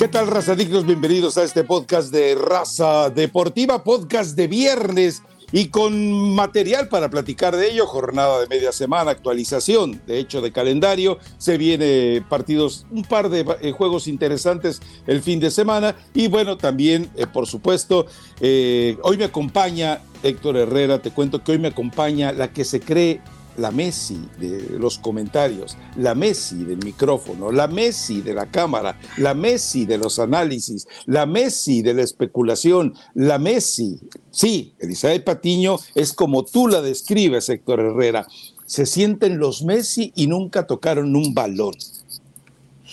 ¿Qué 0.00 0.08
tal, 0.08 0.28
razadictos? 0.28 0.86
Bienvenidos 0.86 1.36
a 1.36 1.42
este 1.42 1.62
podcast 1.62 2.10
de 2.10 2.34
Raza 2.34 3.10
Deportiva, 3.10 3.84
podcast 3.84 4.34
de 4.34 4.48
viernes 4.48 5.22
y 5.52 5.68
con 5.68 6.34
material 6.34 6.88
para 6.88 7.10
platicar 7.10 7.54
de 7.54 7.70
ello, 7.70 7.86
jornada 7.86 8.40
de 8.40 8.46
media 8.46 8.72
semana, 8.72 9.10
actualización, 9.10 10.00
de 10.06 10.18
hecho, 10.18 10.40
de 10.40 10.52
calendario, 10.52 11.18
se 11.36 11.58
viene 11.58 12.24
partidos, 12.30 12.86
un 12.90 13.02
par 13.02 13.28
de 13.28 13.44
eh, 13.60 13.72
juegos 13.72 14.08
interesantes 14.08 14.80
el 15.06 15.20
fin 15.20 15.38
de 15.38 15.50
semana 15.50 15.94
y 16.14 16.28
bueno, 16.28 16.56
también, 16.56 17.10
eh, 17.14 17.26
por 17.26 17.46
supuesto, 17.46 18.06
eh, 18.40 18.96
hoy 19.02 19.18
me 19.18 19.24
acompaña 19.24 20.00
Héctor 20.22 20.56
Herrera, 20.56 21.02
te 21.02 21.10
cuento 21.10 21.44
que 21.44 21.52
hoy 21.52 21.58
me 21.58 21.68
acompaña 21.68 22.32
la 22.32 22.50
que 22.50 22.64
se 22.64 22.80
cree 22.80 23.20
la 23.56 23.70
Messi 23.70 24.20
de 24.38 24.78
los 24.78 24.98
comentarios, 24.98 25.76
la 25.96 26.14
Messi 26.14 26.64
del 26.64 26.78
micrófono, 26.78 27.52
la 27.52 27.66
Messi 27.66 28.20
de 28.20 28.34
la 28.34 28.46
cámara, 28.46 28.98
la 29.16 29.34
Messi 29.34 29.86
de 29.86 29.98
los 29.98 30.18
análisis, 30.18 30.86
la 31.06 31.26
Messi 31.26 31.82
de 31.82 31.94
la 31.94 32.02
especulación, 32.02 32.94
la 33.14 33.38
Messi. 33.38 34.00
Sí, 34.30 34.74
Elizabeth 34.78 35.24
Patiño 35.24 35.78
es 35.94 36.12
como 36.12 36.44
tú 36.44 36.68
la 36.68 36.80
describes, 36.80 37.48
Héctor 37.48 37.80
Herrera. 37.80 38.26
Se 38.66 38.86
sienten 38.86 39.38
los 39.38 39.62
Messi 39.62 40.12
y 40.14 40.26
nunca 40.26 40.66
tocaron 40.66 41.16
un 41.16 41.34
balón. 41.34 41.74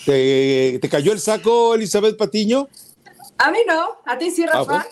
¿Te, 0.05 0.79
cayó 0.89 1.11
el 1.11 1.19
saco, 1.19 1.75
Elizabeth 1.75 2.17
Patiño? 2.17 2.69
A 3.37 3.51
mí 3.51 3.59
no, 3.67 3.89
a 4.05 4.17
ti 4.17 4.31
sí, 4.31 4.43
ah, 4.43 4.51
Rafa. 4.53 4.87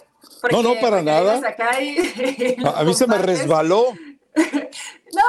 no, 0.52 0.62
no, 0.62 0.76
para 0.80 1.02
nada. 1.02 1.42
a 2.76 2.84
mí 2.84 2.94
se 2.94 3.08
me 3.08 3.18
resbaló. 3.18 3.94
No, 4.36 5.24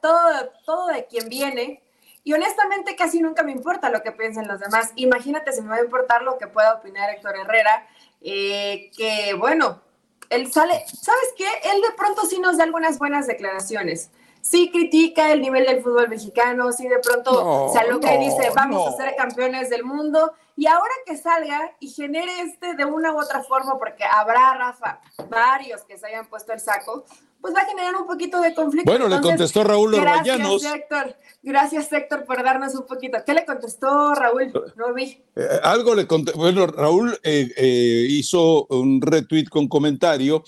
todo, 0.00 0.52
todo 0.64 0.86
de 0.88 1.06
quien 1.06 1.28
viene. 1.28 1.82
Y 2.24 2.32
honestamente 2.34 2.94
casi 2.94 3.20
nunca 3.20 3.42
me 3.42 3.52
importa 3.52 3.90
lo 3.90 4.02
que 4.02 4.12
piensen 4.12 4.46
los 4.46 4.60
demás. 4.60 4.92
Imagínate 4.96 5.52
si 5.52 5.60
me 5.60 5.70
va 5.70 5.76
a 5.76 5.84
importar 5.84 6.22
lo 6.22 6.38
que 6.38 6.46
pueda 6.46 6.74
opinar 6.74 7.10
Héctor 7.10 7.36
Herrera, 7.36 7.86
eh, 8.20 8.90
que 8.96 9.34
bueno, 9.34 9.82
él 10.30 10.52
sale, 10.52 10.84
¿sabes 10.86 11.34
qué? 11.36 11.46
Él 11.46 11.82
de 11.82 11.94
pronto 11.96 12.22
sí 12.26 12.38
nos 12.38 12.56
da 12.56 12.64
algunas 12.64 12.98
buenas 12.98 13.26
declaraciones. 13.26 14.10
Sí 14.40 14.70
critica 14.72 15.30
el 15.30 15.40
nivel 15.40 15.66
del 15.66 15.82
fútbol 15.82 16.08
mexicano, 16.08 16.72
sí 16.72 16.88
de 16.88 16.98
pronto 16.98 17.70
se 17.72 17.78
aloca 17.78 18.14
y 18.14 18.24
dice, 18.24 18.50
vamos 18.54 18.88
a 18.88 18.96
ser 18.96 19.14
campeones 19.14 19.70
del 19.70 19.84
mundo. 19.84 20.32
Y 20.56 20.66
ahora 20.66 20.92
que 21.06 21.16
salga 21.16 21.72
y 21.80 21.90
genere 21.90 22.40
este 22.40 22.74
de 22.74 22.84
una 22.84 23.12
u 23.12 23.20
otra 23.20 23.42
forma, 23.42 23.78
porque 23.78 24.04
habrá, 24.04 24.54
Rafa, 24.54 25.00
varios 25.28 25.82
que 25.82 25.96
se 25.96 26.06
hayan 26.06 26.26
puesto 26.26 26.52
el 26.52 26.60
saco, 26.60 27.04
pues 27.42 27.54
va 27.54 27.60
a 27.60 27.66
generar 27.66 27.96
un 27.96 28.06
poquito 28.06 28.40
de 28.40 28.54
conflicto. 28.54 28.90
Bueno, 28.90 29.08
le 29.08 29.20
contestó 29.20 29.64
Raúl 29.64 29.96
Gracias, 29.96 30.64
Héctor. 30.64 31.16
Gracias, 31.42 31.92
Héctor, 31.92 32.24
por 32.24 32.42
darnos 32.42 32.74
un 32.76 32.86
poquito. 32.86 33.18
¿Qué 33.26 33.34
le 33.34 33.44
contestó 33.44 34.14
Raúl? 34.14 34.52
No 34.76 34.94
vi. 34.94 35.18
Eh, 35.34 35.48
algo 35.64 35.96
le 35.96 36.06
contestó. 36.06 36.38
Bueno, 36.38 36.68
Raúl 36.68 37.18
eh, 37.24 37.52
eh, 37.56 38.06
hizo 38.08 38.66
un 38.66 39.02
retweet 39.02 39.46
con 39.46 39.66
comentario 39.66 40.44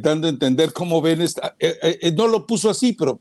dando 0.00 0.26
a 0.26 0.30
entender 0.30 0.72
cómo 0.74 1.00
ven 1.00 1.22
esta. 1.22 1.56
no 2.14 2.28
lo 2.28 2.46
puso 2.46 2.68
así, 2.68 2.92
pero 2.92 3.20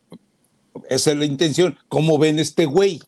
esa 0.89 1.11
es 1.11 1.17
la 1.17 1.25
intención. 1.25 1.80
¿Cómo 1.88 2.17
ven 2.17 2.39
este 2.39 2.66
güey? 2.66 2.99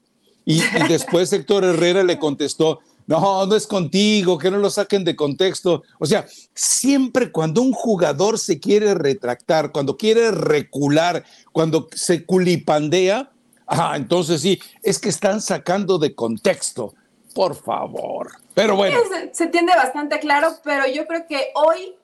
y 0.50 0.61
después 0.89 1.31
Héctor 1.31 1.63
Herrera 1.63 2.03
le 2.03 2.17
contestó, 2.17 2.80
no, 3.09 3.47
no 3.47 3.55
es 3.55 3.65
contigo, 3.65 4.38
que 4.38 4.52
no 4.52 4.59
lo 4.59 4.69
saquen 4.69 5.03
de 5.03 5.15
contexto. 5.15 5.81
O 5.97 6.05
sea, 6.05 6.27
siempre 6.53 7.31
cuando 7.31 7.63
un 7.63 7.73
jugador 7.73 8.38
se 8.38 8.59
quiere 8.59 8.93
retractar, 8.93 9.71
cuando 9.71 9.97
quiere 9.97 10.29
recular, 10.29 11.23
cuando 11.51 11.88
se 11.91 12.23
culipandea, 12.23 13.31
ah, 13.66 13.93
entonces 13.95 14.41
sí, 14.41 14.61
es 14.83 14.99
que 14.99 15.09
están 15.09 15.41
sacando 15.41 15.97
de 15.97 16.13
contexto. 16.13 16.93
Por 17.33 17.55
favor. 17.55 18.29
Pero 18.53 18.75
bueno. 18.75 19.00
Se, 19.09 19.34
se 19.34 19.44
entiende 19.45 19.73
bastante 19.75 20.19
claro, 20.19 20.51
pero 20.63 20.85
yo 20.85 21.07
creo 21.07 21.25
que 21.25 21.47
hoy, 21.55 21.95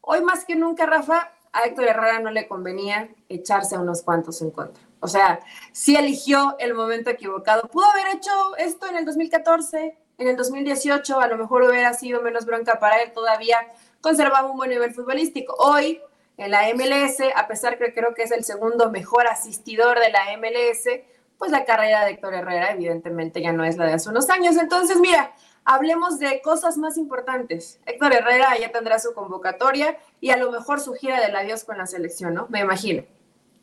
hoy 0.00 0.22
más 0.22 0.44
que 0.44 0.56
nunca, 0.56 0.86
Rafa, 0.86 1.30
a 1.52 1.66
Héctor 1.66 1.84
Herrera 1.84 2.18
no 2.18 2.32
le 2.32 2.48
convenía 2.48 3.08
echarse 3.28 3.76
a 3.76 3.78
unos 3.78 4.02
cuantos 4.02 4.42
en 4.42 4.50
contra. 4.50 4.82
O 4.98 5.06
sea, 5.06 5.38
sí 5.70 5.94
eligió 5.94 6.56
el 6.58 6.74
momento 6.74 7.10
equivocado. 7.10 7.68
Pudo 7.68 7.86
haber 7.86 8.16
hecho 8.16 8.56
esto 8.56 8.88
en 8.88 8.96
el 8.96 9.04
2014, 9.04 9.96
en 10.18 10.26
el 10.26 10.36
2018 10.36 11.20
a 11.20 11.28
lo 11.28 11.38
mejor 11.38 11.62
hubiera 11.62 11.94
sido 11.94 12.20
menos 12.20 12.44
bronca 12.44 12.78
para 12.80 13.00
él, 13.02 13.12
todavía 13.12 13.56
conservaba 14.00 14.50
un 14.50 14.56
buen 14.56 14.70
nivel 14.70 14.92
futbolístico. 14.92 15.54
Hoy, 15.58 16.00
en 16.36 16.50
la 16.50 16.62
MLS, 16.74 17.20
a 17.34 17.46
pesar 17.46 17.78
que 17.78 17.94
creo 17.94 18.14
que 18.14 18.24
es 18.24 18.32
el 18.32 18.44
segundo 18.44 18.90
mejor 18.90 19.28
asistidor 19.28 19.98
de 20.00 20.10
la 20.10 20.36
MLS, 20.36 20.88
pues 21.38 21.52
la 21.52 21.64
carrera 21.64 22.04
de 22.04 22.12
Héctor 22.12 22.34
Herrera 22.34 22.72
evidentemente 22.72 23.40
ya 23.40 23.52
no 23.52 23.64
es 23.64 23.76
la 23.76 23.86
de 23.86 23.92
hace 23.92 24.08
unos 24.08 24.28
años. 24.28 24.56
Entonces, 24.56 24.98
mira, 24.98 25.32
hablemos 25.64 26.18
de 26.18 26.40
cosas 26.42 26.76
más 26.78 26.98
importantes. 26.98 27.78
Héctor 27.86 28.12
Herrera 28.12 28.58
ya 28.58 28.72
tendrá 28.72 28.98
su 28.98 29.14
convocatoria 29.14 29.98
y 30.20 30.30
a 30.30 30.36
lo 30.36 30.50
mejor 30.50 30.80
su 30.80 30.94
gira 30.94 31.20
del 31.20 31.36
adiós 31.36 31.62
con 31.62 31.78
la 31.78 31.86
selección, 31.86 32.34
¿no? 32.34 32.48
Me 32.50 32.58
imagino. 32.60 33.04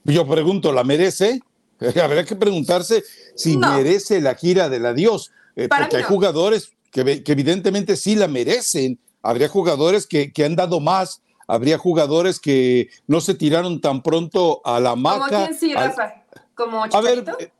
Yo 0.05 0.25
pregunto, 0.25 0.71
¿la 0.71 0.85
merece? 0.85 1.41
Habrá 2.01 2.23
que 2.23 2.37
preguntarse 2.37 3.03
si 3.35 3.57
merece 3.57 4.21
la 4.21 4.35
gira 4.35 4.69
del 4.69 4.85
adiós. 4.85 5.33
Eh, 5.55 5.69
porque 5.69 5.97
hay 5.97 6.03
jugadores 6.03 6.71
que, 6.91 7.23
evidentemente 7.25 7.95
sí 7.95 8.15
la 8.15 8.27
merecen. 8.27 8.99
Habría 9.21 9.47
jugadores 9.47 10.05
que, 10.05 10.31
han 10.45 10.55
dado 10.55 10.79
más, 10.79 11.21
habría 11.47 11.77
jugadores 11.77 12.39
que 12.39 12.89
no 13.07 13.21
se 13.21 13.33
tiraron 13.33 13.81
tan 13.81 14.03
pronto 14.03 14.61
a 14.63 14.79
la 14.79 14.95
maca. 14.95 15.27
¿Como 15.27 15.45
quién 15.45 15.57
sí, 15.57 15.73
Rafa? 15.73 16.23
¿Como 16.53 16.85
Chicharito? 16.85 17.31
A 17.31 17.35
ver, 17.35 17.53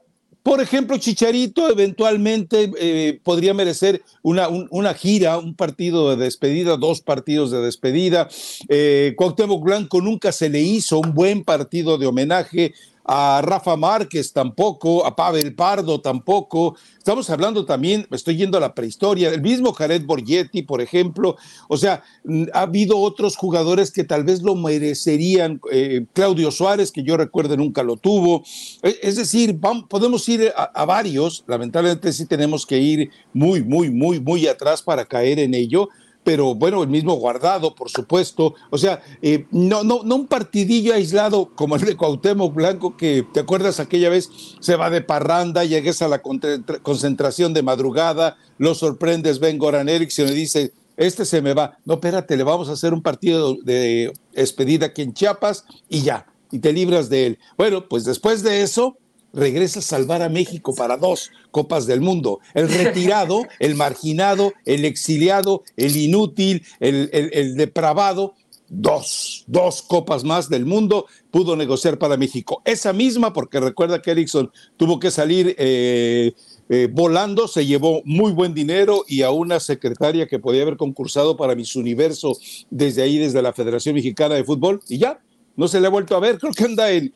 por 0.46 0.62
ejemplo, 0.62 0.96
Chicharito 1.00 1.72
eventualmente 1.72 2.72
eh, 2.78 3.20
podría 3.24 3.56
merecer 3.56 4.04
una, 4.22 4.48
una, 4.48 4.94
gira, 4.94 5.40
un 5.40 5.56
partido 5.56 6.12
de 6.16 6.24
despedida, 6.24 6.78
dos 6.78 7.02
partidos 7.02 7.50
de 7.50 7.62
despedida. 7.62 8.30
Eh, 8.70 9.16
Cuauhtémoc 9.18 9.64
Blanco 9.64 10.02
nunca 10.02 10.32
se 10.32 10.50
le 10.50 10.62
hizo 10.62 11.00
un 11.00 11.16
buen 11.16 11.44
partido 11.44 11.98
de 11.98 12.06
homenaje 12.06 12.76
a 13.06 13.42
Rafa 13.44 13.76
Márquez 13.76 14.34
tampoco, 14.34 15.06
a 15.06 15.16
Pavel 15.16 15.54
Pardo 15.54 16.02
tampoco. 16.02 16.76
Estamos 16.98 17.30
hablando 17.30 17.66
también, 17.66 18.08
estoy 18.10 18.36
yendo 18.36 18.58
a 18.58 18.62
la 18.62 18.74
prehistoria, 18.74 19.30
el 19.30 19.42
mismo 19.42 19.74
Jared 19.74 20.06
Borgetti, 20.06 20.64
por 20.64 20.82
ejemplo. 20.82 21.38
O 21.68 21.78
sea, 21.78 22.04
mm, 22.24 22.46
ha 22.54 22.62
habido 22.62 22.98
otros 22.98 23.38
jugadores 23.38 23.92
que 23.92 24.04
tal 24.04 24.24
vez 24.24 24.42
lo 24.42 24.56
merecerían. 24.56 25.62
Eh, 25.72 26.06
Claudio 26.14 26.50
Suárez, 26.50 26.92
que 26.92 27.04
yo 27.04 27.16
recuerdo 27.16 27.56
nunca 27.56 27.84
lo 27.84 27.98
tuvo. 27.98 28.44
E, 28.82 29.00
es 29.04 29.18
decir, 29.18 29.60
podemos 29.88 30.28
ir 30.28 30.52
a, 30.56 30.64
a 30.64 30.86
varios. 30.86 31.44
Lamentablemente 31.48 32.12
sí 32.12 32.26
tenemos 32.26 32.66
que 32.66 32.80
ir 32.80 33.12
muy, 33.34 33.64
muy, 33.64 33.92
muy, 33.92 34.20
muy 34.20 34.48
atrás 34.48 34.82
para 34.82 35.06
caer 35.06 35.40
en 35.40 35.54
ello 35.54 35.90
pero 36.26 36.56
bueno, 36.56 36.82
el 36.82 36.90
mismo 36.90 37.14
guardado, 37.14 37.76
por 37.76 37.90
supuesto. 37.90 38.56
O 38.72 38.78
sea, 38.80 39.02
eh, 39.22 39.46
no, 39.52 39.84
no, 39.84 40.02
no 40.04 40.16
un 40.16 40.28
partidillo 40.28 40.96
aislado 40.96 41.52
como 41.56 41.76
el 41.76 41.84
de 41.84 41.96
Cuauhtémoc 41.96 42.54
Blanco, 42.54 42.98
que 42.98 43.26
te 43.32 43.42
acuerdas 43.42 43.80
aquella 43.80 44.10
vez, 44.10 44.30
se 44.60 44.76
va 44.76 44.90
de 44.90 45.02
parranda, 45.02 45.64
llegues 45.64 46.02
a 46.02 46.08
la 46.08 46.22
concentración 46.22 47.54
de 47.54 47.62
madrugada, 47.62 48.38
lo 48.58 48.74
sorprendes, 48.74 49.40
Ben 49.40 49.60
Goran 49.60 49.88
Eriksson 49.88 50.28
y 50.30 50.32
dice, 50.32 50.74
este 50.98 51.26
se 51.26 51.44
me 51.44 51.54
va. 51.54 51.78
No, 51.86 51.94
espérate, 51.94 52.36
le 52.36 52.44
vamos 52.44 52.70
a 52.70 52.74
hacer 52.74 52.94
un 52.94 53.04
partido 53.04 53.56
de 53.62 54.12
despedida 54.34 54.88
aquí 54.88 55.04
en 55.04 55.14
Chiapas 55.14 55.66
y 55.88 56.02
ya, 56.02 56.26
y 56.52 56.58
te 56.58 56.74
libras 56.74 57.08
de 57.08 57.28
él. 57.28 57.40
Bueno, 57.56 57.88
pues 57.88 58.04
después 58.04 58.42
de 58.42 58.64
eso, 58.64 58.98
regresa 59.32 59.80
a 59.80 59.84
salvar 59.84 60.24
a 60.24 60.30
México 60.30 60.74
para 60.74 60.98
dos 60.98 61.30
Copas 61.56 61.88
del 61.88 62.02
Mundo. 62.02 62.42
El 62.54 62.68
retirado, 62.68 63.48
el 63.60 63.76
marginado, 63.76 64.52
el 64.66 64.84
exiliado, 64.84 65.64
el 65.78 65.96
inútil, 65.96 66.64
el, 66.82 67.56
depravado, 67.56 68.34
dos, 68.68 69.46
dos 69.48 69.82
copas 69.82 70.26
más 70.26 70.50
del 70.50 70.66
mundo 70.66 71.06
pudo 71.32 71.56
negociar 71.56 71.98
para 71.98 72.18
México. 72.18 72.62
Esa 72.66 72.92
misma, 72.92 73.32
porque 73.32 73.62
recuerda 73.62 74.02
que 74.02 74.12
Erickson 74.12 74.52
tuvo 74.76 75.00
que 75.00 75.12
salir 75.12 75.56
eh, 75.58 76.34
eh, 76.68 76.90
volando, 76.92 77.48
se 77.48 77.66
llevó 77.66 78.02
muy 78.04 78.34
buen 78.34 78.54
dinero 78.54 79.06
y 79.08 79.22
a 79.22 79.32
una 79.32 79.62
secretaria 79.62 80.28
que 80.28 80.40
podía 80.40 80.64
haber 80.64 80.76
concursado 80.76 81.38
para 81.38 81.56
Miss 81.56 81.78
Universo 81.78 82.38
desde 82.70 83.02
ahí, 83.02 83.18
desde 83.18 83.42
la 83.42 83.54
Federación 83.54 83.96
Mexicana 83.96 84.36
de 84.36 84.44
Fútbol, 84.44 84.82
y 84.90 84.98
ya, 84.98 85.22
no 85.56 85.70
se 85.70 85.80
le 85.80 85.88
ha 85.88 85.90
vuelto 85.90 86.18
a 86.18 86.20
ver, 86.20 86.38
creo 86.38 86.52
que 86.52 86.66
anda 86.66 86.92
en, 86.92 87.14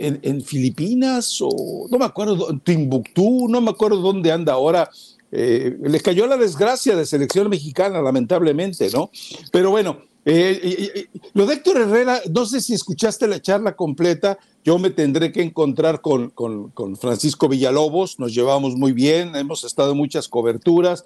en, 0.00 0.42
Filipinas 0.42 1.38
o 1.40 1.86
no 1.90 1.98
me 1.98 2.04
acuerdo, 2.06 2.50
en 2.50 2.60
Timbuktu, 2.60 3.48
no 3.48 3.60
me 3.60 3.70
acuerdo 3.70 3.98
dónde 3.98 4.32
anda 4.32 4.54
ahora. 4.54 4.90
Eh, 5.32 5.76
les 5.82 6.02
cayó 6.02 6.26
la 6.26 6.36
desgracia 6.36 6.96
de 6.96 7.06
selección 7.06 7.48
mexicana, 7.48 8.02
lamentablemente, 8.02 8.90
¿no? 8.90 9.10
Pero 9.52 9.70
bueno, 9.70 9.98
eh, 10.24 11.06
lo 11.34 11.46
de 11.46 11.54
Héctor 11.54 11.82
Herrera, 11.82 12.20
no 12.32 12.46
sé 12.46 12.60
si 12.60 12.74
escuchaste 12.74 13.28
la 13.28 13.40
charla 13.40 13.76
completa, 13.76 14.38
yo 14.64 14.78
me 14.78 14.90
tendré 14.90 15.30
que 15.32 15.42
encontrar 15.42 16.00
con, 16.00 16.30
con, 16.30 16.96
Francisco 16.96 17.48
Villalobos, 17.48 18.18
nos 18.18 18.34
llevamos 18.34 18.74
muy 18.74 18.92
bien, 18.92 19.36
hemos 19.36 19.64
estado 19.64 19.92
en 19.92 19.98
muchas 19.98 20.28
coberturas, 20.28 21.04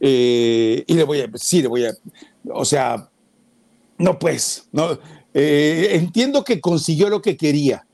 eh, 0.00 0.84
y 0.86 0.94
le 0.94 1.04
voy 1.04 1.20
a, 1.20 1.30
sí, 1.34 1.62
le 1.62 1.68
voy 1.68 1.84
a, 1.84 1.94
o 2.50 2.64
sea, 2.64 3.10
no 3.98 4.18
pues, 4.18 4.68
no, 4.72 4.98
entiendo 5.34 6.44
que 6.44 6.62
consiguió 6.62 7.10
lo 7.10 7.20
que 7.20 7.36
quería, 7.36 7.86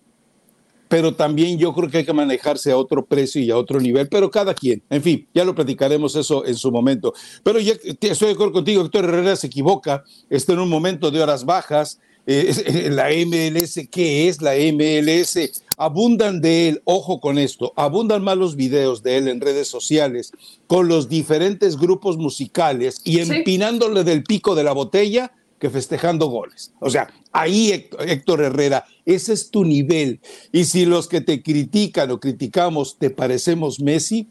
pero 0.92 1.14
también 1.14 1.56
yo 1.56 1.72
creo 1.72 1.88
que 1.88 1.96
hay 1.96 2.04
que 2.04 2.12
manejarse 2.12 2.70
a 2.70 2.76
otro 2.76 3.02
precio 3.02 3.40
y 3.40 3.50
a 3.50 3.56
otro 3.56 3.80
nivel, 3.80 4.10
pero 4.10 4.30
cada 4.30 4.52
quien, 4.52 4.82
en 4.90 5.02
fin, 5.02 5.26
ya 5.32 5.42
lo 5.42 5.54
platicaremos 5.54 6.14
eso 6.16 6.44
en 6.44 6.54
su 6.54 6.70
momento. 6.70 7.14
Pero 7.42 7.60
ya 7.60 7.72
estoy 8.02 8.28
de 8.28 8.34
acuerdo 8.34 8.52
contigo, 8.52 8.84
Héctor 8.84 9.06
Herrera 9.06 9.34
se 9.36 9.46
equivoca, 9.46 10.04
está 10.28 10.52
en 10.52 10.58
un 10.58 10.68
momento 10.68 11.10
de 11.10 11.22
horas 11.22 11.46
bajas, 11.46 11.98
eh, 12.26 12.54
eh, 12.66 12.90
la 12.90 13.08
MLS, 13.08 13.88
¿qué 13.90 14.28
es 14.28 14.42
la 14.42 14.52
MLS? 14.52 15.62
Abundan 15.78 16.42
de 16.42 16.68
él, 16.68 16.82
ojo 16.84 17.20
con 17.20 17.38
esto, 17.38 17.72
abundan 17.74 18.22
más 18.22 18.36
los 18.36 18.54
videos 18.54 19.02
de 19.02 19.16
él 19.16 19.28
en 19.28 19.40
redes 19.40 19.68
sociales 19.68 20.30
con 20.66 20.88
los 20.88 21.08
diferentes 21.08 21.78
grupos 21.78 22.18
musicales 22.18 23.00
y 23.02 23.20
empinándole 23.20 24.04
del 24.04 24.24
pico 24.24 24.54
de 24.54 24.64
la 24.64 24.72
botella 24.72 25.32
que 25.62 25.70
festejando 25.70 26.26
goles. 26.26 26.72
O 26.80 26.90
sea, 26.90 27.14
ahí 27.30 27.88
Héctor 28.00 28.42
Herrera, 28.42 28.84
ese 29.06 29.32
es 29.32 29.48
tu 29.48 29.64
nivel. 29.64 30.20
Y 30.50 30.64
si 30.64 30.86
los 30.86 31.06
que 31.06 31.20
te 31.20 31.40
critican 31.40 32.10
o 32.10 32.18
criticamos 32.18 32.98
te 32.98 33.10
parecemos 33.10 33.78
Messi, 33.78 34.28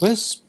pues 0.00 0.44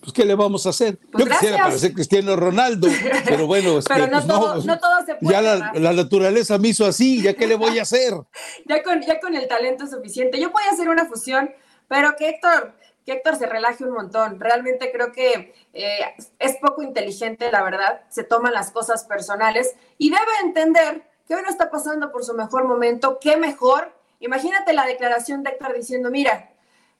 pues 0.00 0.14
¿qué 0.14 0.24
le 0.24 0.34
vamos 0.34 0.64
a 0.64 0.70
hacer? 0.70 0.98
Pues 1.12 1.26
Yo 1.26 1.30
quisiera 1.30 1.58
parecer 1.58 1.92
Cristiano 1.92 2.36
Ronaldo, 2.36 2.88
pero 3.26 3.46
bueno, 3.46 3.80
es 3.80 3.84
pero 3.88 4.06
no, 4.06 4.26
todo, 4.26 4.62
no, 4.64 4.78
todo, 4.78 5.04
se 5.04 5.16
puede. 5.16 5.30
Ya 5.30 5.42
la, 5.42 5.92
naturaleza 5.92 6.56
me 6.56 6.68
hizo 6.68 6.86
así, 6.86 7.20
¿ya 7.20 7.34
qué 7.34 7.46
le 7.46 7.56
voy 7.56 7.78
a 7.78 7.82
hacer? 7.82 8.14
ya, 8.66 8.82
con, 8.82 9.02
ya 9.02 9.20
con 9.20 9.34
el 9.34 9.46
talento 9.46 9.86
suficiente. 9.86 10.40
Yo 10.40 10.50
podía 10.50 10.70
hacer 10.70 10.88
una 10.88 11.04
fusión, 11.04 11.50
pero 11.86 12.16
que 12.16 12.30
Héctor, 12.30 12.72
que 13.04 13.12
Héctor 13.12 13.36
se 13.36 13.46
relaje 13.46 13.84
un 13.84 13.92
montón. 13.92 14.40
Realmente 14.40 14.92
creo 14.92 15.12
que 15.12 15.54
eh, 15.72 15.98
es 16.38 16.56
poco 16.56 16.82
inteligente, 16.82 17.50
la 17.50 17.62
verdad. 17.62 18.02
Se 18.08 18.24
toman 18.24 18.52
las 18.52 18.70
cosas 18.70 19.04
personales 19.04 19.74
y 19.98 20.10
debe 20.10 20.32
entender 20.42 21.02
que 21.26 21.34
hoy 21.34 21.42
no 21.42 21.50
está 21.50 21.70
pasando 21.70 22.10
por 22.12 22.24
su 22.24 22.34
mejor 22.34 22.64
momento. 22.64 23.18
¿Qué 23.20 23.36
mejor? 23.36 23.92
Imagínate 24.20 24.72
la 24.72 24.86
declaración 24.86 25.42
de 25.42 25.50
Héctor 25.50 25.74
diciendo, 25.74 26.10
mira, 26.10 26.50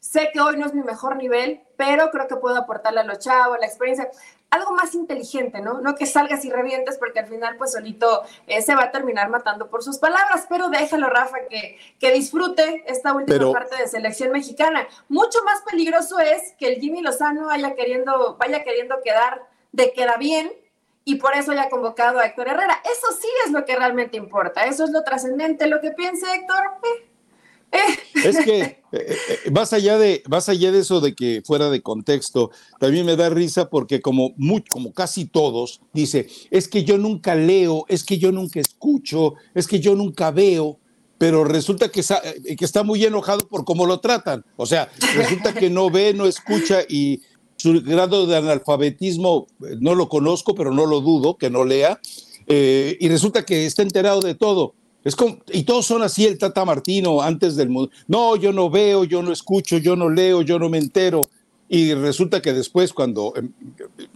Sé 0.01 0.31
que 0.33 0.41
hoy 0.41 0.57
no 0.57 0.65
es 0.65 0.73
mi 0.73 0.83
mejor 0.83 1.17
nivel, 1.17 1.61
pero 1.77 2.11
creo 2.11 2.27
que 2.27 2.37
puedo 2.37 2.57
aportarle 2.57 3.01
a 3.01 3.05
los 3.05 3.19
chavos, 3.19 3.59
la 3.61 3.67
experiencia, 3.67 4.11
algo 4.51 4.73
más 4.73 4.95
inteligente, 4.95 5.61
¿no? 5.61 5.81
No 5.81 5.95
que 5.95 6.07
salgas 6.07 6.45
y 6.45 6.51
revientes 6.51 6.99
porque 6.99 7.21
al 7.21 7.29
final 7.29 7.57
pues 7.57 7.73
solito 7.73 8.23
eh, 8.47 8.63
se 8.63 8.75
va 8.75 8.85
a 8.85 8.91
terminar 8.91 9.31
matando 9.31 9.71
por 9.71 9.83
sus 9.83 9.99
palabras, 9.99 10.47
pero 10.49 10.69
déjalo, 10.69 11.09
Rafa, 11.09 11.39
que, 11.49 11.79
que 11.99 12.13
disfrute 12.13 12.83
esta 12.87 13.15
última 13.15 13.53
parte 13.53 13.77
de 13.77 13.89
selección 13.89 14.33
mexicana. 14.33 14.87
Mucho 15.09 15.39
más 15.45 15.63
peligroso 15.63 16.19
es 16.19 16.55
que 16.59 16.69
el 16.69 16.81
Jimmy 16.81 17.01
Lozano 17.01 17.47
vaya 17.47 17.75
queriendo, 17.75 18.37
vaya 18.39 18.65
queriendo 18.65 18.97
quedar 19.03 19.47
de 19.73 19.93
queda 19.93 20.17
bien 20.17 20.53
y 21.05 21.17
por 21.17 21.35
eso 21.35 21.53
haya 21.53 21.71
convocado 21.71 22.19
a 22.19 22.27
Héctor 22.27 22.49
Herrera. 22.49 22.83
Eso 22.85 23.13
sí 23.21 23.29
es 23.47 23.53
lo 23.53 23.65
que 23.65 23.77
realmente 23.77 24.17
importa, 24.17 24.65
eso 24.65 24.85
es 24.85 24.91
lo 24.91 25.03
trascendente. 25.05 25.67
Lo 25.67 25.81
que 25.81 25.93
piense 25.93 26.27
Héctor, 26.35 26.73
eh, 26.83 27.10
es 28.25 28.39
que 28.39 28.61
eh, 28.61 28.79
eh, 28.93 29.17
eh, 29.47 29.51
más, 29.51 29.73
allá 29.73 29.99
de, 29.99 30.23
allá 30.31 30.73
de 30.73 30.79
eso 30.81 31.01
de 31.01 31.15
que 31.15 31.43
fuera 31.45 31.71
de 31.71 31.83
contexto, 31.83 32.51
también 32.79 33.07
me 33.07 33.17
da 33.17 33.29
risa 33.31 33.69
porque 33.71 34.01
como, 34.01 34.35
como 34.69 34.93
casi 34.93 35.27
todos, 35.27 35.81
dice, 35.93 36.29
es 36.51 36.69
que 36.69 36.85
yo 36.85 36.99
nunca 36.99 37.35
leo, 37.35 37.85
es 37.89 38.05
que 38.05 38.19
yo 38.19 38.33
nunca 38.33 38.61
escucho, 38.61 39.35
es 39.55 39.69
que 39.69 39.81
yo 39.81 39.95
nunca 39.95 40.31
veo, 40.31 40.79
pero 41.19 41.45
resulta 41.45 41.91
que 41.91 42.01
está 42.01 42.83
muy 42.83 43.05
enojado 43.05 43.47
por 43.47 43.65
cómo 43.65 43.85
lo 43.85 44.01
tratan. 44.01 44.43
O 44.57 44.65
sea, 44.65 44.91
resulta 45.15 45.53
que 45.53 45.69
no 45.69 45.91
ve, 45.91 46.15
no 46.15 46.25
escucha 46.25 46.81
y 46.89 47.21
su 47.57 47.83
grado 47.83 48.27
de 48.27 48.39
analfabetismo 48.39 49.47
no 49.81 49.95
lo 49.95 50.09
conozco, 50.09 50.55
pero 50.55 50.73
no 50.73 50.87
lo 50.87 51.03
dudo 51.03 51.37
que 51.37 51.51
no 51.51 51.67
lea. 51.67 52.01
y 52.49 53.07
resulta 53.09 53.45
que 53.45 53.67
está 53.67 53.83
enterado 53.83 54.21
de 54.21 54.35
todo 54.35 54.75
es 55.05 55.17
como, 55.17 55.39
y 55.53 55.63
todos 55.63 55.87
son 55.87 56.03
así, 56.03 56.27
el 56.27 56.39
Tata 56.39 56.65
Martino 56.65 57.23
antes 57.23 57.57
del 57.57 57.71
mundo. 57.71 57.91
No, 58.07 58.37
yo 58.37 58.53
no 58.53 58.69
veo, 58.69 59.05
yo 59.05 59.23
no 59.23 59.33
escucho, 59.33 59.79
yo 59.79 59.97
no 59.97 60.11
leo, 60.11 60.43
yo 60.43 60.59
no 60.59 60.69
me 60.69 60.79
entero. 60.79 61.23
Y 61.73 61.95
resulta 61.95 62.43
que 62.43 62.53
después, 62.53 62.93
cuando 62.93 63.33
em, 63.37 63.53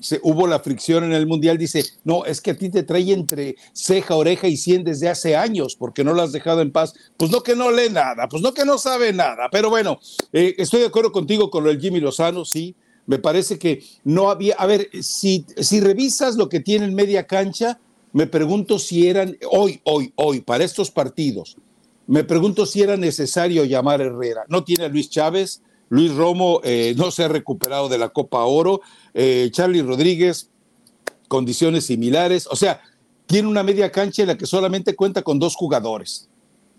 se, 0.01 0.19
hubo 0.25 0.49
la 0.49 0.59
fricción 0.59 1.05
en 1.05 1.13
el 1.13 1.27
Mundial, 1.27 1.57
dice, 1.57 1.85
no, 2.03 2.25
es 2.25 2.41
que 2.41 2.51
a 2.51 2.59
ti 2.59 2.69
te 2.69 2.83
trae 2.83 3.13
entre 3.13 3.55
ceja, 3.73 4.17
oreja 4.17 4.49
y 4.49 4.57
cien 4.57 4.83
desde 4.83 5.09
hace 5.09 5.37
años, 5.37 5.77
porque 5.77 6.03
no 6.03 6.15
lo 6.15 6.23
has 6.23 6.33
dejado 6.33 6.63
en 6.63 6.73
paz. 6.73 6.95
Pues 7.17 7.31
no 7.31 7.45
que 7.45 7.55
no 7.55 7.71
lee 7.71 7.91
nada, 7.91 8.29
pues 8.29 8.43
no 8.43 8.53
que 8.53 8.65
no 8.65 8.77
sabe 8.77 9.13
nada. 9.13 9.49
Pero 9.53 9.71
bueno, 9.71 10.01
eh, 10.33 10.57
estoy 10.59 10.81
de 10.81 10.87
acuerdo 10.87 11.13
contigo 11.13 11.49
con 11.49 11.63
lo 11.63 11.71
del 11.71 11.81
Jimmy 11.81 12.01
Lozano, 12.01 12.45
sí. 12.45 12.75
Me 13.07 13.19
parece 13.19 13.57
que 13.59 13.85
no 14.03 14.31
había, 14.31 14.57
a 14.57 14.67
ver, 14.67 14.89
si, 15.01 15.47
si 15.59 15.81
revisas 15.81 16.35
lo 16.35 16.49
que 16.49 16.59
tiene 16.59 16.87
en 16.87 16.95
media 16.95 17.27
cancha, 17.29 17.79
me 18.15 18.29
pregunto 18.29 18.79
si 18.79 19.09
eran, 19.09 19.37
hoy, 19.51 19.81
hoy, 19.83 20.13
hoy, 20.15 20.41
para 20.41 20.63
estos 20.63 20.89
partidos, 20.89 21.57
me 22.07 22.23
pregunto 22.23 22.65
si 22.65 22.81
era 22.81 22.97
necesario 22.97 23.65
llamar 23.65 24.01
a 24.01 24.05
Herrera. 24.05 24.45
No 24.49 24.63
tiene 24.63 24.85
a 24.85 24.89
Luis 24.89 25.11
Chávez, 25.11 25.63
Luis 25.89 26.15
Romo 26.15 26.61
eh, 26.63 26.95
no 26.97 27.11
se 27.11 27.25
ha 27.25 27.29
recuperado 27.29 27.89
de 27.89 27.99
la 27.99 28.11
Copa 28.11 28.45
Oro, 28.45 28.83
eh, 29.15 29.49
Charlie 29.51 29.83
Rodríguez, 29.83 30.49
condiciones 31.27 31.87
similares, 31.87 32.47
o 32.49 32.55
sea, 32.55 32.81
tiene 33.27 33.49
una 33.49 33.65
media 33.65 33.91
cancha 33.91 34.23
en 34.23 34.29
la 34.29 34.39
que 34.39 34.47
solamente 34.47 34.95
cuenta 34.95 35.23
con 35.23 35.41
dos 35.41 35.57
jugadores, 35.57 36.29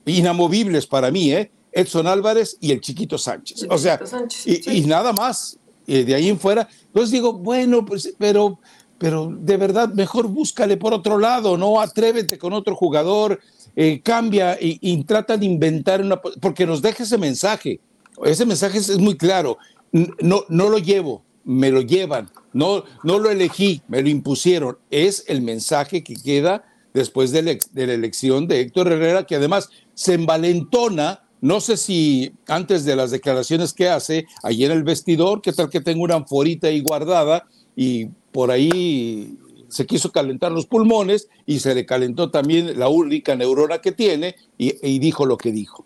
inamovibles 0.05 0.87
para 0.87 1.11
mí, 1.11 1.33
¿eh? 1.33 1.51
Edson 1.73 2.07
Álvarez 2.07 2.55
y 2.61 2.71
el 2.71 2.79
Chiquito 2.79 3.17
Sánchez. 3.17 3.67
o 3.69 3.77
sea, 3.77 3.99
y, 4.45 4.81
nada 4.81 5.11
más, 5.11 5.59
de 5.85 6.15
ahí 6.15 6.29
en 6.29 6.39
fuera. 6.39 6.69
Entonces 6.85 7.11
digo, 7.11 7.33
bueno, 7.33 7.83
pues, 7.83 8.13
pero 8.17 8.57
pero 9.06 9.31
de 9.31 9.57
verdad 9.57 9.94
mejor 9.94 10.28
búscale 10.28 10.78
por 10.78 10.92
otro 10.92 11.19
lado, 11.19 11.60
no 11.60 11.80
atrévete 11.80 12.40
con 12.40 12.54
otro 12.54 12.75
jugador, 12.75 13.40
eh, 13.75 14.02
cambia 14.02 14.57
y, 14.60 15.04
trata 15.04 15.38
de 15.38 15.46
inventar 15.46 16.02
una, 16.02 16.19
porque 16.19 16.66
nos 16.66 16.81
deja 16.81 17.04
ese 17.04 17.19
mensaje. 17.19 17.80
Ese 18.24 18.48
mensaje 18.48 18.80
es, 18.80 18.98
muy 18.98 19.16
claro. 19.16 19.60
No, 19.92 20.44
no 20.50 20.69
lo 20.69 20.80
llevo, 20.80 21.22
me 21.44 21.69
lo 21.69 21.81
llevan. 21.81 22.31
No, 22.52 22.84
no 23.04 23.19
lo 23.19 23.30
elegí, 23.30 23.84
me 23.88 24.02
lo 24.02 24.10
impusieron. 24.10 24.80
Es 24.90 25.24
el 25.28 25.44
mensaje 25.44 26.04
que 26.04 26.16
queda 26.16 26.66
después 26.96 27.30
de 27.30 27.44
la, 27.44 27.84
elección 27.94 28.48
de 28.48 28.62
Héctor 28.62 28.92
Herrera, 28.92 29.28
que 29.28 29.36
además 29.36 29.69
se 29.94 30.16
envalentona 30.16 31.22
no 31.42 31.60
sé 31.62 31.78
si 31.78 32.34
antes 32.48 32.86
de 32.86 32.96
las 32.96 33.12
declaraciones 33.12 33.72
que 33.72 33.88
hace, 33.88 34.25
ahí 34.42 34.66
en 34.66 34.72
el 34.72 34.84
vestidor, 34.84 35.44
qué 35.44 35.54
tal 35.54 35.69
que 35.69 35.80
tengo 35.80 36.04
una 36.04 36.16
anforita 36.16 36.69
ahí 36.69 36.81
guardada 36.81 37.46
y 37.75 38.07
por 38.31 38.51
ahí 38.51 39.38
se 39.69 39.86
quiso 39.86 40.12
calentar 40.12 40.51
los 40.51 40.66
pulmones 40.66 41.30
y 41.45 41.60
se 41.60 41.75
le 41.75 41.86
calentó 41.86 42.31
también 42.31 42.80
la 42.80 42.88
única 42.88 43.36
neurona 43.36 43.80
que 43.80 43.92
tiene 43.92 44.36
y, 44.57 45.00
dijo 45.00 45.25
lo 45.25 45.38
que 45.38 45.51
dijo. 45.51 45.86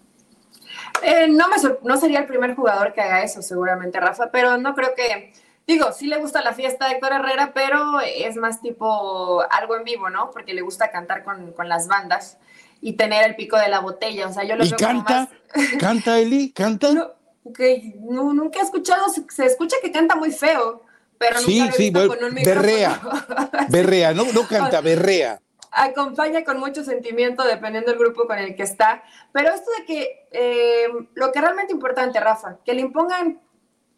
Eh, 1.02 1.28
no, 1.28 1.48
me, 1.48 1.56
no 1.84 1.98
sería 1.98 2.20
el 2.20 2.28
primer 2.28 2.56
jugador 2.56 2.94
que 2.94 3.02
haga 3.02 3.24
eso, 3.24 3.42
seguramente, 3.42 4.00
Rafa, 4.00 4.30
pero 4.32 4.58
no 4.58 4.76
creo 4.76 4.94
que, 4.96 5.34
digo, 5.66 5.92
sí 5.92 6.08
le 6.08 6.18
gusta 6.18 6.44
la 6.44 6.54
fiesta 6.54 6.88
de 6.88 6.96
Héctor 6.96 7.14
Herrera, 7.14 7.52
pero 7.54 8.00
es 8.02 8.36
más 8.36 8.62
tipo 8.62 9.42
algo 9.50 9.76
en 9.78 9.84
vivo, 9.84 10.10
¿no? 10.10 10.30
Porque 10.32 10.54
le 10.54 10.62
gusta 10.62 10.92
cantar 10.92 11.24
con, 11.24 11.54
las 11.68 11.88
bandas 11.88 12.38
y 12.82 12.94
tener 12.94 13.26
el 13.26 13.36
pico 13.36 13.58
de 13.58 13.70
la 13.70 13.80
botella, 13.80 14.28
o 14.28 14.34
sea, 14.34 14.44
yo 14.44 14.56
lo 14.56 14.66
¿Y 14.66 14.72
canta? 14.72 15.30
¿Canta, 15.80 16.20
Eli? 16.20 16.52
¿Canta? 16.52 16.94
No, 16.94 18.34
nunca 18.34 18.60
he 18.60 18.64
escuchado, 18.64 19.06
se 19.10 19.46
escucha 19.46 19.78
que 19.82 19.92
canta 19.92 20.16
muy 20.16 20.32
feo 20.32 20.84
pero 21.20 21.40
sí, 21.40 21.70
sí, 21.76 21.92
con 21.92 22.24
un 22.24 22.34
berrea, 22.34 23.00
berrea, 23.70 24.14
no, 24.14 24.24
no 24.32 24.48
canta, 24.48 24.80
berrea. 24.80 25.40
Acompaña 25.70 26.44
con 26.46 26.60
mucho 26.60 26.84
sentimiento 26.84 27.44
dependiendo 27.44 27.92
del 27.92 28.00
grupo 28.00 28.26
con 28.26 28.40
el 28.40 28.56
que 28.56 28.64
está. 28.64 29.04
Pero 29.34 29.54
esto 29.54 29.70
de 29.78 29.86
que 29.86 30.28
eh, 30.32 30.88
lo 31.14 31.32
que 31.32 31.40
es 31.40 31.44
realmente 31.44 31.74
importante, 31.74 32.20
Rafa, 32.20 32.58
que 32.66 32.74
le 32.74 32.82
impongan 32.82 33.40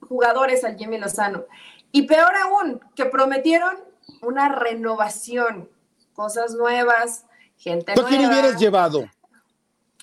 jugadores 0.02 0.64
al 0.64 0.76
Jimmy 0.78 0.98
Lozano. 0.98 1.46
Y 1.92 2.04
peor 2.08 2.34
aún, 2.44 2.82
que 2.96 3.06
prometieron 3.06 3.78
una 4.22 4.50
renovación, 4.50 5.70
cosas 6.14 6.56
nuevas, 6.56 7.26
gente 7.56 7.94
¿Tú 7.94 8.02
nueva. 8.02 8.18
quién 8.18 8.30
hubieras 8.30 8.60
llevado 8.60 9.06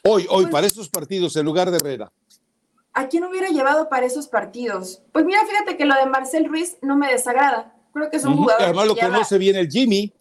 hoy, 0.05 0.27
hoy, 0.31 0.45
pues 0.45 0.53
para 0.53 0.67
estos 0.67 0.89
partidos 0.89 1.37
en 1.37 1.45
lugar 1.45 1.71
de 1.71 1.79
Herrera? 1.79 2.13
¿A 2.99 3.09
quién 3.09 3.25
hubiera 3.25 3.49
llevado 3.49 3.89
para 3.89 4.07
esos 4.07 4.27
partidos? 4.27 5.03
Pues 5.13 5.25
mira, 5.25 5.41
fíjate 5.47 5.77
que 5.77 5.85
lo 5.85 5.95
de 5.95 6.07
Marcel 6.07 6.47
Ruiz 6.47 6.79
no 6.83 6.97
me 6.97 7.09
desagrada. 7.09 7.73
Creo 7.93 8.11
que 8.11 8.17
es 8.17 8.25
un 8.25 8.37
jugador. 8.37 8.65
Además, 8.65 8.87
lo 8.89 8.97
conoce 8.97 9.39
bien 9.39 9.55
el 9.55 9.69
Jimmy. 9.69 10.13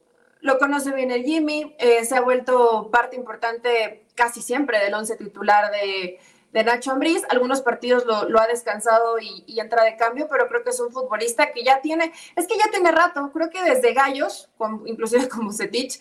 Lo 0.42 0.60
conoce 0.60 0.94
bien 0.94 1.10
el 1.10 1.24
Jimmy, 1.24 1.76
eh, 1.80 2.06
se 2.06 2.16
ha 2.16 2.22
vuelto 2.22 2.92
parte 2.92 3.16
importante 3.16 4.06
casi 4.14 4.44
siempre 4.44 4.80
del 4.80 4.94
once 4.94 5.18
titular 5.18 5.72
de, 5.72 6.20
Nacho 6.64 6.92
Ambriz. 6.92 7.24
Algunos 7.30 7.62
partidos 7.62 8.06
lo, 8.06 8.40
ha 8.40 8.48
descansado 8.48 9.18
y, 9.20 9.60
entra 9.60 9.84
de 9.84 9.98
cambio, 9.98 10.28
pero 10.30 10.48
creo 10.48 10.64
que 10.64 10.70
es 10.70 10.80
un 10.80 10.92
futbolista 10.92 11.52
que 11.52 11.64
ya 11.64 11.82
tiene, 11.82 12.14
es 12.36 12.48
que 12.48 12.58
ya 12.58 12.70
tiene 12.72 12.92
rato, 12.92 13.32
creo 13.34 13.50
que 13.50 13.64
desde 13.64 13.94
Gallos, 13.94 14.50
inclusive 14.86 15.28
como 15.30 15.52
Setich, 15.52 16.00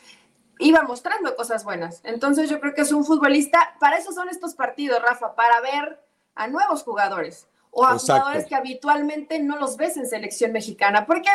iba 0.58 0.82
mostrando 0.82 1.34
cosas 1.34 1.64
buenas. 1.64 2.02
Entonces 2.04 2.50
yo 2.50 2.60
creo 2.60 2.74
que 2.74 2.82
es 2.82 2.92
un 2.92 3.04
futbolista, 3.04 3.76
para 3.80 3.96
eso 3.96 4.12
son 4.12 4.28
estos 4.28 4.54
partidos, 4.54 5.02
Rafa, 5.02 5.34
para 5.34 5.60
ver 5.62 6.05
a 6.36 6.46
nuevos 6.46 6.84
jugadores 6.84 7.48
o 7.70 7.84
a 7.84 7.98
jugadores 7.98 8.46
que 8.46 8.54
habitualmente 8.54 9.38
no 9.40 9.58
los 9.58 9.76
ves 9.76 9.96
en 9.96 10.06
selección 10.06 10.52
mexicana, 10.52 11.04
porque 11.04 11.28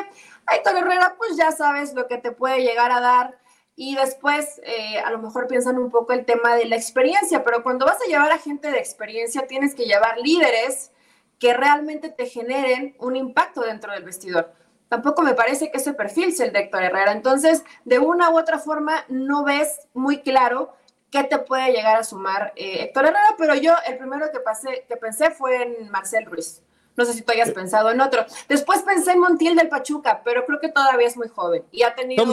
Aitor 0.45 0.77
Herrera, 0.77 1.15
pues 1.17 1.35
ya 1.37 1.51
sabes 1.51 1.93
lo 1.93 2.07
que 2.07 2.17
te 2.17 2.31
puede 2.31 2.63
llegar 2.63 2.91
a 2.91 2.99
dar 2.99 3.37
y 3.75 3.95
después 3.95 4.61
eh, 4.63 4.99
a 4.99 5.11
lo 5.11 5.19
mejor 5.19 5.47
piensan 5.47 5.77
un 5.77 5.91
poco 5.91 6.13
el 6.13 6.25
tema 6.25 6.55
de 6.55 6.65
la 6.65 6.75
experiencia, 6.75 7.43
pero 7.43 7.63
cuando 7.63 7.85
vas 7.85 7.97
a 8.01 8.07
llevar 8.07 8.31
a 8.31 8.37
gente 8.37 8.71
de 8.71 8.79
experiencia 8.79 9.47
tienes 9.47 9.75
que 9.75 9.85
llevar 9.85 10.17
líderes 10.17 10.91
que 11.39 11.53
realmente 11.53 12.09
te 12.09 12.27
generen 12.27 12.95
un 12.99 13.15
impacto 13.15 13.61
dentro 13.61 13.91
del 13.93 14.03
vestidor. 14.03 14.53
Tampoco 14.89 15.21
me 15.21 15.33
parece 15.33 15.71
que 15.71 15.77
ese 15.77 15.93
perfil 15.93 16.33
sea 16.35 16.47
el 16.47 16.53
de 16.53 16.59
Héctor 16.59 16.83
Herrera. 16.83 17.13
Entonces, 17.13 17.63
de 17.85 17.97
una 17.97 18.29
u 18.29 18.37
otra 18.37 18.59
forma, 18.59 19.05
no 19.07 19.45
ves 19.45 19.87
muy 19.93 20.21
claro 20.21 20.73
qué 21.11 21.25
te 21.25 21.37
puede 21.37 21.71
llegar 21.71 21.97
a 21.97 22.03
sumar 22.03 22.53
eh, 22.55 22.85
Héctor 22.85 23.05
Herrera, 23.05 23.35
pero 23.37 23.53
yo 23.53 23.73
el 23.85 23.97
primero 23.97 24.31
que, 24.31 24.39
pasé, 24.39 24.85
que 24.87 24.95
pensé 24.95 25.29
fue 25.29 25.61
en 25.61 25.91
Marcel 25.91 26.25
Ruiz. 26.25 26.61
No 26.95 27.05
sé 27.05 27.13
si 27.13 27.21
tú 27.21 27.31
hayas 27.31 27.49
eh. 27.49 27.53
pensado 27.53 27.91
en 27.91 28.01
otro. 28.01 28.25
Después 28.49 28.81
pensé 28.81 29.11
en 29.11 29.19
Montiel 29.19 29.55
del 29.55 29.69
Pachuca, 29.69 30.21
pero 30.23 30.45
creo 30.45 30.59
que 30.59 30.69
todavía 30.69 31.07
es 31.07 31.17
muy 31.17 31.27
joven 31.27 31.63
y 31.71 31.83
ha 31.83 31.95
tenido 31.95 32.25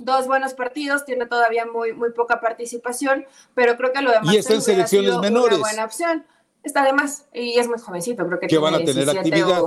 dos 0.00 0.26
buenos 0.26 0.54
partidos, 0.54 1.04
tiene 1.04 1.26
todavía 1.26 1.64
muy, 1.66 1.92
muy 1.92 2.10
poca 2.10 2.40
participación, 2.40 3.26
pero 3.54 3.76
creo 3.76 3.92
que 3.92 4.02
lo 4.02 4.10
demás 4.10 4.34
y 4.34 4.38
está 4.38 4.54
en 4.54 4.62
selecciones 4.62 5.18
menores. 5.18 5.58
Una 5.58 5.68
buena 5.68 5.84
opción. 5.84 6.26
Está 6.62 6.82
además 6.82 7.26
y 7.32 7.58
es 7.58 7.68
muy 7.68 7.78
jovencito, 7.78 8.26
creo 8.26 8.40
que, 8.40 8.46
que 8.46 8.58
van 8.58 8.74
a 8.74 8.84
tener 8.84 9.08
actividad. 9.08 9.62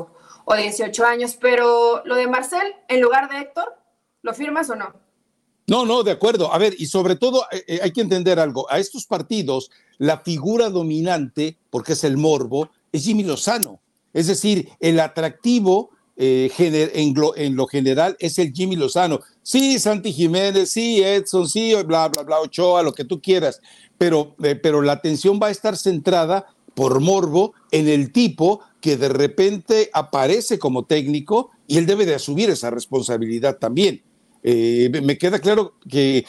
O, 0.46 0.56
18 0.56 1.06
años, 1.06 1.38
pero 1.40 2.02
lo 2.06 2.16
de 2.16 2.26
Marcel, 2.26 2.74
en 2.88 3.02
lugar 3.02 3.30
de 3.30 3.40
Héctor, 3.40 3.76
¿lo 4.22 4.34
firmas 4.34 4.70
o 4.70 4.76
no? 4.76 4.94
No, 5.68 5.86
no, 5.86 6.04
de 6.04 6.12
acuerdo. 6.12 6.54
A 6.54 6.58
ver, 6.58 6.76
y 6.78 6.86
sobre 6.86 7.18
todo 7.18 7.44
eh, 7.52 7.64
eh, 7.68 7.80
hay 7.84 7.92
que 7.92 8.02
entender 8.02 8.40
algo. 8.40 8.72
A 8.72 8.80
estos 8.80 9.06
partidos, 9.06 9.70
la 9.98 10.20
figura 10.20 10.70
dominante, 10.70 11.58
porque 11.70 11.94
es 11.94 12.06
el 12.06 12.16
morbo, 12.16 12.70
es 12.94 13.04
Jimmy 13.04 13.24
Lozano. 13.24 13.82
Es 14.14 14.28
decir, 14.28 14.70
el 14.80 15.00
atractivo 15.02 15.90
eh, 16.16 16.50
en, 16.58 17.56
lo, 17.56 17.68
general 17.68 18.16
es 18.20 18.40
el 18.40 18.54
Jimmy 18.54 18.78
Lozano. 18.78 19.20
Sí, 19.44 19.78
Santi 19.78 20.14
Jiménez, 20.14 20.72
sí, 20.72 21.04
Edson, 21.04 21.50
sí, 21.50 21.74
bla, 21.86 22.08
bla, 22.08 22.24
bla, 22.24 22.40
Ochoa, 22.40 22.82
lo 22.82 22.94
que 22.94 23.04
tú 23.04 23.22
quieras, 23.22 23.62
pero, 23.98 24.36
pero 24.38 24.82
la 24.82 24.94
atención 24.94 25.38
va 25.42 25.48
a 25.48 25.52
estar 25.52 25.78
centrada 25.78 26.48
por 26.76 27.02
morbo 27.02 27.54
en 27.72 27.90
el 27.90 28.12
tipo 28.12 28.62
que 28.80 28.98
de 28.98 29.10
repente 29.10 29.90
aparece 29.94 30.60
como 30.60 30.86
técnico 30.86 31.52
y 31.68 31.78
él 31.78 31.86
debe 31.86 32.06
de 32.06 32.16
asumir 32.16 32.50
esa 32.50 32.70
responsabilidad 32.70 33.58
también. 33.58 34.02
Eh, 34.44 34.91
me 35.03 35.17
queda 35.17 35.39
claro 35.39 35.74
que 35.89 36.25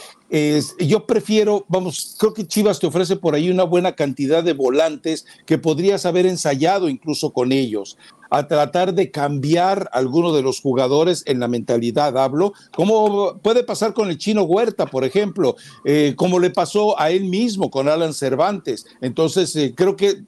yo 0.79 1.07
prefiero, 1.07 1.65
vamos, 1.69 2.17
creo 2.19 2.35
que 2.35 2.47
Chivas 2.47 2.79
te 2.79 2.87
ofrece 2.87 3.17
por 3.17 3.35
ahí 3.35 3.51
una 3.51 3.65
buena 3.65 3.93
cantidad 3.93 4.45
de 4.45 4.53
volantes 4.53 5.25
que 5.47 5.57
podrías 5.57 6.05
haber 6.05 6.27
ensayado 6.27 6.89
incluso 6.91 7.33
con 7.33 7.51
ellos, 7.51 7.97
a 8.31 8.47
tratar 8.47 8.93
de 8.95 9.11
cambiar 9.11 9.89
alguno 9.93 10.35
de 10.35 10.43
los 10.43 10.61
jugadores 10.61 11.23
en 11.27 11.41
la 11.41 11.49
mentalidad, 11.49 12.19
hablo, 12.19 12.53
como 12.75 13.39
puede 13.39 13.65
pasar 13.65 13.95
con 13.95 14.11
el 14.11 14.19
chino 14.19 14.43
Huerta, 14.43 14.87
por 14.87 15.05
ejemplo, 15.05 15.57
eh, 15.85 16.13
como 16.17 16.39
le 16.39 16.51
pasó 16.51 17.01
a 17.01 17.11
él 17.11 17.25
mismo 17.25 17.71
con 17.71 17.89
Alan 17.89 18.13
Cervantes. 18.13 18.87
Entonces, 19.01 19.55
eh, 19.57 19.73
creo 19.75 19.97
que 19.97 20.25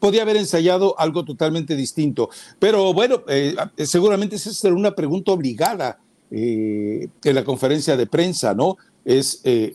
podía 0.00 0.22
haber 0.22 0.36
ensayado 0.36 0.98
algo 0.98 1.24
totalmente 1.24 1.76
distinto. 1.76 2.30
Pero 2.58 2.92
bueno, 2.94 3.22
seguramente 3.76 4.36
esa 4.36 4.52
será 4.52 4.74
una 4.74 4.94
pregunta 4.94 5.30
obligada 5.32 6.00
eh, 6.30 7.08
en 7.22 7.34
la 7.34 7.44
conferencia 7.44 7.96
de 7.96 8.06
prensa, 8.06 8.54
¿no? 8.54 8.76
Es, 9.04 9.40
eh, 9.44 9.74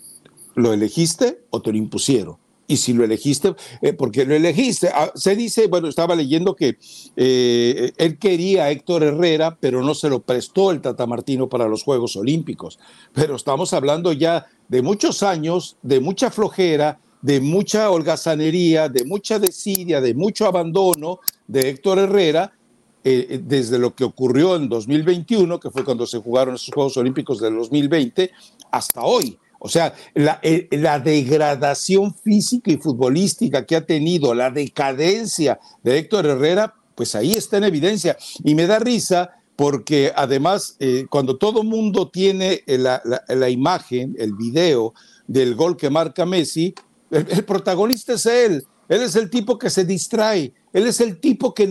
¿lo 0.55 0.73
elegiste 0.73 1.41
o 1.49 1.61
te 1.61 1.71
lo 1.71 1.77
impusieron? 1.77 2.37
Y 2.67 2.77
si 2.77 2.93
lo 2.93 3.03
elegiste, 3.03 3.55
eh, 3.81 3.93
porque 3.93 4.25
lo 4.25 4.35
elegiste, 4.35 4.89
ah, 4.93 5.11
se 5.15 5.35
dice, 5.35 5.67
bueno, 5.67 5.87
estaba 5.87 6.15
leyendo 6.15 6.55
que 6.55 6.77
él 7.15 8.17
quería 8.19 8.65
a 8.65 8.71
Héctor 8.71 9.03
Herrera, 9.03 9.57
pero 9.59 9.81
no 9.81 9.95
se 9.95 10.09
lo 10.09 10.19
prestó 10.19 10.69
el 10.69 10.79
Tata 10.79 11.07
Martino 11.07 11.49
para 11.49 11.67
los 11.67 11.81
Juegos 11.81 12.15
Olímpicos. 12.15 12.77
Pero 13.13 13.35
estamos 13.35 13.73
hablando 13.73 14.13
ya 14.13 14.45
de 14.67 14.83
muchos 14.83 15.23
años, 15.23 15.77
de 15.81 15.99
mucha 15.99 16.29
flojera, 16.29 16.99
de 17.21 17.41
mucha 17.41 17.89
holgazanería, 17.89 18.87
de 18.87 19.03
mucha 19.03 19.39
desidia, 19.39 19.99
de 19.99 20.13
mucho 20.13 20.45
abandono 20.45 21.19
de 21.47 21.69
Héctor 21.69 21.99
Herrera, 21.99 22.53
eh, 23.01 23.27
eh, 23.29 23.41
desde 23.41 23.79
lo 23.79 23.95
que 23.95 24.03
ocurrió 24.03 24.57
en 24.57 24.67
2021, 24.67 25.57
que 25.57 25.71
fue 25.71 25.85
cuando 25.85 26.05
se 26.05 26.19
jugaron 26.19 26.55
esos 26.55 26.73
Juegos 26.73 26.97
Olímpicos 26.97 27.39
del 27.39 27.55
2020, 27.55 28.29
hasta 28.71 29.03
hoy. 29.03 29.39
O 29.57 29.69
sea, 29.69 29.93
la, 30.13 30.39
eh, 30.41 30.67
la, 30.71 30.99
degradación 30.99 32.13
física 32.13 32.71
y 32.71 32.77
futbolística 32.77 33.65
que 33.65 33.77
ha 33.77 33.85
tenido, 33.85 34.33
la 34.33 34.51
decadencia 34.51 35.59
de 35.81 35.97
Héctor 35.97 36.25
Herrera, 36.25 36.73
pues 36.95 37.15
ahí 37.15 37.33
está 37.33 37.57
en 37.57 37.63
evidencia. 37.63 38.17
Y 38.43 38.53
me 38.53 38.67
da 38.67 38.79
risa 38.79 39.31
porque 39.55 40.11
además, 40.15 40.77
cuando 41.09 41.37
todo 41.37 41.63
mundo 41.63 42.09
tiene 42.09 42.63
la, 42.65 43.49
imagen, 43.49 44.15
el 44.17 44.33
video 44.33 44.93
del 45.27 45.55
gol 45.55 45.75
que 45.75 45.89
marca 45.89 46.25
Messi, 46.25 46.73
el 47.11 47.43
protagonista 47.43 48.13
es 48.13 48.25
él. 48.25 48.65
Él 48.89 49.03
es 49.03 49.15
el 49.15 49.29
tipo 49.29 49.57
que 49.57 49.69
se 49.69 49.85
distrae. 49.85 50.51
Él 50.73 50.87
es 50.87 50.99
el 50.99 51.19
tipo 51.19 51.53
que, 51.53 51.67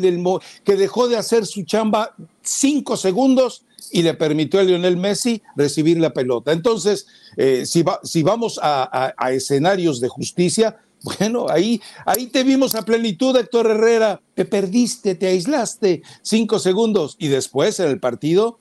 dejó 0.64 1.08
de 1.08 1.16
hacer 1.16 1.44
su 1.44 1.64
chamba 1.64 2.14
cinco 2.42 2.96
segundos 2.96 3.64
y 3.90 4.02
le 4.02 4.14
permitió 4.14 4.60
a 4.60 4.62
Lionel 4.62 4.96
Messi 4.96 5.42
recibir 5.56 5.98
la 5.98 6.12
pelota. 6.14 6.52
Entonces, 6.52 7.06
eh, 7.36 7.66
si, 7.66 8.22
vamos 8.22 8.58
a, 8.62 9.14
escenarios 9.30 10.00
de 10.00 10.08
justicia, 10.08 10.78
bueno, 11.02 11.46
ahí, 11.48 11.80
ahí 12.06 12.26
te 12.26 12.42
vimos 12.42 12.74
a 12.74 12.84
plenitud, 12.84 13.36
Héctor 13.36 13.70
Herrera. 13.70 14.20
Te 14.34 14.44
perdiste, 14.44 15.14
te 15.14 15.26
aislaste 15.26 16.02
cinco 16.22 16.58
segundos 16.58 17.16
y 17.18 17.28
después 17.28 17.78
en 17.80 17.88
el 17.88 18.00
partido 18.00 18.58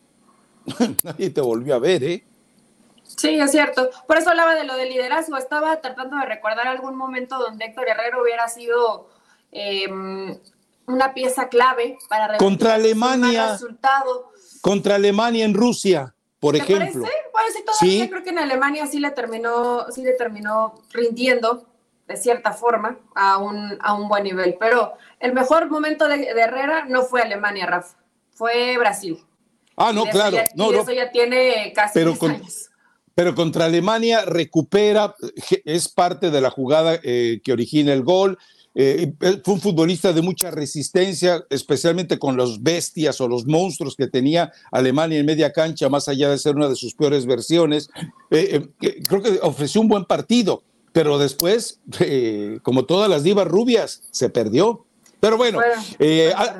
nadie 1.03 1.29
te 1.29 1.41
volvió 1.41 1.75
a 1.75 1.79
ver, 1.79 2.03
¿eh? 2.03 2.23
Sí, 3.17 3.39
es 3.39 3.51
cierto. 3.51 3.89
Por 4.07 4.17
eso 4.17 4.29
hablaba 4.29 4.53
de 4.53 4.63
lo 4.63 4.75
del 4.75 4.89
liderazgo. 4.89 5.37
Estaba 5.37 5.81
tratando 5.81 6.17
de 6.17 6.25
recordar 6.25 6.67
algún 6.67 6.95
momento 6.95 7.39
donde 7.39 7.65
Héctor 7.65 7.89
Herrera 7.89 8.21
hubiera 8.21 8.47
sido 8.47 9.09
em, 9.51 10.37
una 10.85 11.13
pieza 11.15 11.49
clave 11.49 11.97
para 12.09 12.37
contra 12.37 12.75
Alemania. 12.75 13.53
Resultado. 13.53 14.31
Contra 14.61 14.95
Alemania 14.95 15.45
en 15.45 15.55
Rusia, 15.55 16.13
por 16.39 16.55
ejemplo. 16.55 17.03
Parece? 17.33 17.59
Sí, 17.59 17.63
todavía 17.63 18.09
creo 18.09 18.23
que 18.23 18.29
en 18.29 18.39
Alemania 18.39 18.85
sí 18.85 18.99
le 18.99 19.11
terminó, 19.11 19.91
sí 19.91 20.03
le 20.03 20.13
terminó 20.13 20.75
rindiendo 20.91 21.65
de 22.07 22.17
cierta 22.17 22.51
forma 22.51 22.97
a 23.15 23.37
un, 23.37 23.77
a 23.81 23.93
un 23.93 24.07
buen 24.07 24.23
nivel. 24.23 24.57
Pero 24.59 24.93
el 25.19 25.33
mejor 25.33 25.69
momento 25.71 26.07
de, 26.07 26.27
Herrera 26.29 26.85
no 26.85 27.03
fue 27.03 27.21
Alemania, 27.21 27.65
Rafa, 27.65 27.97
fue 28.29 28.77
Brasil. 28.77 29.23
Ah, 29.75 29.91
no, 29.91 30.05
claro. 30.05 30.37
no, 30.55 30.71
eso 30.71 30.91
ya 30.91 31.11
tiene 31.11 31.73
casi 31.73 31.93
pero 31.93 32.15
años 32.21 32.66
pero 33.17 33.33
contra 33.33 33.65
Alemania 33.65 34.25
recupera, 34.25 35.15
es 35.65 35.89
parte 35.89 36.29
de 36.29 36.39
la 36.39 36.51
jugada 36.51 36.99
eh, 37.01 37.41
que 37.43 37.51
origina 37.51 37.91
el 37.91 38.03
gol. 38.03 38.37
Eh, 38.75 39.11
fue 39.43 39.55
un 39.55 39.59
futbolista 39.59 40.13
de 40.13 40.21
mucha 40.21 40.51
resistencia, 40.51 41.43
especialmente 41.49 42.19
con 42.19 42.37
los 42.37 42.61
bestias 42.61 43.19
o 43.19 43.27
los 43.27 43.47
monstruos 43.47 43.95
que 43.95 44.05
tenía 44.05 44.51
Alemania 44.71 45.17
en 45.17 45.25
media 45.25 45.51
cancha, 45.51 45.89
más 45.89 46.07
allá 46.07 46.29
de 46.29 46.37
ser 46.37 46.57
una 46.57 46.69
de 46.69 46.75
sus 46.75 46.93
peores 46.93 47.25
versiones. 47.25 47.89
Eh, 48.29 48.67
creo 48.77 49.23
que 49.23 49.39
ofreció 49.41 49.81
un 49.81 49.87
buen 49.87 50.05
partido, 50.05 50.61
pero 50.91 51.17
después, 51.17 51.79
como 52.61 52.85
todas 52.85 53.09
las 53.09 53.23
divas 53.23 53.47
rubias, 53.47 54.03
se 54.11 54.29
perdió. 54.29 54.85
Pero 55.19 55.37
bueno, 55.37 55.59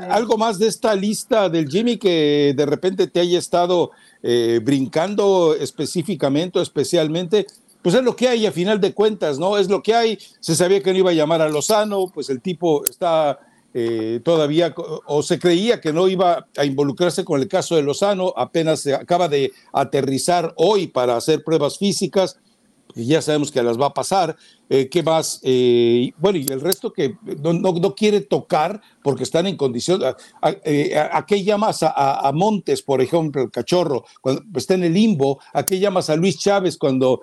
algo 0.09 0.37
más 0.37 0.57
de 0.57 0.67
esta 0.67 0.95
lista 0.95 1.47
del 1.49 1.69
Jimmy 1.69 1.97
que 1.97 2.53
de 2.55 2.65
repente 2.65 3.07
te 3.07 3.19
haya 3.19 3.37
estado 3.37 3.91
eh, 4.23 4.59
brincando 4.63 5.55
específicamente 5.55 6.57
o 6.57 6.61
especialmente, 6.61 7.45
pues 7.83 7.93
es 7.93 8.03
lo 8.03 8.15
que 8.15 8.27
hay 8.27 8.47
a 8.47 8.51
final 8.51 8.81
de 8.81 8.93
cuentas, 8.93 9.37
¿no? 9.37 9.57
Es 9.57 9.69
lo 9.69 9.83
que 9.83 9.93
hay. 9.93 10.17
Se 10.39 10.55
sabía 10.55 10.81
que 10.81 10.91
no 10.91 10.99
iba 10.99 11.11
a 11.11 11.13
llamar 11.13 11.41
a 11.41 11.49
Lozano, 11.49 12.07
pues 12.11 12.29
el 12.29 12.41
tipo 12.41 12.83
está 12.83 13.39
eh, 13.73 14.21
todavía, 14.23 14.73
o 15.05 15.21
se 15.21 15.37
creía 15.37 15.79
que 15.79 15.93
no 15.93 16.07
iba 16.07 16.47
a 16.57 16.65
involucrarse 16.65 17.23
con 17.23 17.39
el 17.39 17.47
caso 17.47 17.75
de 17.75 17.83
Lozano, 17.83 18.33
apenas 18.35 18.79
se 18.79 18.95
acaba 18.95 19.27
de 19.27 19.53
aterrizar 19.71 20.53
hoy 20.57 20.87
para 20.87 21.15
hacer 21.15 21.43
pruebas 21.43 21.77
físicas 21.77 22.39
ya 23.05 23.21
sabemos 23.21 23.51
que 23.51 23.61
las 23.61 23.79
va 23.79 23.87
a 23.87 23.93
pasar. 23.93 24.35
Eh, 24.69 24.89
¿Qué 24.89 25.03
más? 25.03 25.39
Eh, 25.43 26.11
bueno, 26.17 26.37
y 26.37 26.45
el 26.51 26.61
resto 26.61 26.91
que 26.91 27.15
no, 27.41 27.53
no, 27.53 27.95
quiere 27.95 28.21
tocar 28.21 28.81
porque 29.03 29.23
están 29.23 29.47
en 29.47 29.55
condición. 29.57 30.03
¿A, 30.03 30.15
eh, 30.63 30.99
qué 31.27 31.43
llamas 31.43 31.79
a, 31.83 32.31
Montes, 32.33 32.81
por 32.81 33.01
ejemplo, 33.01 33.43
el 33.43 33.51
cachorro, 33.51 34.05
cuando 34.21 34.43
está 34.55 34.73
en 34.73 34.83
el 34.83 34.93
limbo? 34.93 35.39
¿A 35.53 35.63
qué 35.63 35.79
llamas 35.79 36.09
a 36.09 36.15
Luis 36.15 36.37
Chávez 36.37 36.77
cuando 36.77 37.21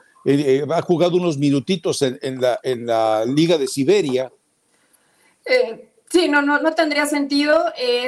ha 0.71 0.83
jugado 0.83 1.16
unos 1.16 1.37
minutitos 1.37 2.00
en, 2.02 2.40
la, 2.40 2.59
en 2.62 2.87
la 2.87 3.25
Liga 3.26 3.59
de 3.59 3.66
Siberia? 3.66 4.33
Sí, 6.09 6.28
no, 6.28 6.40
no, 6.40 6.61
no 6.61 6.75
tendría 6.75 7.07
sentido. 7.07 7.62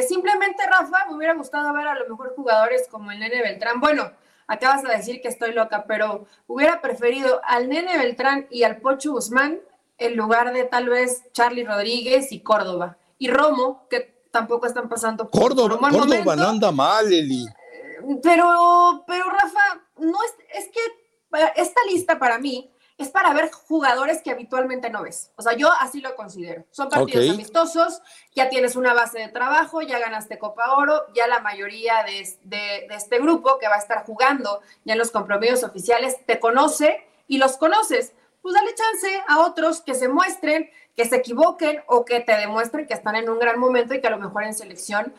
simplemente, 0.07 0.63
Rafa, 0.67 1.07
me 1.11 1.17
hubiera 1.17 1.35
gustado 1.35 1.75
ver 1.75 1.89
a 1.89 1.95
lo 1.95 2.09
mejor 2.09 2.35
jugadores 2.35 2.87
como 2.91 3.11
el 3.11 3.19
Nene 3.19 3.43
Beltrán. 3.43 3.81
Bueno, 3.81 4.11
acabas 4.47 4.83
de 4.83 4.91
decir 4.91 5.21
que 5.21 5.29
estoy 5.29 5.53
loca, 5.53 5.85
pero 5.87 6.27
hubiera 6.47 6.81
preferido 6.81 7.41
al 7.45 7.69
Nene 7.69 7.97
Beltrán 7.99 8.47
y 8.51 8.63
al 8.63 8.79
Pocho 8.79 9.13
Guzmán 9.13 9.61
en 9.99 10.17
lugar 10.17 10.53
de 10.53 10.65
tal 10.65 10.89
vez 10.89 11.23
Charlie 11.33 11.65
Rodríguez 11.65 12.33
y 12.33 12.41
Córdoba. 12.41 12.99
Y 13.19 13.29
Romo, 13.29 13.87
que 13.89 14.27
tampoco 14.31 14.67
están 14.67 14.89
pasando 14.89 15.31
por 15.31 15.41
Córdoba, 15.41 15.79
un 15.81 15.91
Córdoba 15.91 16.37
no 16.37 16.49
anda 16.49 16.71
mal, 16.71 17.13
Eli. 17.13 17.47
Pero, 18.23 19.05
pero 19.07 19.25
Rafa, 19.31 19.81
no 19.99 20.19
es, 20.25 20.65
es 20.65 20.71
que 20.71 20.81
esta 21.57 21.81
lista 21.91 22.19
para 22.19 22.39
mí 22.39 22.71
es 22.99 23.11
para 23.11 23.33
ver 23.35 23.51
jugadores 23.51 24.23
que 24.23 24.31
habitualmente 24.31 24.89
no 24.89 25.03
ves. 25.03 25.31
O 25.37 25.43
sea, 25.43 25.53
yo 25.55 25.71
así 25.81 26.01
lo 26.01 26.15
considero. 26.17 26.65
Son 26.71 26.89
partidos 26.89 27.29
amistosos, 27.29 28.01
ya 28.35 28.49
tienes 28.49 28.75
una 28.75 28.95
base 28.95 29.19
de 29.19 29.29
trabajo, 29.29 29.83
ya 29.83 29.99
ganaste 29.99 30.39
Copa 30.39 30.77
Oro, 30.77 31.03
ya 31.15 31.27
la 31.27 31.41
mayoría 31.41 32.05
de, 32.05 32.27
de, 32.45 32.87
este 32.95 33.19
grupo 33.19 33.59
que 33.59 33.69
va 33.69 33.75
a 33.75 33.81
estar 33.81 34.05
jugando 34.05 34.61
ya 34.85 34.95
en 34.95 34.99
los 34.99 35.11
compromisos 35.11 35.63
oficiales 35.63 36.25
te 36.25 36.41
conoce 36.41 37.07
y 37.29 37.37
los 37.37 37.59
conoces. 37.59 38.15
Pues 38.41 38.55
dale 38.55 38.75
chance 38.75 39.23
a 39.29 39.41
otros 39.41 39.83
que 39.83 39.95
se 39.95 40.09
muestren, 40.09 40.71
que 40.95 41.05
se 41.05 41.17
equivoquen 41.17 41.83
o 41.89 42.05
que 42.05 42.21
te 42.21 42.37
demuestren 42.37 42.87
que 42.87 42.95
están 42.95 43.17
en 43.17 43.29
un 43.29 43.39
gran 43.39 43.59
momento 43.59 43.93
y 43.93 44.01
que 44.01 44.07
a 44.07 44.11
lo 44.11 44.19
mejor 44.19 44.45
en 44.45 44.55
selección 44.55 45.13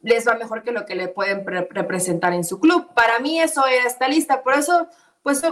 les 0.00 0.26
va 0.26 0.34
mejor 0.34 0.62
que 0.62 0.72
lo 0.72 0.86
que 0.86 0.94
le 0.94 1.08
pueden 1.08 1.44
representar 1.44 2.32
en 2.32 2.44
su 2.44 2.60
club. 2.60 2.94
Para 2.94 3.18
mí 3.18 3.40
eso 3.40 3.66
es 3.66 3.84
esta 3.84 4.08
lista. 4.08 4.42
Por 4.42 4.54
eso 4.54 4.86
pues, 5.28 5.42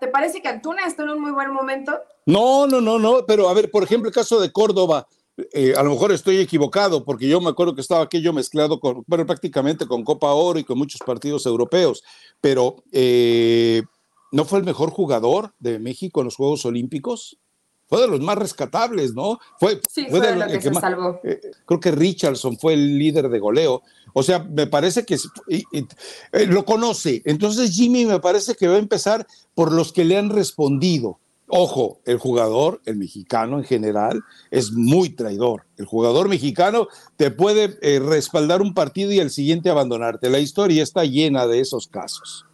¿te 0.00 0.08
parece 0.08 0.42
que 0.42 0.48
Antuna 0.48 0.86
está 0.86 1.02
en 1.02 1.10
un 1.10 1.20
muy 1.20 1.32
buen 1.32 1.50
momento? 1.50 1.98
No, 2.26 2.66
no, 2.66 2.80
no, 2.80 2.98
no, 2.98 3.24
pero 3.26 3.48
a 3.48 3.54
ver, 3.54 3.70
por 3.70 3.82
ejemplo, 3.82 4.08
el 4.08 4.14
caso 4.14 4.40
de 4.40 4.52
Córdoba, 4.52 5.06
eh, 5.52 5.74
a 5.76 5.82
lo 5.82 5.90
mejor 5.90 6.12
estoy 6.12 6.38
equivocado, 6.38 7.04
porque 7.04 7.28
yo 7.28 7.40
me 7.40 7.50
acuerdo 7.50 7.74
que 7.74 7.80
estaba 7.80 8.04
aquello 8.04 8.32
mezclado 8.32 8.78
con, 8.80 9.02
bueno, 9.06 9.26
prácticamente 9.26 9.86
con 9.86 10.04
Copa 10.04 10.32
Oro 10.32 10.58
y 10.58 10.64
con 10.64 10.78
muchos 10.78 11.00
partidos 11.00 11.46
europeos, 11.46 12.02
pero 12.40 12.76
eh, 12.92 13.82
¿no 14.30 14.44
fue 14.44 14.58
el 14.58 14.64
mejor 14.64 14.90
jugador 14.90 15.52
de 15.58 15.78
México 15.78 16.20
en 16.20 16.26
los 16.26 16.36
Juegos 16.36 16.64
Olímpicos? 16.66 17.38
Fue 17.86 18.00
de 18.00 18.08
los 18.08 18.20
más 18.20 18.38
rescatables, 18.38 19.14
¿no? 19.14 19.38
Fue, 19.58 19.80
sí, 19.90 20.06
fue, 20.08 20.20
de, 20.20 20.58
que, 20.58 20.60
se 20.60 20.74
salvó. 20.74 21.20
Eh, 21.22 21.40
creo 21.66 21.80
que 21.80 21.90
Richardson 21.90 22.56
fue 22.58 22.74
el 22.74 22.98
líder 22.98 23.28
de 23.28 23.38
goleo. 23.38 23.82
O 24.14 24.22
sea, 24.22 24.38
me 24.38 24.66
parece 24.66 25.04
que 25.04 25.18
eh, 25.48 26.46
lo 26.46 26.64
conoce. 26.64 27.20
Entonces 27.26 27.72
Jimmy 27.72 28.06
me 28.06 28.20
parece 28.20 28.54
que 28.54 28.68
va 28.68 28.76
a 28.76 28.78
empezar 28.78 29.26
por 29.54 29.72
los 29.72 29.92
que 29.92 30.04
le 30.04 30.16
han 30.16 30.30
respondido. 30.30 31.18
Ojo, 31.48 32.00
el 32.06 32.16
jugador, 32.16 32.80
el 32.86 32.96
mexicano 32.96 33.58
en 33.58 33.64
general, 33.64 34.22
es 34.50 34.72
muy 34.72 35.10
traidor. 35.10 35.66
El 35.76 35.84
jugador 35.84 36.28
mexicano 36.28 36.88
te 37.16 37.30
puede 37.30 37.76
eh, 37.82 38.00
respaldar 38.00 38.62
un 38.62 38.72
partido 38.72 39.12
y 39.12 39.20
al 39.20 39.30
siguiente 39.30 39.68
abandonarte. 39.68 40.30
La 40.30 40.38
historia 40.38 40.82
está 40.82 41.04
llena 41.04 41.46
de 41.46 41.60
esos 41.60 41.86
casos. 41.88 42.46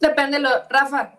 Depende, 0.00 0.38
lo, 0.38 0.50
Rafa, 0.68 1.18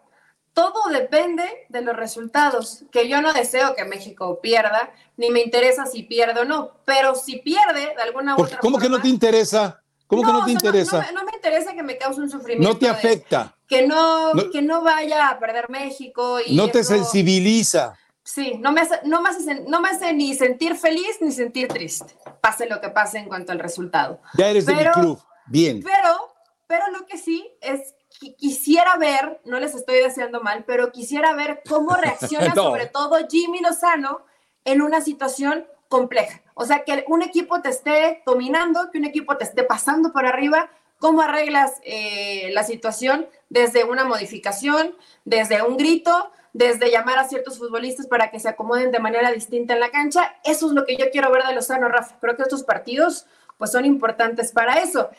todo 0.58 0.90
depende 0.90 1.68
de 1.70 1.82
los 1.82 1.96
resultados, 1.96 2.84
que 2.92 3.08
yo 3.08 3.22
no 3.22 3.32
deseo 3.32 3.76
que 3.76 3.86
México 3.86 4.40
pierda, 4.42 4.92
ni 5.16 5.30
me 5.30 5.42
interesa 5.42 5.86
si 5.86 6.02
pierde 6.02 6.40
o 6.40 6.46
no, 6.46 6.72
pero 6.84 7.14
si 7.14 7.38
pierde 7.38 7.94
de 7.96 8.02
alguna 8.02 8.36
u 8.36 8.42
otra 8.42 8.58
¿Cómo 8.58 8.80
que 8.80 8.90
no 8.90 9.00
te 9.00 9.08
interesa? 9.08 9.80
¿Cómo 10.08 10.24
que 10.24 10.32
no 10.32 10.46
te 10.46 10.52
interesa? 10.54 11.12
No, 11.14 11.24
me 11.26 11.34
interesa 11.36 11.76
que 11.76 11.84
me 11.84 12.00
cause 12.00 12.20
un 12.22 12.32
sufrimiento. 12.32 12.74
No 12.74 12.76
te 12.76 12.90
afecta. 12.90 13.56
que, 13.68 13.86
no, 13.86 14.32
que 14.52 14.64
no 14.64 14.82
vaya 14.82 15.30
a 15.30 15.38
perder 15.38 15.70
México. 15.70 16.40
Y 16.44 16.56
no 16.56 16.70
te 16.70 16.84
sensibiliza. 16.84 17.96
Sí, 18.24 18.56
no 18.58 18.72
me, 18.72 18.82
hace, 18.82 19.02
no, 19.04 19.22
me 19.22 19.30
hace, 19.30 19.62
no 19.68 19.80
me 19.80 19.90
hace 19.90 20.12
ni 20.14 20.34
sentir 20.34 20.76
feliz 20.76 21.18
ni 21.22 21.32
sentir 21.32 21.68
triste, 21.68 22.18
pase 22.42 22.68
lo 22.68 22.82
que 22.82 22.90
pase 22.90 23.20
en 23.20 23.28
cuanto 23.28 23.52
al 23.52 23.60
resultado. 23.60 24.22
Ya 24.36 24.48
eres 24.50 24.66
de 24.66 24.74
mi 24.74 24.84
club, 24.86 25.22
bien. 25.46 25.84
Pero, 25.84 26.18
pero 26.66 26.90
lo 26.92 27.06
que 27.06 27.20
sí 27.20 27.48
es 27.62 27.94
quisiera 28.20 28.98
ver, 28.98 29.42
no 29.46 29.60
les 29.60 29.76
estoy 29.76 30.00
deseando 30.00 30.42
mal, 30.42 30.64
pero 30.66 30.92
quisiera 30.92 31.34
ver 31.34 31.62
cómo 31.68 31.96
reacciona 31.96 32.54
sobre 32.54 32.88
todo 32.88 33.18
Jimmy 33.30 33.60
Lozano 33.62 34.26
en 34.66 34.82
una 34.82 35.02
situación 35.02 35.66
compleja. 35.88 36.42
O 36.54 36.66
sea, 36.66 36.84
que 36.84 37.06
un 37.08 37.22
equipo 37.22 37.62
te 37.62 37.70
esté 37.70 38.24
dominando, 38.26 38.90
que 38.92 38.98
un 38.98 39.06
equipo 39.06 39.38
te 39.38 39.44
esté 39.44 39.64
pasando 39.64 40.12
por 40.12 40.26
arriba, 40.26 40.70
cómo 41.00 41.22
arreglas 41.22 41.74
eh, 41.84 42.50
la 42.54 42.64
situación 42.64 43.28
desde 43.50 43.84
una 43.84 44.04
modificación, 44.04 44.96
desde 45.24 45.62
un 45.62 45.78
grito, 45.78 46.32
desde 46.54 46.90
llamar 46.90 47.20
a 47.20 47.28
ciertos 47.28 47.60
futbolistas 47.60 48.08
para 48.08 48.32
que 48.32 48.40
se 48.40 48.50
acomoden 48.50 48.92
de 48.92 49.00
manera 49.00 49.32
distinta 49.32 49.76
en 49.76 49.80
la 49.80 49.92
cancha. 49.92 50.36
Eso 50.44 50.68
es 50.68 50.74
lo 50.74 50.86
que 50.86 50.98
yo 50.98 51.12
quiero 51.12 51.32
ver 51.32 51.44
de 51.44 51.54
Lozano, 51.54 51.88
Rafa. 51.88 52.18
Creo 52.20 52.36
que 52.36 52.44
estos 52.44 52.64
partidos 52.64 53.28
pues 53.58 53.72
son 53.72 53.86
importantes 53.86 54.52
para 54.52 54.74
eso. 54.74 55.10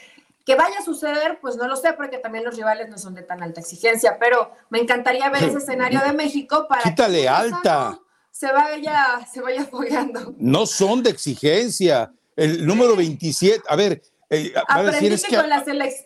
Que 0.48 0.54
vaya 0.54 0.78
a 0.78 0.82
suceder, 0.82 1.40
pues 1.42 1.56
no 1.56 1.68
lo 1.68 1.76
sé, 1.76 1.92
porque 1.92 2.16
también 2.16 2.42
los 2.42 2.56
rivales 2.56 2.88
no 2.88 2.96
son 2.96 3.14
de 3.14 3.20
tan 3.20 3.42
alta 3.42 3.60
exigencia, 3.60 4.16
pero 4.18 4.50
me 4.70 4.78
encantaría 4.78 5.28
ver 5.28 5.44
ese 5.44 5.58
escenario 5.58 6.00
de 6.00 6.14
México 6.14 6.64
para 6.66 6.84
Quítale 6.84 7.20
que 7.20 7.28
alta. 7.28 8.00
Se 8.30 8.50
vaya, 8.50 9.28
se 9.30 9.42
vaya 9.42 9.64
apoyando. 9.64 10.34
No 10.38 10.64
son 10.64 11.02
de 11.02 11.10
exigencia. 11.10 12.10
El 12.34 12.64
número 12.64 12.96
27, 12.96 13.62
a 13.68 13.76
ver, 13.76 14.00
eh, 14.30 14.54
aprendí, 14.66 15.20
que, 15.20 15.36
con 15.36 15.50
la 15.50 15.64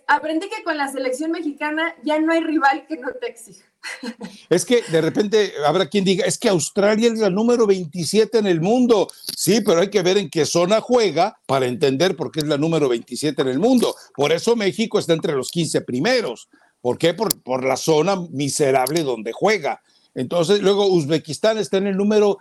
aprendí 0.09 0.49
que 0.49 0.65
con 0.65 0.77
la 0.77 0.91
selección 0.91 1.31
mexicana 1.31 1.95
ya 2.03 2.19
no 2.19 2.33
hay 2.33 2.41
rival 2.41 2.85
que 2.89 2.97
no 2.97 3.13
te 3.13 3.29
exija. 3.29 3.65
Es 4.49 4.65
que 4.65 4.83
de 4.83 5.01
repente 5.01 5.53
habrá 5.67 5.89
quien 5.89 6.05
diga, 6.05 6.25
es 6.25 6.39
que 6.39 6.49
Australia 6.49 7.09
es 7.09 7.19
la 7.19 7.31
número 7.31 7.67
27 7.67 8.39
en 8.39 8.47
el 8.47 8.61
mundo. 8.61 9.09
Sí, 9.37 9.61
pero 9.61 9.81
hay 9.81 9.91
que 9.91 10.03
ver 10.03 10.19
en 10.19 10.31
qué 10.31 10.47
zona 10.47 10.81
juega 10.81 11.39
para 11.47 11.67
entender 11.67 12.17
por 12.17 12.31
qué 12.31 12.41
es 12.41 12.47
la 12.47 12.59
número 12.59 12.89
27 12.89 13.43
en 13.43 13.49
el 13.49 13.59
mundo. 13.59 13.95
Por 14.15 14.33
eso 14.33 14.57
México 14.57 14.99
está 14.99 15.13
entre 15.13 15.35
los 15.35 15.51
15 15.51 15.81
primeros. 15.83 16.49
¿Por 16.81 16.99
qué? 16.99 17.15
Por, 17.15 17.41
por 17.43 17.65
la 17.65 17.77
zona 17.77 18.17
miserable 18.31 19.03
donde 19.03 19.33
juega. 19.33 19.83
Entonces, 20.15 20.61
luego 20.61 20.87
Uzbekistán 20.87 21.59
está 21.59 21.79
en 21.79 21.87
el 21.87 21.97
número 21.97 22.39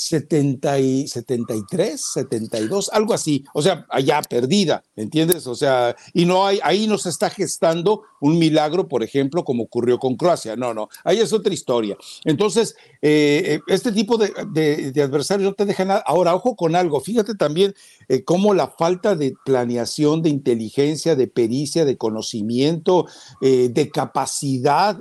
70 0.00 0.78
y 0.80 1.08
73, 1.08 2.00
72, 2.14 2.90
algo 2.92 3.14
así, 3.14 3.44
o 3.54 3.62
sea, 3.62 3.86
allá 3.88 4.20
perdida, 4.22 4.82
¿entiendes? 4.96 5.46
O 5.46 5.54
sea, 5.54 5.94
y 6.12 6.24
no 6.24 6.46
hay, 6.46 6.58
ahí 6.62 6.86
no 6.86 6.98
se 6.98 7.10
está 7.10 7.30
gestando 7.30 8.02
un 8.20 8.38
milagro, 8.38 8.88
por 8.88 9.02
ejemplo, 9.02 9.44
como 9.44 9.64
ocurrió 9.64 9.98
con 9.98 10.16
Croacia, 10.16 10.56
no, 10.56 10.74
no, 10.74 10.88
ahí 11.04 11.18
es 11.18 11.32
otra 11.32 11.52
historia. 11.52 11.96
Entonces, 12.24 12.76
eh, 13.02 13.42
eh, 13.46 13.60
este 13.68 13.92
tipo 13.92 14.16
de, 14.18 14.92
adversarios 15.02 15.50
no 15.50 15.54
te 15.54 15.64
dejan 15.64 15.88
nada. 15.88 16.02
Ahora, 16.06 16.34
ojo 16.34 16.56
con 16.56 16.76
algo, 16.76 17.00
fíjate 17.00 17.34
también 17.34 17.74
eh, 18.08 18.24
cómo 18.24 18.54
la 18.54 18.68
falta 18.68 19.16
de 19.16 19.34
planeación, 19.44 20.22
de 20.22 20.30
inteligencia, 20.30 21.16
de 21.16 21.26
pericia, 21.26 21.84
de 21.84 21.96
conocimiento, 21.96 23.06
de 23.40 23.90
capacidad 23.92 24.98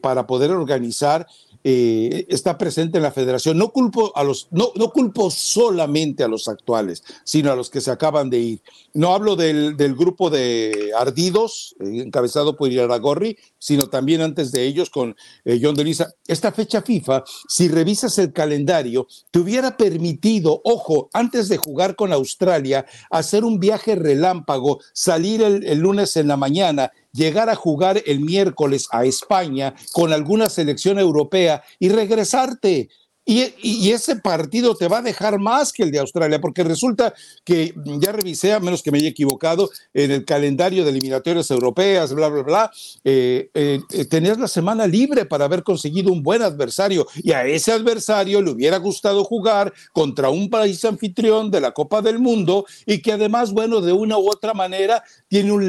para 0.00 0.26
poder 0.26 0.50
organizar 0.50 1.26
eh, 1.64 2.26
está 2.28 2.58
presente 2.58 2.98
en 2.98 3.04
la 3.04 3.12
federación. 3.12 3.56
No 3.56 3.70
culpo 3.72 4.12
a 4.16 4.24
los, 4.24 4.48
no, 4.50 4.72
no 4.74 4.90
culpo 4.90 5.30
solamente 5.30 6.24
a 6.24 6.28
los 6.28 6.48
actuales, 6.48 7.04
sino 7.24 7.52
a 7.52 7.56
los 7.56 7.70
que 7.70 7.80
se 7.80 7.90
acaban 7.90 8.30
de 8.30 8.38
ir. 8.38 8.62
No 8.94 9.14
hablo 9.14 9.36
del, 9.36 9.76
grupo 9.94 10.28
de 10.28 10.92
ardidos, 10.98 11.76
eh, 11.80 12.02
encabezado 12.04 12.56
por 12.56 12.70
Iraragorri, 12.70 13.38
sino 13.58 13.88
también 13.88 14.22
antes 14.22 14.50
de 14.50 14.64
ellos 14.64 14.90
con 14.90 15.16
eh, 15.44 15.60
John 15.62 15.74
Delisa. 15.74 16.12
Esta 16.26 16.50
fecha 16.52 16.82
FIFA, 16.82 17.24
si 17.48 17.68
revisas 17.68 18.18
el 18.18 18.32
calendario, 18.32 19.06
te 19.30 19.38
hubiera 19.38 19.76
permitido, 19.76 20.60
ojo, 20.64 21.10
antes 21.12 21.48
de 21.48 21.58
jugar 21.58 21.94
con 21.94 22.12
Australia, 22.12 22.86
hacer 23.10 23.44
un 23.44 23.60
viaje 23.60 23.94
relámpago, 23.94 24.80
salir 24.92 25.42
el 25.42 25.78
lunes 25.78 26.16
en 26.16 26.28
la 26.28 26.36
mañana 26.36 26.90
llegar 27.12 27.50
a 27.50 27.54
jugar 27.54 28.02
el 28.06 28.20
miércoles 28.20 28.88
a 28.90 29.04
España 29.04 29.74
con 29.92 30.12
alguna 30.12 30.48
selección 30.48 30.98
europea 30.98 31.62
y 31.78 31.88
regresarte. 31.90 32.88
Y, 33.24 33.90
ese 33.92 34.16
partido 34.16 34.74
te 34.74 34.88
va 34.88 34.98
a 34.98 35.02
dejar 35.02 35.38
más 35.38 35.72
que 35.72 35.84
el 35.84 35.92
de 35.92 36.00
Australia, 36.00 36.40
porque 36.40 36.64
resulta 36.64 37.14
que 37.44 37.72
ya 38.00 38.10
revisé, 38.10 38.52
a 38.52 38.58
menos 38.58 38.82
que 38.82 38.90
me 38.90 38.98
haya 38.98 39.08
equivocado, 39.08 39.70
en 39.94 40.10
el 40.10 40.24
calendario 40.24 40.82
de 40.82 40.90
eliminatorias 40.90 41.48
europeas, 41.50 42.12
bla, 42.14 42.28
bla, 42.28 42.42
bla, 42.42 42.70
eh, 43.04 43.48
eh, 43.54 43.80
eh, 43.90 44.04
tenías 44.06 44.38
la 44.38 44.48
semana 44.48 44.88
libre 44.88 45.24
para 45.24 45.44
haber 45.44 45.62
conseguido 45.62 46.12
un 46.12 46.22
buen 46.22 46.42
adversario 46.42 47.06
y 47.22 47.32
a 47.32 47.46
ese 47.46 47.70
adversario 47.70 48.42
le 48.42 48.50
hubiera 48.50 48.78
gustado 48.78 49.22
jugar 49.22 49.72
contra 49.92 50.28
un 50.30 50.50
país 50.50 50.84
anfitrión 50.84 51.50
de 51.50 51.60
la 51.60 51.72
Copa 51.72 52.02
del 52.02 52.18
Mundo 52.18 52.66
y 52.86 53.02
que 53.02 53.12
además, 53.12 53.52
bueno, 53.52 53.80
de 53.80 53.92
una 53.92 54.18
u 54.18 54.30
otra 54.30 54.52
manera 54.52 55.04
tiene 55.28 55.52
un 55.52 55.68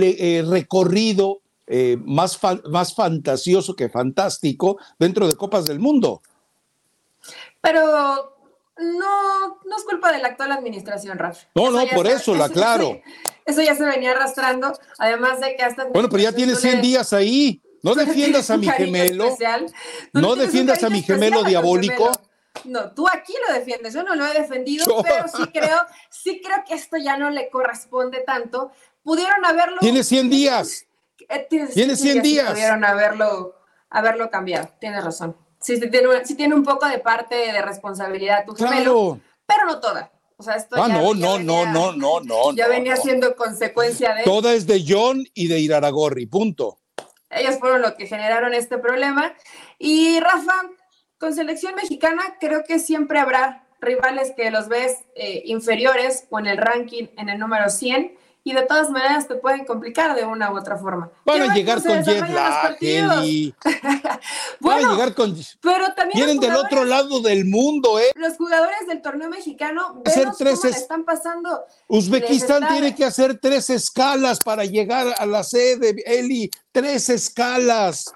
recorrido 0.50 1.42
más, 2.04 2.40
más 2.70 2.96
fantasioso 2.96 3.76
que 3.76 3.90
fantástico 3.90 4.78
dentro 4.98 5.28
de 5.28 5.36
Copas 5.36 5.66
del 5.66 5.80
Mundo. 5.80 6.22
Pero 7.64 8.36
no, 8.78 9.60
no 9.64 9.78
es 9.78 9.84
culpa 9.86 10.12
de 10.12 10.20
la 10.20 10.28
actual 10.28 10.52
administración, 10.52 11.18
Rafa. 11.18 11.48
No, 11.56 11.72
no, 11.72 11.86
por 11.96 12.08
eso, 12.08 12.36
la 12.36 12.46
aclaro. 12.46 13.02
Eso, 13.46 13.62
ya 13.62 13.74
se 13.74 13.86
venía 13.86 14.12
arrastrando, 14.12 14.78
además 15.00 15.40
de 15.40 15.56
que 15.56 15.64
hasta... 15.64 15.86
Bueno, 15.86 16.10
pero 16.10 16.24
ya 16.24 16.34
tienes 16.34 16.60
100 16.60 16.82
días 16.82 17.14
ahí. 17.14 17.62
No 17.82 17.96
defiendas 17.96 18.50
a 18.52 18.58
mi 18.58 18.68
gemelo. 18.68 19.36
No 20.12 20.36
defiendas 20.36 20.84
a 20.84 20.90
mi 20.90 21.02
gemelo 21.02 21.44
diabólico. 21.44 22.12
No, 22.66 22.92
tú 22.92 23.08
aquí 23.08 23.34
lo 23.48 23.54
defiendes, 23.54 23.94
yo 23.94 24.04
no 24.04 24.14
lo 24.16 24.26
he 24.26 24.34
defendido, 24.34 24.86
pero 25.02 25.28
sí 25.28 25.44
creo, 25.54 25.80
sí 26.10 26.42
creo 26.44 26.64
que 26.68 26.76
esto 26.76 26.98
ya 26.98 27.18
no 27.18 27.30
le 27.30 27.50
corresponde 27.50 28.24
tanto. 28.26 28.72
Pudieron 29.04 29.44
haberlo. 29.46 29.78
Tienes 29.80 30.08
100 30.08 30.30
días. 30.30 30.86
Eh, 31.30 31.48
tienes 31.50 32.00
100 32.00 32.22
días. 32.22 32.52
Pudieron 32.52 32.84
haberlo, 32.84 33.56
haberlo 33.90 34.30
cambiado, 34.30 34.70
tienes 34.80 35.04
razón 35.04 35.43
sí, 35.64 35.80
tiene, 35.80 36.22
tiene 36.22 36.56
un 36.56 36.64
poco 36.64 36.88
de 36.88 37.00
parte 37.00 37.36
de 37.36 37.62
responsabilidad 37.62 38.46
tu 38.46 38.56
gemelo, 38.56 39.20
pero 39.46 39.66
no 39.66 39.80
toda. 39.80 40.12
O 40.38 40.44
sea, 40.44 40.56
esto 40.56 40.76
ah, 40.82 40.88
no, 40.88 41.14
no, 41.14 41.40
no, 41.40 41.66
no, 41.66 41.94
no, 41.94 42.20
no. 42.20 42.54
Ya 42.54 42.68
venía 42.68 42.96
siendo 42.98 43.36
consecuencia 43.36 44.14
de. 44.14 44.24
Toda 44.24 44.54
es 44.54 44.68
de 44.68 44.84
John 44.86 45.26
y 45.34 45.48
de 45.48 45.60
Iraragorri, 45.60 46.26
punto. 46.26 46.80
ellos 47.30 47.58
fueron 47.60 47.82
los 47.82 47.94
que 47.94 48.08
generaron 48.08 48.54
este 48.54 48.78
problema. 48.78 49.34
Y 49.80 50.20
Rafa, 50.20 50.54
con 51.18 51.34
selección 51.34 51.76
mexicana 51.76 52.22
creo 52.40 52.64
que 52.64 52.80
siempre 52.80 53.20
habrá 53.20 53.68
rivales 53.80 54.34
que 54.36 54.52
los 54.52 54.68
ves 54.68 55.00
eh, 55.16 55.44
inferiores 55.46 56.26
o 56.30 56.40
en 56.40 56.48
el 56.48 56.58
ranking 56.58 57.08
en 57.18 57.30
el 57.30 57.38
número 57.38 57.70
100 57.70 58.18
y 58.44 58.54
de 58.54 58.64
todas 58.64 58.90
maneras 58.90 59.28
te 59.28 59.36
pueden 59.36 59.66
complicar 59.66 60.16
de 60.16 60.26
una 60.26 60.52
u 60.52 60.58
otra 60.58 60.78
forma. 60.78 61.10
Van 61.26 61.42
a 61.42 61.54
llegar 61.54 61.82
con 61.82 62.04
jet 62.04 62.30
lag, 62.30 62.78
Van 64.60 64.86
a 64.86 64.92
llegar 64.92 65.14
con... 65.14 65.36
Pero 65.62 65.94
también 65.94 66.26
vienen 66.26 66.40
del 66.40 66.56
otro 66.56 66.84
lado 66.84 67.22
del 67.22 67.46
mundo, 67.46 68.00
¿eh? 68.00 68.12
Los 68.16 68.36
jugadores 68.36 68.88
del 68.88 69.02
torneo 69.02 69.30
mexicano 69.30 70.02
hacer 70.06 70.30
tres 70.38 70.60
cómo 70.60 70.74
están 70.74 71.06
pasando. 71.06 71.64
Uzbekistán 71.88 72.68
tiene 72.68 72.94
que 72.94 73.06
hacer 73.06 73.40
tres 73.40 73.70
escalas 73.70 74.40
para 74.42 74.66
llegar 74.66 75.16
a 75.18 75.26
la 75.26 75.44
sede, 75.44 75.96
Eli, 76.06 76.50
tres 76.72 77.10
escalas. 77.10 78.14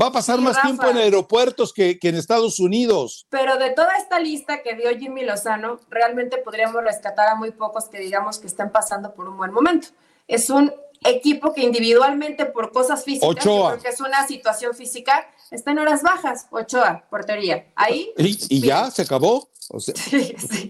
Va 0.00 0.06
a 0.06 0.12
pasar 0.12 0.40
más 0.40 0.60
tiempo 0.62 0.86
en 0.88 0.96
aeropuertos 0.96 1.72
que, 1.74 1.98
en 2.00 2.14
Estados 2.14 2.58
Unidos. 2.58 3.26
Pero 3.28 3.58
de 3.58 3.70
toda 3.70 3.96
esta 3.96 4.18
lista 4.18 4.62
que 4.62 4.74
dio 4.74 4.88
Jimmy 4.98 5.24
Lozano, 5.24 5.80
realmente 5.90 6.38
podríamos 6.38 6.82
rescatar 6.82 7.28
a 7.28 7.34
muy 7.34 7.50
pocos 7.50 7.88
que 7.88 7.98
digamos 7.98 8.38
que 8.38 8.46
están 8.46 8.72
pasando 8.72 9.12
por 9.14 9.28
un 9.28 9.36
buen 9.36 9.52
momento. 9.52 9.88
Es 10.26 10.48
un 10.48 10.72
equipo 11.04 11.52
que 11.52 11.62
individualmente 11.62 12.46
por 12.46 12.72
cosas 12.72 13.04
físicas, 13.04 13.44
porque 13.44 13.88
es 13.88 14.00
una 14.00 14.26
situación 14.26 14.74
física, 14.74 15.26
está 15.50 15.72
en 15.72 15.80
horas 15.80 16.02
bajas. 16.02 16.46
Ochoa, 16.50 17.04
portería. 17.10 17.66
Ahí. 17.74 18.10
Y, 18.16 18.60
ya, 18.60 18.90
se 18.90 19.02
acabó. 19.02 19.50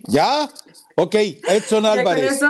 Ya. 0.09 0.51
Ok, 0.97 1.15
Edson 1.15 1.87
Álvarez. 1.87 2.41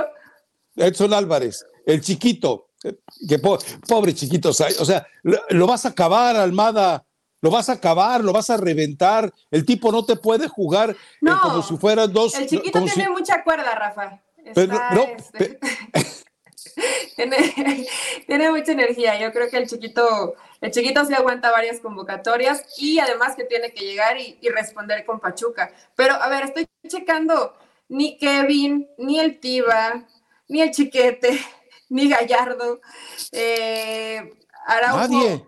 Edson 0.77 1.13
Álvarez, 1.13 1.67
el 1.85 2.01
chiquito, 2.01 2.70
que 2.83 3.39
pobre 3.39 4.15
chiquito, 4.15 4.51
o 4.51 4.53
sea, 4.53 5.07
lo, 5.23 5.67
vas 5.67 5.85
a 5.85 5.91
acabar, 5.91 6.37
Almada, 6.37 7.05
lo 7.43 7.51
vas 7.51 7.69
a 7.69 7.75
acabar, 7.75 8.23
lo 8.25 8.33
vas 8.33 8.49
a 8.51 8.57
reventar. 8.57 9.33
El 9.51 9.65
tipo 9.65 9.93
no 9.93 10.05
te 10.05 10.17
puede 10.17 10.49
jugar 10.49 10.91
eh, 10.91 11.31
como 11.43 11.63
si 11.63 11.77
fueran 11.77 12.13
dos. 12.13 12.35
El 12.35 12.47
chiquito 12.47 12.83
tiene 12.85 13.11
mucha 13.11 13.45
cuerda, 13.45 13.75
Rafa. 13.75 14.23
Este, 14.45 15.59
tiene, 18.27 18.51
mucha 18.51 18.73
energía. 18.73 19.21
Yo 19.21 19.33
creo 19.33 19.51
que 19.51 19.59
el 19.59 19.69
chiquito, 19.69 20.35
el 20.63 20.71
chiquito 20.71 21.05
se 21.05 21.15
aguanta 21.15 21.51
varias 21.51 21.81
convocatorias 21.81 22.65
y 22.79 22.99
además 22.99 23.37
que 23.37 23.45
tiene 23.45 23.73
que 23.73 23.85
llegar 23.85 24.19
y, 24.19 24.39
y 24.41 24.49
responder 24.49 25.05
con 25.05 25.21
Pachuca. 25.21 25.71
Pero 25.97 26.15
a 26.15 26.29
ver, 26.29 26.45
estoy 26.45 26.67
checando 26.89 27.55
ni 27.89 28.17
Kevin, 28.17 28.89
ni 28.97 29.19
el 29.19 29.39
Tiba, 29.41 30.07
ni 30.49 30.63
el 30.63 30.71
Chiquete 30.71 31.39
ni 31.91 32.09
Gallardo. 32.09 32.81
Eh, 33.33 34.33
Araujo. 34.67 35.47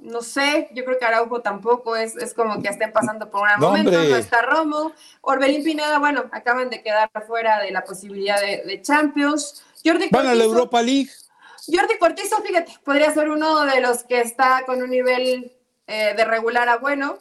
No 0.00 0.22
sé, 0.22 0.68
yo 0.74 0.84
creo 0.84 0.98
que 0.98 1.04
Araujo 1.04 1.40
tampoco 1.40 1.96
es, 1.96 2.16
es 2.16 2.32
como 2.32 2.62
que 2.62 2.68
estén 2.68 2.92
pasando 2.92 3.30
por 3.30 3.42
un 3.42 3.60
momento. 3.60 3.90
No 3.90 4.16
está 4.16 4.42
Romo. 4.42 4.92
Orbelín 5.22 5.64
Pineda, 5.64 5.98
bueno, 5.98 6.24
acaban 6.32 6.70
de 6.70 6.82
quedar 6.82 7.10
fuera 7.26 7.60
de 7.60 7.72
la 7.72 7.84
posibilidad 7.84 8.40
de, 8.40 8.80
Champions. 8.82 9.64
Jordi 9.84 10.08
Van 10.10 10.26
a 10.26 10.34
la 10.34 10.44
Europa 10.44 10.82
League. 10.82 11.10
Jordi 11.66 11.98
Cortizo, 11.98 12.36
fíjate, 12.42 12.72
podría 12.84 13.12
ser 13.12 13.28
uno 13.28 13.64
de 13.64 13.80
los 13.80 14.04
que 14.04 14.20
está 14.20 14.62
con 14.66 14.80
un 14.80 14.90
nivel 14.90 15.52
eh, 15.86 16.14
de 16.16 16.24
regular 16.24 16.68
a 16.68 16.78
bueno. 16.78 17.18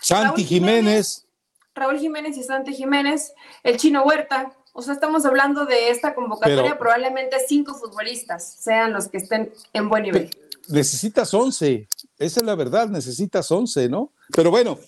Santi 0.00 0.44
Jiménez. 0.44 1.26
Raúl 1.74 1.98
Jiménez 1.98 2.36
y 2.36 2.42
Santi 2.42 2.74
Jiménez. 2.74 3.32
El 3.62 3.78
Chino 3.78 4.02
Huerta, 4.02 4.52
o 4.72 4.82
sea, 4.82 4.94
estamos 4.94 5.24
hablando 5.24 5.66
de 5.66 5.90
esta 5.90 6.14
convocatoria, 6.14 6.78
probablemente 6.78 7.36
cinco 7.46 7.74
futbolistas 7.74 8.54
sean 8.58 8.92
los 8.92 9.08
que 9.08 9.18
estén 9.18 9.52
en 9.72 9.88
buen 9.88 10.04
nivel. 10.04 10.30
Necesitas 10.68 11.34
once, 11.34 11.88
esa 12.18 12.40
es 12.40 12.46
la 12.46 12.54
verdad, 12.54 12.88
necesitas 12.88 13.50
once, 13.50 13.88
¿no? 13.88 14.12
Pero 14.34 14.50
bueno, 14.50 14.78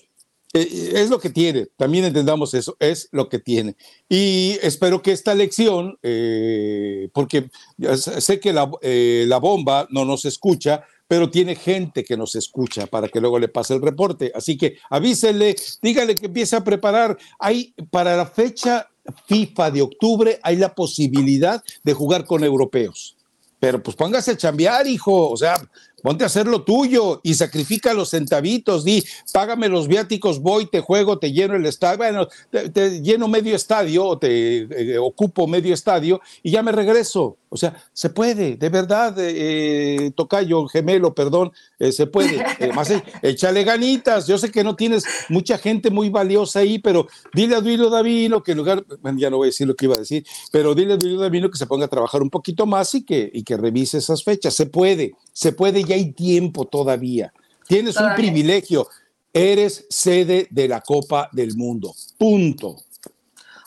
eh, 0.54 0.92
es 0.94 1.08
lo 1.08 1.18
que 1.18 1.30
tiene, 1.30 1.66
también 1.76 2.04
entendamos 2.04 2.52
eso, 2.54 2.76
es 2.78 3.08
lo 3.10 3.28
que 3.28 3.38
tiene. 3.38 3.74
Y 4.08 4.58
espero 4.62 5.00
que 5.00 5.12
esta 5.12 5.34
lección, 5.34 5.98
eh, 6.02 7.08
porque 7.14 7.50
sé 7.96 8.38
que 8.38 8.52
la, 8.52 8.70
eh, 8.82 9.24
la 9.26 9.38
bomba 9.38 9.88
no 9.90 10.04
nos 10.04 10.24
escucha, 10.26 10.84
pero 11.08 11.30
tiene 11.30 11.56
gente 11.56 12.04
que 12.04 12.16
nos 12.16 12.36
escucha 12.36 12.86
para 12.86 13.08
que 13.08 13.20
luego 13.20 13.38
le 13.38 13.48
pase 13.48 13.74
el 13.74 13.82
reporte. 13.82 14.30
Así 14.34 14.56
que 14.56 14.76
avísenle, 14.90 15.56
dígale 15.82 16.14
que 16.14 16.26
empiece 16.26 16.56
a 16.56 16.64
preparar. 16.64 17.18
Hay 17.38 17.74
para 17.90 18.16
la 18.16 18.26
fecha 18.26 18.88
FIFA 19.26 19.70
de 19.70 19.82
octubre 19.82 20.40
hay 20.42 20.56
la 20.56 20.74
posibilidad 20.74 21.62
de 21.82 21.92
jugar 21.92 22.24
con 22.24 22.44
europeos. 22.44 23.16
Pero 23.58 23.82
pues 23.82 23.96
póngase 23.96 24.32
a 24.32 24.36
chambear, 24.36 24.86
hijo. 24.86 25.30
O 25.30 25.36
sea, 25.36 25.54
ponte 26.02 26.24
a 26.24 26.26
hacer 26.26 26.46
lo 26.46 26.62
tuyo 26.62 27.20
y 27.22 27.34
sacrifica 27.34 27.94
los 27.94 28.10
centavitos, 28.10 28.84
di, 28.84 29.04
págame 29.32 29.68
los 29.68 29.88
viáticos, 29.88 30.40
voy, 30.40 30.66
te 30.66 30.80
juego, 30.80 31.18
te 31.18 31.32
lleno 31.32 31.54
el 31.54 31.66
estadio, 31.66 31.98
bueno, 31.98 32.28
te, 32.50 33.00
lleno 33.00 33.28
medio 33.28 33.54
estadio, 33.56 34.06
o 34.06 34.18
te 34.18 34.58
eh, 34.62 34.98
ocupo 34.98 35.46
medio 35.46 35.74
estadio 35.74 36.20
y 36.42 36.50
ya 36.50 36.62
me 36.62 36.72
regreso. 36.72 37.38
O 37.54 37.56
sea, 37.58 37.76
se 37.92 38.08
puede, 38.08 38.56
de 38.56 38.68
verdad, 38.70 39.14
eh, 39.18 40.10
tocayo, 40.16 40.66
gemelo, 40.68 41.14
perdón, 41.14 41.52
eh, 41.78 41.92
se 41.92 42.06
puede. 42.06 42.42
más 42.74 42.90
échale 43.22 43.62
ganitas. 43.62 44.26
Yo 44.26 44.38
sé 44.38 44.50
que 44.50 44.64
no 44.64 44.74
tienes 44.74 45.04
mucha 45.28 45.58
gente 45.58 45.90
muy 45.90 46.08
valiosa 46.08 46.60
ahí, 46.60 46.78
pero 46.78 47.08
dile 47.34 47.56
a 47.56 47.60
Duilo 47.60 47.90
Davino 47.90 48.42
que 48.42 48.52
en 48.52 48.58
lugar, 48.58 48.86
bueno, 49.02 49.18
ya 49.18 49.28
no 49.28 49.36
voy 49.36 49.48
a 49.48 49.50
decir 49.50 49.66
lo 49.66 49.76
que 49.76 49.84
iba 49.84 49.94
a 49.94 49.98
decir, 49.98 50.24
pero 50.50 50.74
dile 50.74 50.94
a 50.94 50.96
Duilo 50.96 51.20
Davino 51.20 51.50
que 51.50 51.58
se 51.58 51.66
ponga 51.66 51.84
a 51.84 51.88
trabajar 51.88 52.22
un 52.22 52.30
poquito 52.30 52.64
más 52.64 52.94
y 52.94 53.04
que, 53.04 53.30
y 53.30 53.42
que 53.42 53.58
revise 53.58 53.98
esas 53.98 54.24
fechas. 54.24 54.54
Se 54.54 54.64
puede, 54.64 55.12
se 55.34 55.52
puede 55.52 55.84
hay 55.92 56.12
tiempo 56.12 56.66
todavía. 56.66 57.32
Tienes 57.66 57.96
un 57.96 58.14
privilegio. 58.14 58.88
Eres 59.32 59.86
sede 59.88 60.46
de 60.50 60.68
la 60.68 60.82
Copa 60.82 61.30
del 61.32 61.56
Mundo. 61.56 61.94
Punto. 62.18 62.76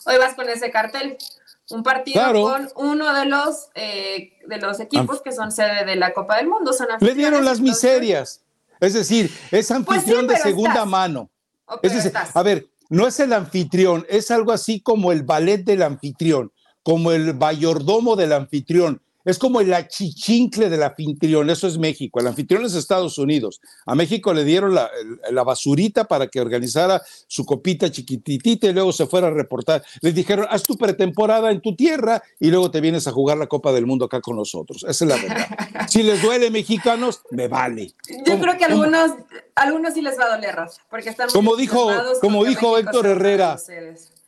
Hoy 0.05 0.17
vas 0.19 0.35
con 0.35 0.47
ese 0.47 0.69
cartel. 0.69 1.17
Un 1.71 1.81
partido 1.81 2.21
con 2.31 2.69
uno 2.75 3.11
de 3.15 3.25
los, 3.25 3.69
eh, 3.73 4.33
de 4.47 4.57
los 4.59 4.79
equipos 4.79 5.21
que 5.23 5.31
son 5.31 5.51
sede 5.51 5.83
de 5.83 5.95
la 5.95 6.13
Copa 6.13 6.37
del 6.37 6.47
Mundo. 6.47 6.71
Le 6.99 7.15
dieron 7.15 7.43
las 7.43 7.59
miserias. 7.59 8.41
Es 8.79 8.93
decir, 8.93 9.25
es 9.25 9.49
pues 9.49 9.71
anfitrión 9.71 10.27
de 10.27 10.37
segunda 10.37 10.85
mano. 10.85 11.29
a 12.33 12.43
ver, 12.43 12.67
no 12.89 13.07
es 13.07 13.19
el 13.19 13.33
anfitrión, 13.33 14.05
es 14.09 14.29
algo 14.29 14.51
así 14.51 14.79
como 14.79 15.11
el 15.11 15.23
ballet 15.23 15.63
del 15.63 15.81
anfitrión, 15.81 16.51
como 16.83 17.11
el 17.11 17.33
mayordomo 17.33 18.15
del 18.15 18.33
anfitrión. 18.33 19.01
Es 19.25 19.39
como 19.39 19.59
el 19.59 19.73
achichincle 19.73 20.69
del 20.69 20.83
anfitrión, 20.83 21.49
eso 21.49 21.67
es 21.67 21.79
México. 21.79 22.19
El 22.19 22.27
anfitrión 22.27 22.63
es 22.63 22.75
Estados 22.75 23.17
Unidos. 23.17 23.59
A 23.87 23.95
México 23.95 24.33
le 24.33 24.43
dieron 24.43 24.75
la, 24.75 24.89
basurita 25.43 26.05
para 26.05 26.27
que 26.27 26.39
organizara 26.39 27.01
su 27.27 27.45
copita 27.45 27.91
chiquititita 27.91 28.67
y 28.67 28.73
luego 28.73 28.93
se 28.93 29.07
fuera 29.07 29.27
a 29.27 29.31
reportar. 29.31 29.83
Les 30.01 30.13
dijeron, 30.13 30.45
haz 30.49 30.63
tu 30.63 30.77
pretemporada 30.77 31.51
en 31.51 31.59
tu 31.59 31.75
tierra 31.75 32.21
y 32.39 32.49
luego 32.49 32.69
te 32.69 32.81
vienes 32.81 33.07
a 33.07 33.11
jugar 33.11 33.37
la 33.37 33.47
Copa 33.47 33.73
del 33.73 33.85
Mundo 33.85 34.05
acá 34.05 34.21
con 34.21 34.35
nosotros. 34.35 34.85
Esa 34.87 35.05
es 35.05 35.09
la 35.09 35.15
verdad. 35.15 35.47
si 35.89 36.03
les 36.03 36.21
duele 36.21 36.51
mexicanos, 36.51 37.21
me 37.31 37.47
vale. 37.47 37.93
Yo 38.25 38.39
creo 38.39 38.57
que 38.57 38.65
algunos, 38.65 39.11
algunos 39.55 39.93
sí 39.93 40.01
les 40.01 40.19
va 40.19 40.25
a 40.25 40.35
doler, 40.35 40.55
porque 40.89 41.09
están 41.09 41.29
como 41.29 41.55
dijo, 41.55 41.91
como 42.21 42.45
dijo 42.45 42.77
Héctor 42.77 43.07
Herrera, 43.07 43.57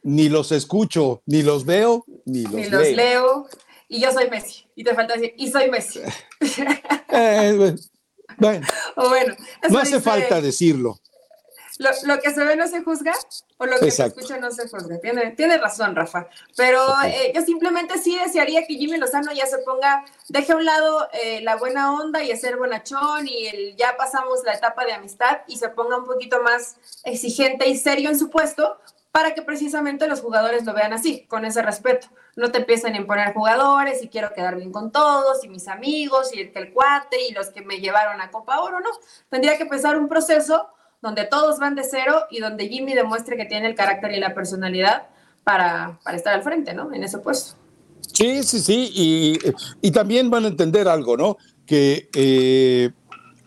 ni 0.04 0.30
los 0.30 0.52
escucho, 0.52 1.22
ni 1.26 1.44
los 1.44 1.66
veo, 1.66 2.06
ni 2.26 2.44
los, 2.44 2.54
ni 2.54 2.70
los 2.70 2.88
leo 2.90 3.48
y 3.88 4.00
yo 4.00 4.12
soy 4.12 4.30
Messi. 4.30 4.68
Y 4.76 4.84
te 4.84 4.94
falta 4.94 5.14
decir, 5.14 5.34
y 5.38 5.52
soy 5.52 5.70
Messi. 5.70 6.02
Eh, 7.10 7.76
bueno, 8.38 8.66
no 9.70 9.80
hace 9.80 10.00
falta 10.00 10.42
decirlo. 10.42 11.00
Lo, 11.80 12.20
que 12.20 12.34
se 12.34 12.44
ve 12.44 12.56
no 12.56 12.68
se 12.68 12.82
juzga 12.82 13.14
o 13.58 13.66
lo 13.68 13.78
que 13.78 13.92
se 13.92 14.06
escucha 14.06 14.38
no 14.40 14.50
se 14.52 14.68
juzga. 14.68 15.00
Tiene, 15.00 15.32
tiene 15.32 15.60
razón, 15.60 15.96
Rafa. 15.96 16.28
Pero 16.56 16.84
eh, 17.06 17.32
yo 17.36 17.42
simplemente 17.44 18.00
sí 18.00 18.18
desearía 18.18 18.66
que 18.66 18.76
Jimmy 18.76 18.98
Lozano 18.98 19.32
ya 19.32 19.46
se 19.46 19.60
ponga, 19.60 20.04
deje 20.28 20.54
a 20.54 20.56
un 20.56 20.66
lado 20.66 21.08
eh, 21.14 21.42
la 21.42 21.56
buena 21.56 21.94
onda 21.94 22.24
y 22.24 22.32
hacer 22.32 22.58
bonachón 22.58 23.28
y 23.28 23.48
el, 23.48 23.76
ya 23.76 23.96
pasamos 23.96 24.44
la 24.44 24.54
etapa 24.54 24.86
de 24.86 24.94
amistad 24.94 25.42
y 25.48 25.58
se 25.58 25.70
ponga 25.70 25.98
un 25.98 26.06
poquito 26.06 26.42
más 26.42 26.78
exigente 27.04 27.68
y 27.68 27.78
serio 27.78 28.10
en 28.10 28.18
su 28.18 28.32
puesto 28.32 28.80
para 29.12 29.36
que 29.36 29.44
precisamente 29.44 30.08
los 30.08 30.22
jugadores 30.22 30.66
lo 30.66 30.74
vean 30.74 30.94
así, 30.94 31.26
con 31.28 31.46
ese 31.46 31.62
respeto. 31.62 32.08
No 32.38 32.52
te 32.52 32.60
empiecen 32.60 32.94
a 32.94 32.98
imponer 32.98 33.34
jugadores 33.34 34.02
y 34.02 34.08
quiero 34.08 34.34
quedar 34.34 34.56
bien 34.56 34.72
con 34.72 34.92
todos 34.92 35.44
y 35.44 35.50
mis 35.50 35.68
amigos 35.68 36.34
y 36.34 36.40
el 36.40 36.54
que 36.54 36.60
el 36.60 36.72
cuate 36.72 37.18
y 37.30 37.34
los 37.34 37.50
que 37.50 37.62
me 37.62 37.80
llevaron 37.80 38.22
a 38.22 38.32
Copa 38.32 38.62
Oro, 38.62 38.80
no. 38.80 38.90
Tendría 39.30 39.58
que 39.58 39.64
empezar 39.64 39.98
un 39.98 40.08
proceso 40.08 40.68
donde 41.02 41.26
todos 41.26 41.60
van 41.60 41.76
de 41.76 41.84
cero 41.84 42.22
y 42.32 42.40
donde 42.40 42.70
Jimmy 42.70 42.94
demuestre 42.94 43.36
que 43.36 43.46
tiene 43.46 43.68
el 43.68 43.76
carácter 43.76 44.12
y 44.14 44.20
la 44.20 44.34
personalidad 44.34 45.08
para, 45.44 46.00
para 46.04 46.16
estar 46.16 46.34
al 46.34 46.44
frente, 46.44 46.74
¿no? 46.74 46.94
En 46.94 47.04
ese 47.04 47.18
puesto. 47.18 47.56
Sí, 48.14 48.44
sí, 48.44 48.60
sí, 48.60 48.92
y, 48.94 49.40
y 49.82 49.92
también 49.92 50.30
van 50.30 50.46
a 50.46 50.48
entender 50.48 50.88
algo, 50.88 51.18
¿no? 51.18 51.38
Que 51.66 52.10
eh, 52.16 52.92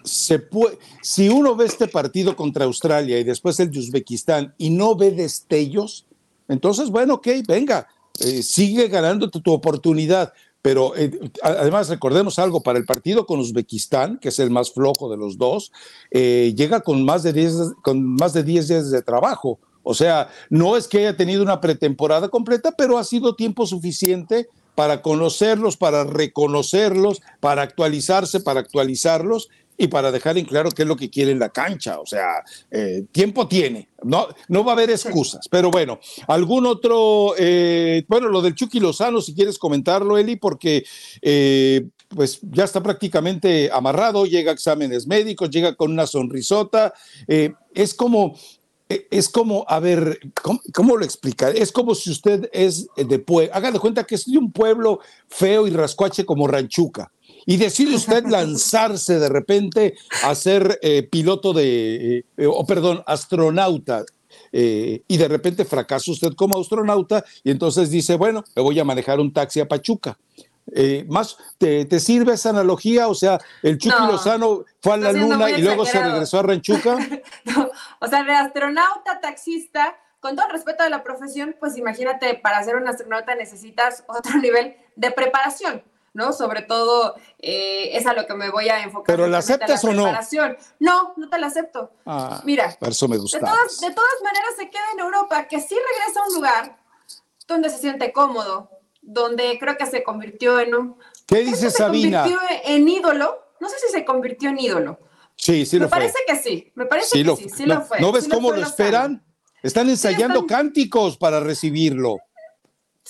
se 0.05 0.39
puede, 0.39 0.79
si 1.03 1.29
uno 1.29 1.57
ve 1.57 1.67
este 1.67 1.89
partido 1.89 2.37
contra 2.37 2.65
Australia 2.65 3.19
y 3.19 3.25
después 3.25 3.59
el 3.61 3.71
de 3.71 3.79
Uzbekistán 3.79 4.55
y 4.59 4.71
no 4.71 4.97
ve 4.97 5.11
destellos, 5.11 6.07
entonces, 6.49 6.91
bueno, 6.91 7.15
ok, 7.15 7.29
venga, 7.47 7.87
eh, 8.21 8.43
sigue 8.43 8.89
ganando 8.89 9.31
tu, 9.31 9.53
oportunidad, 9.53 10.33
pero 10.63 10.97
eh, 10.97 11.11
además 11.43 11.89
recordemos 11.89 12.39
algo, 12.39 12.63
para 12.63 12.79
el 12.79 12.85
partido 12.85 13.27
con 13.27 13.41
Uzbekistán, 13.41 14.19
que 14.19 14.29
es 14.29 14.39
el 14.39 14.51
más 14.51 14.73
flojo 14.73 15.11
de 15.11 15.17
los 15.17 15.39
dos, 15.39 15.73
eh, 16.11 16.55
llega 16.57 16.81
con 16.81 17.05
más, 17.05 17.23
de 17.23 17.33
10, 17.33 17.55
con 17.83 18.03
más 18.17 18.33
de 18.33 18.43
10 18.43 18.69
días 18.69 18.91
de 18.91 19.03
trabajo. 19.03 19.59
O 19.83 19.95
sea, 19.95 20.29
no 20.51 20.77
es 20.77 20.87
que 20.87 20.99
haya 20.99 21.17
tenido 21.17 21.43
una 21.43 21.61
pretemporada 21.61 22.29
completa, 22.29 22.73
pero 22.77 22.99
ha 22.99 23.05
sido 23.05 23.35
tiempo 23.35 23.67
suficiente 23.67 24.49
para 24.75 25.03
conocerlos, 25.03 25.77
para 25.77 26.05
reconocerlos, 26.05 27.21
para 27.41 27.63
actualizarse, 27.63 28.41
para 28.41 28.61
actualizarlos 28.61 29.49
y 29.81 29.89
para 29.89 30.13
dejar 30.13 30.37
en 30.37 30.45
claro 30.45 30.71
qué 30.71 30.83
es 30.83 30.89
lo 30.89 30.95
que 30.95 31.09
quiere 31.09 31.33
en 31.33 31.39
la 31.39 31.49
cancha. 31.49 32.01
O 32.01 32.07
sea, 32.07 32.45
eh, 32.71 33.05
tiempo 33.11 33.49
tiene, 33.49 33.89
no, 34.03 34.29
no 34.49 34.63
va 34.63 34.73
a 34.73 34.75
haber 34.75 34.91
excusas. 34.91 35.49
Pero 35.49 35.71
bueno, 35.71 35.99
algún 36.29 36.67
otro, 36.67 37.33
eh, 37.39 38.05
bueno, 38.07 38.29
lo 38.29 38.43
del 38.43 38.55
Chucky 38.55 38.79
Lozano, 38.79 39.23
si 39.23 39.35
quieres 39.35 39.59
comentarlo, 39.59 40.19
Eli, 40.19 40.37
porque 40.37 40.85
eh, 41.23 41.87
pues 42.09 42.41
ya 42.43 42.65
está 42.65 42.83
prácticamente 42.83 43.71
amarrado, 43.73 44.27
llega 44.27 44.51
a 44.51 44.55
exámenes 44.55 45.07
médicos, 45.07 45.49
llega 45.49 45.75
con 45.75 45.91
una 45.91 46.07
sonrisota. 46.07 46.93
es 47.27 47.95
como, 47.95 48.37
es 48.87 49.31
como, 49.31 49.65
a 49.67 49.81
ver, 49.81 50.21
¿cómo, 50.75 50.97
lo 50.99 51.07
explicar? 51.07 51.57
Es 51.57 51.73
como 51.73 51.95
si 51.95 52.11
usted 52.11 52.51
es 52.53 52.87
de 52.97 53.19
pueblo, 53.19 53.55
haga 53.55 53.71
de 53.71 53.79
cuenta 53.79 54.05
que 54.05 54.17
es 54.17 54.27
de 54.27 54.37
un 54.37 54.53
pueblo 54.53 55.01
feo 55.27 55.67
y 55.67 55.71
rascuache 55.71 56.27
como 56.27 56.47
Ranchuca 56.47 57.11
y 57.47 57.57
decide 57.57 57.95
usted 57.95 58.25
lanzarse 58.29 59.19
de 59.19 59.29
repente 59.29 59.95
a 60.25 60.35
ser 60.35 60.79
eh, 60.83 61.03
piloto 61.03 61.53
de, 61.53 62.25
eh, 62.37 62.47
o 62.47 62.65
perdón, 62.67 63.03
astronauta. 63.07 64.05
Eh, 64.53 65.03
y 65.07 65.17
de 65.17 65.29
repente 65.29 65.65
fracasa 65.65 66.11
usted 66.11 66.33
como 66.35 66.59
astronauta 66.59 67.25
y 67.45 67.51
entonces 67.51 67.91
dice, 67.91 68.17
bueno, 68.17 68.45
me 68.55 68.63
voy 68.63 68.79
a 68.79 68.85
manejar 68.85 69.21
un 69.21 69.33
taxi 69.33 69.61
a 69.61 69.69
Pachuca. 69.69 70.19
más, 71.09 71.37
¿te, 71.59 72.01
sirve 72.01 72.35
esa 72.35 72.51
analogía? 72.51 73.09
O 73.09 73.15
sea, 73.15 73.39
el 73.63 73.79
Chucky 73.79 74.07
Lozano 74.07 74.65
fue 74.81 74.95
a 74.95 74.97
la 74.97 75.13
luna 75.13 75.51
y 75.51 75.63
luego 75.63 75.85
se 75.85 76.03
regresó 76.03 76.41
a 76.41 76.43
Ranchuca. 76.43 76.97
o 78.01 78.07
sea, 78.07 78.23
de 78.23 78.33
astronauta, 78.33 79.21
taxista, 79.21 79.97
con 80.21 80.37
todo 80.37 80.47
el 80.47 80.53
respeto 80.53 80.85
de 80.85 80.91
la 80.91 81.03
profesión, 81.03 81.57
pues 81.59 81.77
imagínate, 81.77 82.35
para 82.35 82.63
ser 82.63 82.77
un 82.77 82.87
astronauta 82.87 83.35
necesitas 83.35 84.05
otro 84.07 84.39
nivel 84.39 84.77
de 84.95 85.11
preparación. 85.11 85.83
¿No? 86.13 86.33
Sobre 86.33 86.63
todo 86.63 87.15
eh, 87.39 87.91
es 87.93 88.07
a 88.07 88.15
lo 88.15 88.27
que 88.27 88.35
me 88.35 88.51
voy 88.51 88.69
a 88.69 88.83
enfocar. 88.83 89.07
¿Pero 89.07 89.29
la 89.29 89.39
aceptas 89.39 89.83
o 89.85 89.93
no? 89.93 90.13
No, 90.79 91.15
no 91.17 91.29
te 91.29 91.39
la 91.39 91.47
acepto. 91.47 91.93
Ah, 92.07 92.41
Mira, 92.45 92.77
eso 92.81 93.09
me 93.09 93.17
gusta. 93.17 93.39
De 93.39 93.45
todas, 93.45 93.81
de 93.81 93.91
todas 93.93 94.23
maneras 94.23 94.51
se 94.57 94.71
queda 94.71 94.85
en 94.95 95.01
Europa, 95.01 95.47
que 95.49 95.61
sí 95.61 95.75
regresa 95.75 96.21
a 96.21 96.29
un 96.29 96.35
lugar 96.35 96.79
donde 97.47 97.71
se 97.71 97.79
siente 97.79 98.13
cómodo, 98.13 98.71
donde 99.03 99.59
creo 99.59 99.77
que 99.77 99.87
se 99.87 100.03
convirtió 100.03 100.61
en 100.61 100.75
un... 100.75 100.97
¿Qué 101.27 101.41
dice 101.41 101.71
Sabina? 101.71 102.25
Se 102.25 102.31
convirtió 102.31 102.59
en 102.65 102.89
ídolo. 102.89 103.47
No 103.61 103.69
sé 103.69 103.77
si 103.79 103.93
se 103.93 104.05
convirtió 104.05 104.51
en 104.51 104.59
ídolo. 104.59 104.99
Sí, 105.37 105.65
sí 105.65 105.79
lo 105.79 105.89
fue. 105.89 105.99
Me 105.99 106.05
parece 106.05 106.19
que 106.27 106.37
sí, 106.37 106.73
me 106.75 106.87
parece 106.87 107.23
que 107.23 107.37
sí, 107.37 107.49
sí 107.49 107.67
lo 107.67 107.83
fue. 107.83 108.01
¿No 108.01 108.13
ves 108.13 108.29
cómo 108.29 108.53
lo, 108.53 108.63
esperan? 108.63 109.25
Están 109.63 109.89
ensayando 109.89 110.47
cánticos 110.47 111.17
para 111.17 111.41
recibirlo. 111.41 112.19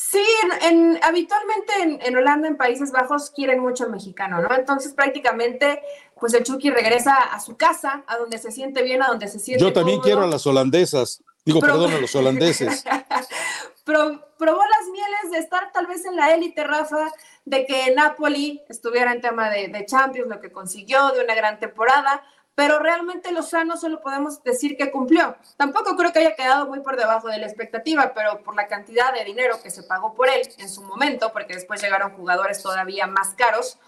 Sí, 0.02 0.24
en, 0.62 0.98
habitualmente 1.02 1.72
en, 2.00 2.16
Holanda, 2.16 2.48
en 2.48 2.56
Países 2.56 2.90
Bajos, 2.90 3.30
quieren 3.30 3.60
mucho 3.60 3.84
al 3.84 3.90
mexicano, 3.90 4.40
¿no? 4.40 4.54
Entonces 4.54 4.94
prácticamente, 4.94 5.82
pues 6.18 6.32
el 6.32 6.42
Chucky 6.42 6.70
regresa 6.70 7.16
a 7.16 7.38
su 7.38 7.56
casa, 7.56 8.02
a 8.06 8.16
donde 8.16 8.38
se 8.38 8.50
siente 8.50 8.82
bien, 8.82 9.02
a 9.02 9.08
donde 9.08 9.28
se 9.28 9.38
siente 9.38 9.62
Yo 9.62 9.72
también 9.72 10.00
quiero 10.00 10.22
a 10.22 10.26
las 10.26 10.46
holandesas, 10.46 11.22
digo, 11.44 11.60
perdón, 11.60 11.92
a 11.92 11.98
los 12.00 12.14
holandeses. 12.14 12.82
probó 13.84 14.62
las 14.62 14.88
mieles 14.90 15.30
de 15.32 15.38
estar 15.38 15.70
tal 15.72 15.86
vez 15.86 16.04
en 16.06 16.16
la 16.16 16.32
élite, 16.34 16.64
Rafa, 16.64 17.10
de 17.44 17.66
que 17.66 17.94
Napoli 17.94 18.62
estuviera 18.68 19.12
en 19.12 19.20
tema 19.20 19.50
de, 19.50 19.68
de 19.68 19.84
Champions, 19.84 20.28
lo 20.28 20.40
que 20.40 20.50
consiguió, 20.50 21.10
de 21.10 21.22
una 21.22 21.34
gran 21.34 21.58
temporada, 21.58 22.22
pero 22.54 22.78
realmente 22.78 23.32
Lozano 23.32 23.76
solo 23.76 24.00
podemos 24.00 24.42
decir 24.42 24.76
que 24.76 24.90
cumplió. 24.90 25.36
Tampoco 25.56 25.96
creo 25.96 26.12
que 26.12 26.18
haya 26.18 26.34
quedado 26.34 26.66
muy 26.66 26.80
por 26.80 26.96
debajo 26.96 27.28
de 27.28 27.38
la 27.38 27.46
expectativa, 27.46 28.12
pero 28.14 28.42
por 28.42 28.54
la 28.54 28.68
cantidad 28.68 29.14
de 29.14 29.24
dinero 29.24 29.62
que 29.62 29.70
se 29.70 29.82
pagó 29.82 30.14
por 30.14 30.28
él 30.28 30.42
en 30.58 30.68
su 30.68 30.82
momento, 30.82 31.32
porque 31.32 31.54
después 31.54 31.82
llegaron 31.82 32.12
jugadores 32.12 32.62
todavía 32.62 33.06
más 33.06 33.34
caros, 33.34 33.78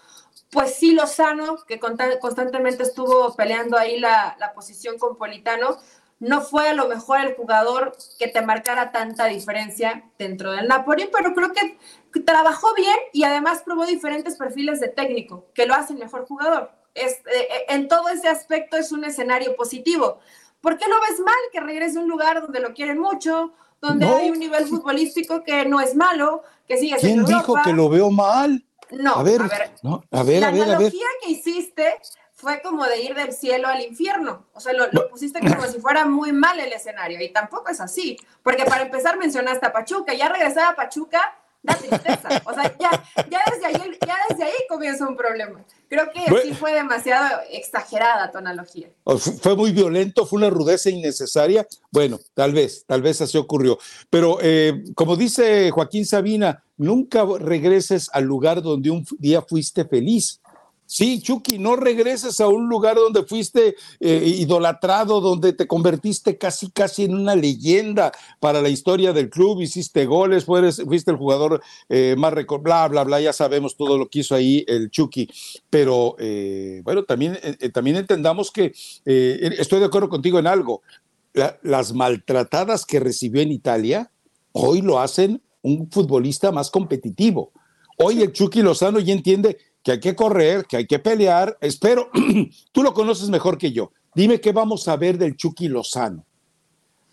pues 0.49 0.75
sí 0.75 0.93
Lozano, 0.93 1.57
que 1.67 1.79
constantemente 1.79 2.83
estuvo 2.83 3.35
peleando 3.35 3.77
ahí 3.77 3.99
la, 3.99 4.35
la 4.39 4.53
posición 4.53 4.97
con 4.97 5.17
Politano, 5.17 5.77
no 6.19 6.41
fue 6.41 6.69
a 6.69 6.73
lo 6.73 6.87
mejor 6.87 7.19
el 7.19 7.35
jugador 7.35 7.97
que 8.17 8.27
te 8.27 8.41
marcara 8.41 8.91
tanta 8.91 9.25
diferencia 9.25 10.09
dentro 10.17 10.53
del 10.53 10.67
Napoli, 10.67 11.09
pero 11.11 11.33
creo 11.33 11.51
que 11.51 12.19
trabajó 12.21 12.73
bien 12.75 12.95
y 13.11 13.23
además 13.23 13.61
probó 13.65 13.85
diferentes 13.85 14.37
perfiles 14.37 14.79
de 14.79 14.87
técnico 14.87 15.47
que 15.53 15.65
lo 15.65 15.73
hacen 15.73 15.99
mejor 15.99 16.25
jugador. 16.25 16.71
Eh, 16.95 17.05
eh, 17.05 17.65
en 17.69 17.87
todo 17.87 18.09
ese 18.09 18.27
aspecto 18.27 18.77
es 18.77 18.91
un 18.91 19.03
escenario 19.03 19.55
positivo. 19.55 20.19
¿Por 20.61 20.77
qué 20.77 20.87
lo 20.87 20.95
ves 21.01 21.19
mal 21.19 21.35
que 21.51 21.59
regrese 21.59 21.97
a 21.97 22.01
un 22.01 22.07
lugar 22.07 22.41
donde 22.41 22.59
lo 22.59 22.73
quieren 22.73 22.99
mucho, 22.99 23.53
donde 23.81 24.05
hay 24.05 24.29
un 24.29 24.39
nivel 24.39 24.65
futbolístico 24.65 25.43
que 25.43 25.65
no 25.65 25.81
es 25.81 25.95
malo, 25.95 26.43
que 26.67 26.77
sigue 26.77 26.97
siendo 26.99 27.25
¿Quién 27.25 27.37
dijo 27.37 27.55
que 27.63 27.73
lo 27.73 27.89
veo 27.89 28.09
mal? 28.09 28.63
No, 28.91 29.15
a 29.15 29.23
ver, 29.23 29.41
a 29.41 29.47
ver, 29.47 29.71
a 30.11 30.23
ver, 30.23 30.41
la 30.41 30.47
analogía 30.49 31.05
que 31.21 31.31
hiciste 31.31 31.95
fue 32.33 32.61
como 32.61 32.85
de 32.85 33.01
ir 33.01 33.15
del 33.15 33.33
cielo 33.33 33.67
al 33.67 33.81
infierno. 33.81 34.45
O 34.53 34.59
sea, 34.59 34.73
lo, 34.73 34.85
lo, 34.91 35.09
pusiste 35.09 35.39
como 35.39 35.63
si 35.63 35.79
fuera 35.79 36.05
muy 36.05 36.31
mal 36.31 36.59
el 36.59 36.71
escenario. 36.71 37.19
Y 37.21 37.31
tampoco 37.33 37.69
es 37.71 37.79
así. 37.79 38.17
Porque 38.43 38.65
para 38.65 38.83
empezar 38.83 39.17
mencionaste 39.17 39.65
a 39.65 39.73
Pachuca. 39.73 40.13
Ya 40.13 40.29
regresaba 40.29 40.69
a 40.69 40.75
Pachuca 40.75 41.35
da 41.63 41.75
tristeza. 41.75 42.29
O 42.45 42.53
sea, 42.53 42.75
ya, 42.79 43.03
ya, 43.29 43.39
desde 43.51 43.65
ahí, 43.65 43.97
ya 44.05 44.15
desde 44.29 44.43
ahí 44.43 44.53
comienza 44.69 45.07
un 45.07 45.15
problema. 45.15 45.63
Creo 45.87 46.11
que 46.11 46.41
sí 46.41 46.53
fue 46.53 46.73
demasiado 46.73 47.39
exagerada 47.51 48.31
tu 48.31 48.37
analogía. 48.37 48.89
Fue 49.41 49.55
muy 49.55 49.71
violento, 49.71 50.25
fue 50.25 50.37
una 50.37 50.49
rudeza 50.49 50.89
innecesaria. 50.89 51.65
Bueno, 51.91 52.19
tal 52.33 52.51
vez, 52.51 52.83
tal 52.85 53.01
vez 53.01 53.21
así 53.21 53.37
ocurrió. 53.37 53.77
Pero 54.09 54.37
eh, 54.41 54.83
como 54.95 55.15
dice 55.15 55.71
Joaquín 55.71 56.05
Sabina, 56.05 56.63
nunca 56.77 57.25
regreses 57.39 58.09
al 58.13 58.25
lugar 58.25 58.61
donde 58.61 58.91
un 58.91 59.05
día 59.19 59.41
fuiste 59.41 59.85
feliz. 59.85 60.41
Sí, 60.85 61.21
Chucky, 61.21 61.59
no 61.59 61.75
regreses 61.75 62.39
a 62.39 62.47
un 62.47 62.67
lugar 62.67 62.95
donde 62.95 63.23
fuiste 63.23 63.75
eh, 63.99 64.23
idolatrado, 64.25 65.21
donde 65.21 65.53
te 65.53 65.65
convertiste 65.65 66.37
casi, 66.37 66.69
casi 66.71 67.05
en 67.05 67.15
una 67.15 67.35
leyenda 67.35 68.11
para 68.39 68.61
la 68.61 68.69
historia 68.69 69.13
del 69.13 69.29
club, 69.29 69.61
hiciste 69.61 70.05
goles, 70.05 70.45
fuiste 70.45 71.11
el 71.11 71.17
jugador 71.17 71.61
eh, 71.89 72.15
más 72.17 72.33
récord, 72.33 72.61
bla, 72.61 72.87
bla, 72.87 73.03
bla, 73.03 73.21
ya 73.21 73.33
sabemos 73.33 73.75
todo 73.75 73.97
lo 73.97 74.09
que 74.09 74.19
hizo 74.19 74.35
ahí 74.35 74.65
el 74.67 74.91
Chucky. 74.91 75.29
Pero 75.69 76.15
eh, 76.19 76.81
bueno, 76.83 77.03
también, 77.03 77.39
también 77.73 77.97
entendamos 77.97 78.51
que 78.51 78.73
estoy 79.05 79.79
de 79.79 79.85
acuerdo 79.85 80.09
contigo 80.09 80.37
en 80.39 80.47
algo. 80.47 80.81
las 81.33 81.93
maltratadas 81.93 82.85
que 82.85 82.99
recibió 82.99 83.41
en 83.41 83.51
Italia, 83.51 84.11
hoy 84.51 84.81
lo 84.81 84.99
hacen 84.99 85.41
un 85.63 85.89
futbolista 85.89 86.51
más 86.51 86.69
competitivo. 86.69 87.51
Hoy 87.97 88.21
el 88.21 88.31
Chucky 88.31 88.61
Lozano 88.61 88.99
ya 88.99 89.13
entiende 89.13 89.57
que 89.83 89.91
hay 89.91 89.99
que 89.99 90.15
correr, 90.15 90.65
que 90.65 90.77
hay 90.77 90.87
que 90.87 90.99
pelear. 90.99 91.57
Espero, 91.61 92.09
tú 92.71 92.81
lo 92.81 92.93
conoces 92.93 93.29
mejor 93.29 93.57
que 93.57 93.71
yo. 93.71 93.91
Dime 94.15 94.39
qué 94.39 94.51
vamos 94.51 94.87
a 94.87 94.95
ver 94.95 95.17
del 95.17 95.35
Chucky 95.35 95.67
Lozano. 95.67 96.25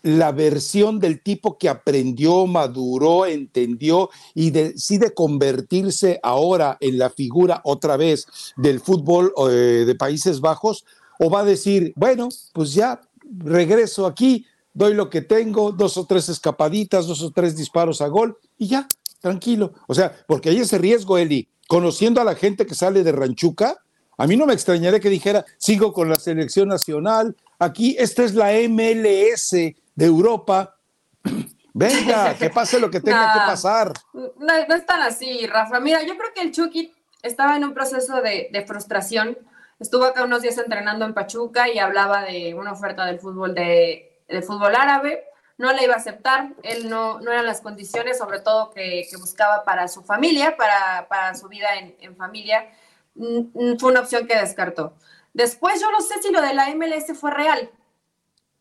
La 0.03 0.31
versión 0.31 0.99
del 0.99 1.21
tipo 1.21 1.59
que 1.59 1.69
aprendió, 1.69 2.47
maduró, 2.47 3.27
entendió 3.27 4.09
y 4.33 4.49
decide 4.49 5.13
convertirse 5.13 6.19
ahora 6.23 6.77
en 6.79 6.97
la 6.97 7.11
figura 7.11 7.61
otra 7.65 7.97
vez 7.97 8.25
del 8.55 8.79
fútbol 8.79 9.31
eh, 9.49 9.83
de 9.85 9.95
Países 9.95 10.39
Bajos, 10.39 10.85
o 11.19 11.29
va 11.29 11.41
a 11.41 11.45
decir, 11.45 11.93
bueno, 11.95 12.29
pues 12.53 12.73
ya 12.73 12.99
regreso 13.37 14.07
aquí, 14.07 14.47
doy 14.73 14.95
lo 14.95 15.07
que 15.07 15.21
tengo, 15.21 15.71
dos 15.71 15.97
o 15.97 16.05
tres 16.05 16.29
escapaditas, 16.29 17.05
dos 17.05 17.21
o 17.21 17.29
tres 17.29 17.55
disparos 17.55 18.01
a 18.01 18.07
gol 18.07 18.39
y 18.57 18.67
ya, 18.69 18.87
tranquilo. 19.19 19.73
O 19.87 19.93
sea, 19.93 20.11
porque 20.27 20.49
hay 20.49 20.57
ese 20.57 20.79
riesgo, 20.79 21.19
Eli 21.19 21.47
conociendo 21.71 22.19
a 22.19 22.25
la 22.25 22.35
gente 22.35 22.65
que 22.65 22.75
sale 22.75 23.01
de 23.01 23.13
Ranchuca, 23.13 23.77
a 24.17 24.27
mí 24.27 24.35
no 24.35 24.45
me 24.45 24.53
extrañaría 24.53 24.99
que 24.99 25.07
dijera, 25.07 25.45
sigo 25.57 25.93
con 25.93 26.09
la 26.09 26.17
selección 26.17 26.67
nacional, 26.67 27.33
aquí 27.59 27.95
esta 27.97 28.25
es 28.25 28.35
la 28.35 28.51
MLS 28.67 29.51
de 29.51 30.05
Europa. 30.05 30.75
Venga, 31.73 32.35
que 32.37 32.49
pase 32.49 32.77
lo 32.77 32.91
que 32.91 32.99
tenga 32.99 33.31
que 33.31 33.39
pasar. 33.39 33.93
No, 34.11 34.29
no 34.67 34.75
es 34.75 34.85
tan 34.85 35.01
así, 35.01 35.47
Rafa. 35.47 35.79
Mira, 35.79 36.03
yo 36.03 36.17
creo 36.17 36.33
que 36.35 36.41
el 36.41 36.51
Chucky 36.51 36.91
estaba 37.21 37.55
en 37.55 37.63
un 37.63 37.73
proceso 37.73 38.21
de, 38.21 38.49
de, 38.51 38.65
frustración. 38.65 39.37
Estuvo 39.79 40.03
acá 40.03 40.25
unos 40.25 40.41
días 40.41 40.57
entrenando 40.57 41.05
en 41.05 41.13
Pachuca 41.13 41.69
y 41.69 41.79
hablaba 41.79 42.23
de 42.23 42.53
una 42.53 42.73
oferta 42.73 43.05
del 43.05 43.21
fútbol, 43.21 43.55
de, 43.55 44.19
del 44.27 44.43
fútbol 44.43 44.75
árabe 44.75 45.23
no 45.61 45.71
la 45.71 45.83
iba 45.83 45.93
a 45.93 45.97
aceptar, 45.97 46.53
él 46.63 46.89
no, 46.89 47.21
no 47.21 47.31
eran 47.31 47.45
las 47.45 47.61
condiciones, 47.61 48.17
sobre 48.17 48.39
todo 48.39 48.71
que, 48.71 49.07
buscaba 49.19 49.63
para 49.63 49.87
su 49.87 50.01
familia, 50.01 50.57
para, 50.57 51.35
su 51.35 51.47
vida 51.47 51.67
en, 51.77 52.15
familia, 52.15 52.67
mm, 53.13 53.39
mm, 53.53 53.77
fue 53.77 53.91
una 53.91 53.99
opción 54.01 54.25
que 54.25 54.35
descartó. 54.35 54.95
Después 55.33 55.79
yo 55.79 55.91
no 55.91 56.01
sé 56.01 56.15
si 56.21 56.31
lo 56.31 56.41
de 56.41 56.55
la 56.55 56.73
MLS 56.75 57.15
fue 57.17 57.29
real. 57.29 57.69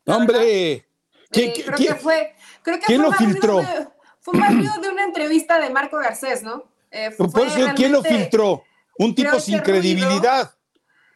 ¡Hombre! 0.05 0.73
Eh, 0.75 0.85
creo 1.65 1.79
que 1.79 1.95
fue, 1.95 2.35
creo 2.63 2.79
que 2.79 2.87
¿Quién 2.87 3.03
lo 3.03 3.13
filtró? 3.13 3.63
fue 4.21 4.39
más 4.39 4.53
de 4.81 4.89
una 4.89 5.05
entrevista 5.05 5.59
de 5.59 5.71
Marco 5.71 5.97
Garcés, 5.97 6.43
¿no? 6.43 6.65
Eh, 6.91 7.11
Por 7.17 7.31
fue 7.31 7.47
eso, 7.47 7.73
¿quién 7.75 7.93
lo 7.93 8.03
filtró? 8.03 8.63
Un 8.99 9.15
tipo 9.15 9.41
sin 9.41 9.65
ruido. 9.65 10.21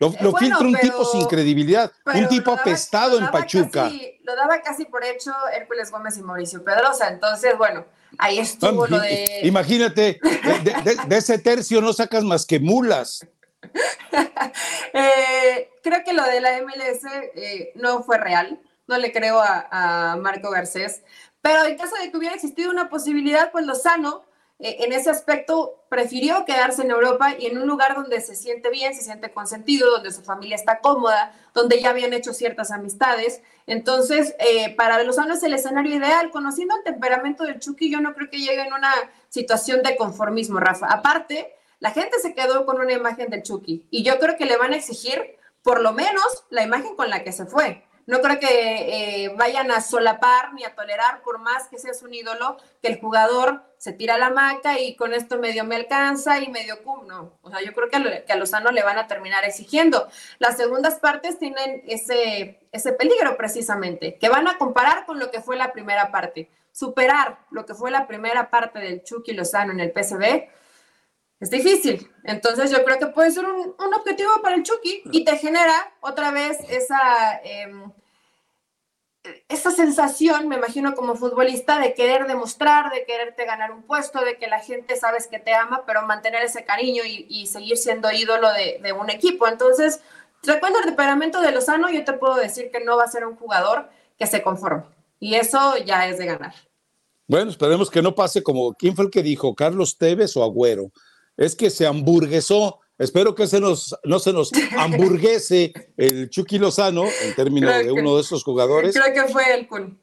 Lo, 0.09 0.15
Eh, 0.15 0.19
lo 0.21 0.31
bueno, 0.33 0.47
filtra 0.47 0.67
un 0.67 0.73
pero- 0.75 0.83
tipo 0.83 1.05
sin 1.05 1.27
credibilidad, 1.27 1.93
un 2.07 2.29
tipo 2.29 2.51
daba- 2.51 2.61
apestado 2.63 3.19
en 3.19 3.31
Pachuca. 3.31 3.85
casi- 3.85 4.19
lo 4.25 4.37
daba 4.37 4.61
casi 4.63 4.85
por 4.85 5.05
hecho 5.05 5.33
Hércules 5.53 5.91
Gómez 5.91 6.17
y 6.19 6.23
Mauricio 6.23 6.63
Pedrosa. 6.65 7.09
Entonces, 7.09 7.57
bueno, 7.59 7.85
ahí 8.19 8.39
estuvo 8.39 8.87
lo 8.87 8.99
de. 9.01 9.41
Imagínate, 9.45 10.19
de, 10.63 10.75
de- 10.83 10.97
de 11.07 11.17
ese 11.17 11.39
tercio 11.39 11.81
no 11.81 11.93
sacas 11.93 12.23
más 12.25 12.45
que 12.47 12.61
mulas. 12.61 13.27
Eh, 14.93 15.71
creo 15.83 16.05
que 16.05 16.13
lo 16.13 16.23
de 16.25 16.41
la 16.41 16.59
MLS 16.59 17.03
eh, 17.35 17.73
no 17.75 18.03
fue 18.03 18.19
real. 18.19 18.61
No 18.87 18.99
le 18.99 19.13
creo 19.13 19.41
a, 19.41 19.67
a 20.13 20.17
Marco 20.17 20.51
Garcés. 20.51 21.03
Pero 21.41 21.65
en 21.65 21.77
caso 21.77 21.97
de 22.01 22.11
que 22.11 22.17
hubiera 22.17 22.35
existido 22.35 22.71
una 22.71 22.89
posibilidad, 22.89 23.51
pues 23.51 23.67
Lozano, 23.67 24.25
en 24.59 24.93
ese 24.93 25.11
aspecto, 25.11 25.85
prefirió 25.89 26.45
quedarse 26.45 26.83
en 26.83 26.91
Europa 26.91 27.35
y 27.39 27.47
en 27.47 27.59
un 27.59 27.67
lugar 27.67 27.95
donde 27.95 28.21
se 28.21 28.37
siente 28.37 28.71
bien, 28.71 28.95
se 28.95 29.03
siente 29.03 29.33
consentido, 29.33 29.91
donde 29.91 30.13
su 30.13 30.23
familia 30.23 30.55
está 30.55 30.81
cómoda, 30.81 31.35
donde 31.53 31.81
ya 31.81 31.91
habían 31.91 32.13
hecho 32.13 32.33
ciertas 32.33 32.71
amistades. 32.71 33.43
Entonces, 33.67 34.35
eh, 34.39 34.75
para 34.77 35.03
Lozano 35.03 35.35
es 35.35 35.43
el 35.43 35.55
escenario 35.55 35.97
ideal. 35.97 36.31
Conociendo 36.31 36.77
el 36.77 36.85
temperamento 36.85 37.45
del 37.45 37.59
Chucky, 37.59 37.91
yo 37.91 38.01
no 38.01 38.15
creo 38.15 38.31
que 38.31 38.39
llegue 38.39 38.63
en 38.63 38.73
una 38.73 38.93
situación 39.29 39.83
de 39.83 39.97
conformismo, 39.97 40.61
Rafa. 40.61 40.87
Aparte, 40.87 41.55
la 41.81 41.91
gente 41.91 42.19
se 42.21 42.35
quedó 42.35 42.65
con 42.65 42.81
una 42.81 42.93
imagen 42.93 43.31
del 43.31 43.43
Chucky 43.43 43.87
y 43.91 44.05
yo 44.05 44.19
creo 44.19 44.37
que 44.37 44.47
le 44.47 44.57
van 44.57 44.73
a 44.73 44.77
exigir 44.77 45.37
por 45.63 45.81
lo 45.81 45.93
menos 45.93 46.45
la 46.51 46.63
imagen 46.63 46.95
con 46.95 47.11
la 47.11 47.25
que 47.25 47.33
se 47.33 47.47
fue. 47.47 47.85
No 48.07 48.21
creo 48.21 48.39
que 48.39 49.25
eh, 49.25 49.29
vayan 49.37 49.71
a 49.71 49.81
solapar 49.81 50.53
ni 50.53 50.63
a 50.65 50.75
tolerar, 50.75 51.23
por 51.23 51.39
más 51.39 51.69
que 51.69 51.79
seas 51.79 52.03
un 52.03 52.13
ídolo, 52.13 52.59
que 52.83 52.89
el 52.89 53.01
jugador 53.01 53.63
se 53.79 53.93
tira 53.93 54.19
la 54.19 54.31
maca 54.31 54.79
y 54.79 54.95
con 54.97 55.15
esto 55.15 55.39
medio 55.39 55.65
me 55.65 55.77
alcanza 55.77 56.39
y 56.41 56.49
medio 56.49 56.83
cum. 56.83 57.07
No, 57.07 57.39
o 57.43 57.51
sea, 57.51 57.63
yo 57.63 57.73
creo 57.73 57.89
que 57.89 57.97
a, 57.97 57.99
lo- 58.01 58.25
que 58.27 58.33
a 58.33 58.37
Lozano 58.37 58.71
le 58.73 58.83
van 58.83 58.99
a 58.99 59.07
terminar 59.07 59.45
exigiendo. 59.45 60.09
Las 60.39 60.57
segundas 60.57 60.97
partes 61.01 61.39
tienen 61.39 61.83
ese, 61.87 62.61
ese 62.73 62.93
peligro 62.93 63.37
precisamente, 63.37 64.19
que 64.19 64.29
van 64.29 64.49
a 64.49 64.59
comparar 64.59 65.07
con 65.07 65.19
lo 65.19 65.31
que 65.31 65.41
fue 65.41 65.57
la 65.57 65.73
primera 65.73 66.11
parte. 66.11 66.51
Superar 66.73 67.39
lo 67.51 67.65
que 67.67 67.75
fue 67.75 67.91
la 67.91 68.07
primera 68.07 68.51
parte 68.51 68.81
del 68.81 69.03
Chucky 69.03 69.33
Lozano 69.33 69.73
en 69.73 69.81
el 69.81 69.93
PSV 69.93 70.49
es 71.41 71.51
difícil. 71.51 72.11
Entonces 72.25 72.71
yo 72.71 72.85
creo 72.85 72.99
que 72.99 73.07
puede 73.09 73.31
ser 73.31 73.45
un, 73.45 73.75
objetivo 73.95 74.31
para 74.43 74.57
el 74.57 74.63
Chucky 74.63 75.03
y 75.13 75.25
te 75.25 75.37
genera 75.37 75.93
otra 76.01 76.31
vez 76.31 76.59
esa, 76.69 77.41
eh, 77.45 77.71
esa 79.49 79.71
sensación, 79.71 80.49
me 80.49 80.57
imagino 80.57 80.95
como 80.95 81.17
futbolista, 81.17 81.79
de 81.79 81.95
querer 81.95 82.27
demostrar, 82.27 82.93
de 82.93 83.05
quererte 83.05 83.45
ganar 83.45 83.73
un 83.73 83.83
puesto, 83.83 84.21
de 84.25 84.37
que 84.37 84.47
la 84.47 84.61
gente 84.61 84.97
sabes 84.97 85.27
que 85.27 85.39
te 85.39 85.55
ama, 85.55 85.85
pero 85.87 86.03
mantener 86.07 86.43
ese 86.43 86.65
cariño 86.65 87.03
y, 87.07 87.47
seguir 87.47 87.77
siendo 87.77 88.11
ídolo 88.13 88.53
de, 88.53 88.81
de 88.83 88.93
un 88.93 89.11
equipo. 89.11 89.47
Entonces, 89.47 90.01
recuerdo 90.43 90.79
el 90.79 90.87
temperamento 90.87 91.41
de 91.41 91.53
Lozano, 91.53 91.91
yo 91.91 92.05
te 92.05 92.13
puedo 92.15 92.37
decir 92.37 92.71
que 92.71 92.85
no 92.85 92.97
va 92.97 93.05
a 93.05 93.09
ser 93.09 93.27
un 93.27 93.37
jugador 93.37 93.89
que 94.19 94.27
se 94.27 94.43
conforme. 94.43 94.85
Y 95.21 95.37
eso 95.37 95.77
ya 95.79 96.07
es 96.09 96.19
de 96.19 96.27
ganar. 96.27 96.55
Bueno, 97.27 97.51
esperemos 97.51 97.91
que 97.91 98.03
no 98.03 98.15
pase 98.15 98.43
como, 98.43 98.75
¿quién 98.75 98.95
fue 98.95 99.07
el 99.07 99.11
que 99.11 99.23
dijo? 99.23 99.55
¿Carlos 99.55 99.97
Tevez 99.97 100.37
o 100.37 100.45
Agüero? 100.45 100.91
Es 101.37 101.55
que 101.57 101.71
se 101.71 101.87
hamburguesó. 101.87 102.81
Espero 102.99 103.35
que 103.35 103.47
se 103.47 103.61
nos, 103.61 103.95
no 104.05 104.19
se 104.19 104.33
nos 104.33 104.51
hamburguese 104.79 105.73
el 105.97 106.31
Chucky 106.31 106.59
Lozano 106.59 107.05
en 107.23 107.35
términos 107.35 107.71
Creo 107.71 107.79
de 107.89 107.95
que- 107.95 108.01
uno 108.01 108.15
de 108.17 108.21
esos 108.23 108.45
jugadores. 108.45 108.95
Creo 108.97 109.13
que 109.27 109.33
fue 109.33 109.43
el 109.55 109.67
Kun. 109.67 109.99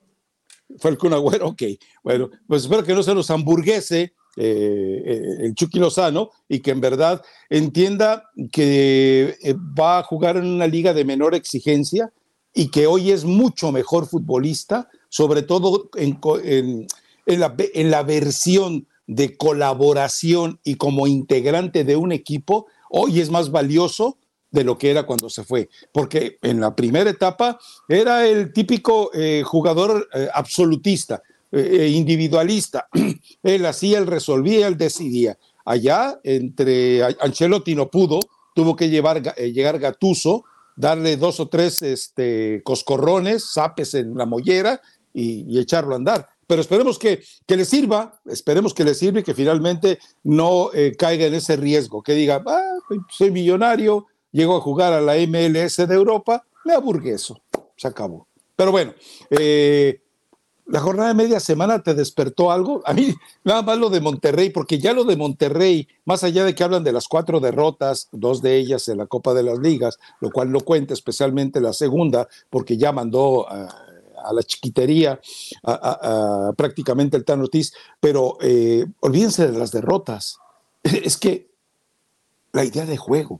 Fue 0.77 0.91
el 0.91 0.97
Kun 0.97 1.13
Agüero, 1.13 1.47
ok. 1.49 1.63
Bueno, 2.03 2.29
pues 2.47 2.63
espero 2.63 2.83
que 2.83 2.93
no 2.93 3.03
se 3.03 3.13
nos 3.13 3.29
hamburguese 3.29 4.13
eh, 4.37 5.03
eh, 5.05 5.21
el 5.41 5.55
Chucky 5.55 5.79
Lozano 5.79 6.29
y 6.47 6.59
que 6.59 6.71
en 6.71 6.79
verdad 6.79 7.21
entienda 7.49 8.29
que 8.51 9.37
eh, 9.41 9.53
va 9.77 9.99
a 9.99 10.03
jugar 10.03 10.37
en 10.37 10.45
una 10.45 10.67
liga 10.67 10.93
de 10.93 11.03
menor 11.03 11.35
exigencia 11.35 12.11
y 12.53 12.69
que 12.69 12.87
hoy 12.87 13.11
es 13.11 13.25
mucho 13.25 13.71
mejor 13.73 14.07
futbolista, 14.07 14.89
sobre 15.09 15.41
todo 15.41 15.89
en, 15.95 16.13
co- 16.13 16.39
en- 16.39 16.87
en 17.25 17.39
la, 17.41 17.49
ve- 17.49 17.71
en 17.73 17.91
la 17.91 18.03
versión 18.03 18.87
de 19.07 19.35
colaboración 19.37 20.59
y 20.63 20.75
como 20.75 21.07
integrante 21.07 21.83
de 21.83 21.95
un 21.95 22.11
equipo, 22.11 22.67
hoy 22.89 23.19
es 23.19 23.29
más 23.29 23.51
valioso 23.51 24.17
de 24.51 24.63
lo 24.63 24.77
que 24.77 24.91
era 24.91 25.03
cuando 25.03 25.29
se 25.29 25.43
fue, 25.43 25.69
porque 25.93 26.37
en 26.41 26.59
la 26.59 26.75
primera 26.75 27.09
etapa 27.09 27.57
era 27.87 28.27
el 28.27 28.51
típico 28.51 29.09
eh, 29.13 29.43
jugador 29.45 30.09
eh, 30.13 30.27
absolutista, 30.33 31.21
eh, 31.51 31.89
individualista. 31.93 32.87
él 33.43 33.65
hacía, 33.65 33.97
él 33.99 34.07
resolvía, 34.07 34.67
él 34.67 34.77
decidía. 34.77 35.37
Allá, 35.63 36.19
entre 36.23 37.03
Ancelotti 37.21 37.75
no 37.75 37.89
pudo, 37.89 38.19
tuvo 38.53 38.75
que 38.75 38.89
llevar, 38.89 39.21
Ga- 39.21 39.35
llegar 39.35 39.79
Gatuso, 39.79 40.43
darle 40.75 41.15
dos 41.15 41.39
o 41.39 41.47
tres 41.47 41.81
este, 41.81 42.61
coscorrones, 42.63 43.51
zapes 43.53 43.93
en 43.93 44.17
la 44.17 44.25
mollera 44.25 44.81
y, 45.13 45.45
y 45.47 45.59
echarlo 45.59 45.93
a 45.93 45.97
andar. 45.97 46.27
Pero 46.51 46.63
esperemos 46.63 46.99
que, 46.99 47.23
que 47.47 47.55
le 47.55 47.63
sirva, 47.63 48.19
esperemos 48.25 48.73
que 48.73 48.83
le 48.83 48.93
sirva 48.93 49.21
y 49.21 49.23
que 49.23 49.33
finalmente 49.33 49.99
no 50.25 50.69
eh, 50.73 50.93
caiga 50.97 51.25
en 51.25 51.33
ese 51.33 51.55
riesgo, 51.55 52.03
que 52.03 52.11
diga, 52.11 52.43
"Ah, 52.45 52.77
soy 53.09 53.31
millonario, 53.31 54.07
llego 54.33 54.57
a 54.57 54.59
jugar 54.59 54.91
a 54.91 54.99
la 54.99 55.15
MLS 55.15 55.77
de 55.87 55.95
Europa, 55.95 56.45
me 56.65 56.73
aburgueso, 56.73 57.41
se 57.77 57.87
acabó. 57.87 58.27
Pero 58.57 58.69
bueno, 58.69 58.93
eh, 59.29 60.01
la 60.65 60.81
jornada 60.81 61.07
de 61.07 61.15
media 61.15 61.39
semana 61.39 61.81
te 61.81 61.93
despertó 61.93 62.51
algo. 62.51 62.81
A 62.83 62.91
mí, 62.93 63.15
nada 63.45 63.61
más 63.61 63.77
lo 63.77 63.89
de 63.89 64.01
Monterrey, 64.01 64.49
porque 64.49 64.77
ya 64.77 64.91
lo 64.91 65.05
de 65.05 65.15
Monterrey, 65.15 65.87
más 66.03 66.25
allá 66.25 66.43
de 66.43 66.53
que 66.53 66.65
hablan 66.65 66.83
de 66.83 66.91
las 66.91 67.07
cuatro 67.07 67.39
derrotas, 67.39 68.09
dos 68.11 68.41
de 68.41 68.57
ellas 68.57 68.89
en 68.89 68.97
la 68.97 69.05
Copa 69.05 69.33
de 69.33 69.43
las 69.43 69.59
Ligas, 69.59 69.99
lo 70.19 70.31
cual 70.31 70.51
no 70.51 70.59
cuenta, 70.59 70.93
especialmente 70.93 71.61
la 71.61 71.71
segunda, 71.71 72.27
porque 72.49 72.75
ya 72.75 72.91
mandó 72.91 73.49
a, 73.49 73.73
a 74.23 74.33
la 74.33 74.43
chiquitería 74.43 75.19
prácticamente 76.55 77.17
el 77.17 77.25
Tan 77.25 77.41
Ortiz, 77.41 77.73
pero 77.99 78.37
eh, 78.41 78.85
olvídense 79.01 79.51
de 79.51 79.57
las 79.57 79.71
derrotas. 79.71 80.37
Es 80.83 81.17
que 81.17 81.51
la 82.53 82.63
idea 82.63 82.85
de 82.85 82.97
juego, 82.97 83.39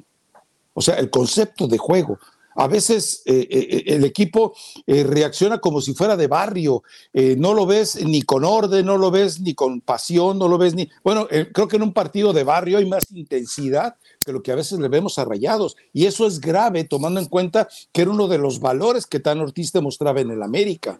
o 0.73 0.81
sea, 0.81 0.95
el 0.95 1.09
concepto 1.09 1.67
de 1.67 1.77
juego. 1.77 2.19
A 2.61 2.67
veces 2.67 3.23
eh, 3.25 3.47
eh, 3.49 3.83
el 3.87 4.05
equipo 4.05 4.53
eh, 4.85 5.03
reacciona 5.03 5.57
como 5.57 5.81
si 5.81 5.95
fuera 5.95 6.15
de 6.15 6.27
barrio, 6.27 6.83
eh, 7.11 7.35
no 7.35 7.55
lo 7.55 7.65
ves 7.65 8.05
ni 8.05 8.21
con 8.21 8.45
orden, 8.45 8.85
no 8.85 8.99
lo 8.99 9.09
ves 9.09 9.39
ni 9.39 9.55
con 9.55 9.81
pasión, 9.81 10.37
no 10.37 10.47
lo 10.47 10.59
ves 10.59 10.75
ni... 10.75 10.87
Bueno, 11.03 11.27
eh, 11.31 11.49
creo 11.51 11.67
que 11.67 11.77
en 11.77 11.81
un 11.81 11.91
partido 11.91 12.33
de 12.33 12.43
barrio 12.43 12.77
hay 12.77 12.85
más 12.85 13.11
intensidad 13.13 13.95
que 14.23 14.31
lo 14.31 14.43
que 14.43 14.51
a 14.51 14.55
veces 14.55 14.77
le 14.77 14.89
vemos 14.89 15.17
a 15.17 15.25
Rayados, 15.25 15.75
y 15.91 16.05
eso 16.05 16.27
es 16.27 16.39
grave 16.39 16.83
tomando 16.83 17.19
en 17.19 17.25
cuenta 17.25 17.67
que 17.91 18.03
era 18.03 18.11
uno 18.11 18.27
de 18.27 18.37
los 18.37 18.59
valores 18.59 19.07
que 19.07 19.19
Tan 19.19 19.39
Ortiz 19.39 19.71
demostraba 19.71 20.21
en 20.21 20.29
el 20.29 20.43
América. 20.43 20.99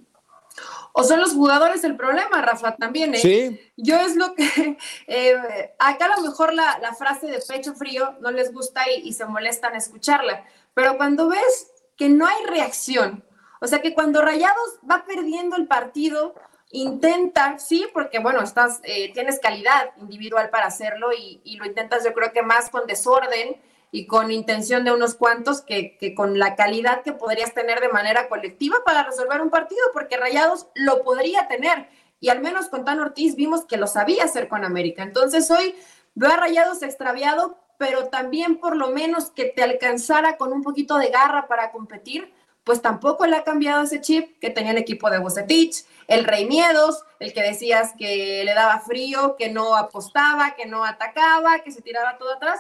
O 0.94 1.04
son 1.04 1.22
los 1.22 1.34
jugadores 1.34 1.84
el 1.84 1.96
problema, 1.96 2.42
Rafa, 2.42 2.76
también, 2.76 3.14
¿eh? 3.16 3.20
Sí, 3.20 3.60
Yo 3.78 4.00
es 4.02 4.16
lo 4.16 4.34
que, 4.34 4.78
eh, 5.08 5.36
acá 5.80 6.06
a 6.06 6.20
lo 6.20 6.28
mejor 6.28 6.54
la, 6.54 6.80
la 6.80 6.94
frase 6.96 7.28
de 7.28 7.40
pecho 7.48 7.76
frío 7.76 8.16
no 8.20 8.32
les 8.32 8.52
gusta 8.52 8.82
y, 8.92 9.08
y 9.08 9.14
se 9.14 9.26
molestan 9.26 9.76
escucharla, 9.76 10.44
pero 10.74 10.98
cuando 10.98 11.30
ves 11.30 11.72
que 11.98 12.10
no 12.10 12.26
hay 12.26 12.46
reacción, 12.46 13.24
o 13.60 13.68
sea 13.68 13.82
que 13.82 13.94
cuando 13.94 14.22
Rayados 14.22 14.80
va 14.90 15.06
perdiendo 15.06 15.56
el 15.56 15.68
partido, 15.68 16.34
intenta, 16.72 17.60
sí, 17.60 17.88
porque 17.94 18.20
bueno, 18.20 18.42
estás, 18.42 18.80
eh, 18.84 19.12
tienes 19.14 19.40
calidad 19.40 19.92
individual 19.98 20.50
para 20.50 20.68
hacerlo 20.68 21.12
y, 21.14 21.42
y 21.44 21.58
lo 21.58 21.66
intentas 21.66 22.04
yo 22.04 22.14
creo 22.14 22.32
que 22.32 22.42
más 22.42 22.70
con 22.70 22.88
desorden 22.88 23.62
y 23.92 24.08
con 24.08 24.32
intención 24.32 24.86
de 24.86 24.92
unos 24.92 25.16
cuantos 25.16 25.62
que, 25.62 25.98
que 25.98 26.16
con 26.16 26.40
la 26.40 26.56
calidad 26.56 27.04
que 27.04 27.12
podrías 27.12 27.54
tener 27.54 27.82
de 27.82 27.90
manera 27.90 28.30
colectiva 28.30 28.78
para 28.86 29.04
resolver 29.04 29.42
un 29.42 29.50
partido, 29.50 29.82
porque 29.94 30.18
Rayados 30.18 30.68
lo 30.76 31.04
podría 31.04 31.48
tener 31.48 31.90
y 32.22 32.30
al 32.30 32.40
menos 32.40 32.70
con 32.70 32.86
Tan 32.86 33.00
Ortiz 33.00 33.36
vimos 33.36 33.66
que 33.66 33.78
lo 33.78 33.88
sabía 33.88 34.24
hacer 34.24 34.48
con 34.48 34.64
América. 34.64 35.04
Entonces 35.04 35.52
hoy 35.52 35.76
veo 36.16 36.32
a 36.32 36.38
Rayados 36.38 36.84
extraviado, 36.84 37.58
pero 37.82 38.10
también 38.10 38.60
por 38.60 38.76
lo 38.76 38.92
menos 38.92 39.32
que 39.32 39.46
te 39.46 39.64
alcanzara 39.64 40.38
con 40.38 40.54
un 40.54 40.62
poquito 40.62 41.00
de 41.00 41.10
garra 41.10 41.48
para 41.48 41.72
competir, 41.72 42.32
pues 42.64 42.80
tampoco 42.80 43.26
le 43.26 43.36
ha 43.36 43.44
cambiado 43.44 43.82
ese 43.82 44.02
chip 44.02 44.38
que 44.38 44.52
tenía 44.52 44.70
el 44.70 44.78
equipo 44.78 45.10
de 45.10 45.18
Bucetich, 45.18 45.84
el 46.08 46.26
Rey 46.26 46.46
Miedos, 46.46 47.04
el 47.20 47.34
que 47.34 47.42
decías 47.42 47.94
que 47.98 48.44
le 48.46 48.54
daba 48.54 48.82
frío, 48.82 49.36
que 49.36 49.50
no 49.50 49.76
apostaba, 49.76 50.54
que 50.56 50.68
no 50.68 50.86
atacaba, 50.86 51.62
que 51.64 51.72
se 51.72 51.82
tiraba 51.82 52.20
todo 52.20 52.36
atrás. 52.36 52.60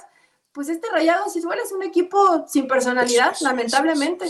Pues 0.54 0.70
este 0.70 0.88
Rayados 0.92 1.36
igual 1.36 1.60
es 1.64 1.72
un 1.72 1.84
equipo 1.84 2.48
sin 2.48 2.68
personalidad, 2.68 3.36
lamentablemente. 3.42 4.26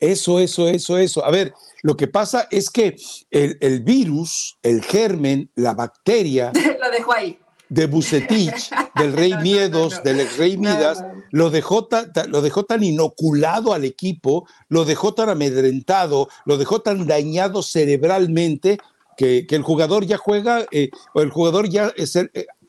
Eso, 0.00 0.40
eso, 0.40 0.66
eso, 0.66 0.96
eso. 0.96 1.26
A 1.26 1.30
ver, 1.30 1.52
lo 1.82 1.94
que 1.94 2.08
pasa 2.08 2.48
es 2.50 2.70
que 2.70 2.96
el, 3.30 3.58
el 3.60 3.80
virus, 3.80 4.58
el 4.62 4.82
germen, 4.82 5.50
la 5.56 5.74
bacteria 5.74 6.52
lo 6.80 6.90
dejo 6.90 7.12
ahí. 7.12 7.38
De 7.68 7.86
Bucetich, 7.86 8.70
del 8.94 9.12
Rey 9.12 9.30
No, 9.32 9.40
Miedos, 9.40 9.92
no, 9.92 9.98
no. 9.98 10.02
del 10.04 10.20
ex 10.20 10.36
Rey 10.38 10.56
Midas, 10.56 11.04
lo 11.30 11.50
dejó, 11.50 11.86
ta- 11.86 12.12
ta- 12.12 12.26
lo 12.26 12.40
dejó 12.42 12.64
tan 12.64 12.82
inoculado 12.84 13.72
al 13.72 13.84
equipo, 13.84 14.46
lo 14.68 14.84
dejó 14.84 15.14
tan 15.14 15.28
amedrentado, 15.28 16.28
lo 16.44 16.58
dejó 16.58 16.80
tan 16.80 17.06
dañado 17.06 17.62
cerebralmente, 17.62 18.78
que, 19.16 19.46
el 19.48 19.62
jugador 19.62 20.04
ya 20.06 20.18
juega, 20.18 20.66
eh, 20.70 20.90
o 21.14 21.22
el 21.22 21.30
jugador 21.30 21.68
ya 21.68 21.92
eh, 21.96 22.06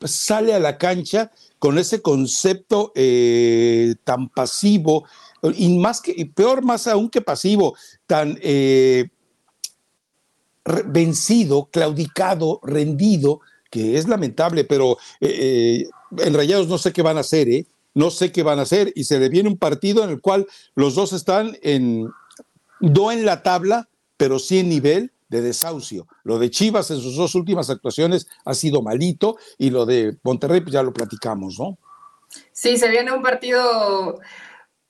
sale 0.04 0.54
a 0.54 0.58
la 0.58 0.78
cancha 0.78 1.30
con 1.58 1.78
ese 1.78 2.00
concepto 2.02 2.90
eh, 2.94 3.94
tan 4.04 4.28
pasivo, 4.30 5.04
y 5.54 5.78
más 5.78 6.00
que, 6.00 6.26
peor 6.34 6.64
más 6.64 6.86
aún 6.88 7.08
que 7.10 7.20
pasivo, 7.20 7.76
tan 8.06 8.36
vencido, 10.86 11.68
claudicado, 11.70 12.60
rendido, 12.62 13.40
que 13.70 13.96
es 13.96 14.08
lamentable, 14.08 14.64
pero 14.64 14.98
en 15.20 16.34
Rayados 16.34 16.68
no 16.68 16.78
sé 16.78 16.92
qué 16.92 17.02
van 17.02 17.16
a 17.16 17.20
hacer, 17.20 17.48
¿eh? 17.48 17.66
No 17.94 18.10
sé 18.10 18.30
qué 18.30 18.42
van 18.42 18.58
a 18.58 18.62
hacer, 18.62 18.92
y 18.94 19.04
se 19.04 19.18
le 19.18 19.28
viene 19.28 19.48
un 19.48 19.58
partido 19.58 20.04
en 20.04 20.10
el 20.10 20.20
cual 20.20 20.46
los 20.74 20.94
dos 20.94 21.12
están 21.12 21.56
en, 21.62 22.08
no 22.80 23.10
en 23.10 23.24
la 23.24 23.42
tabla, 23.42 23.88
pero 24.16 24.38
sí 24.38 24.60
en 24.60 24.68
nivel 24.68 25.12
de 25.28 25.42
desahucio. 25.42 26.06
Lo 26.22 26.38
de 26.38 26.50
Chivas 26.50 26.90
en 26.90 27.00
sus 27.00 27.16
dos 27.16 27.34
últimas 27.34 27.70
actuaciones 27.70 28.28
ha 28.44 28.54
sido 28.54 28.82
malito 28.82 29.36
y 29.58 29.70
lo 29.70 29.84
de 29.84 30.16
Monterrey 30.22 30.60
pues 30.60 30.72
ya 30.72 30.82
lo 30.82 30.92
platicamos, 30.92 31.58
¿no? 31.58 31.78
Sí, 32.52 32.76
se 32.76 32.88
viene 32.88 33.12
un 33.12 33.22
partido 33.22 34.20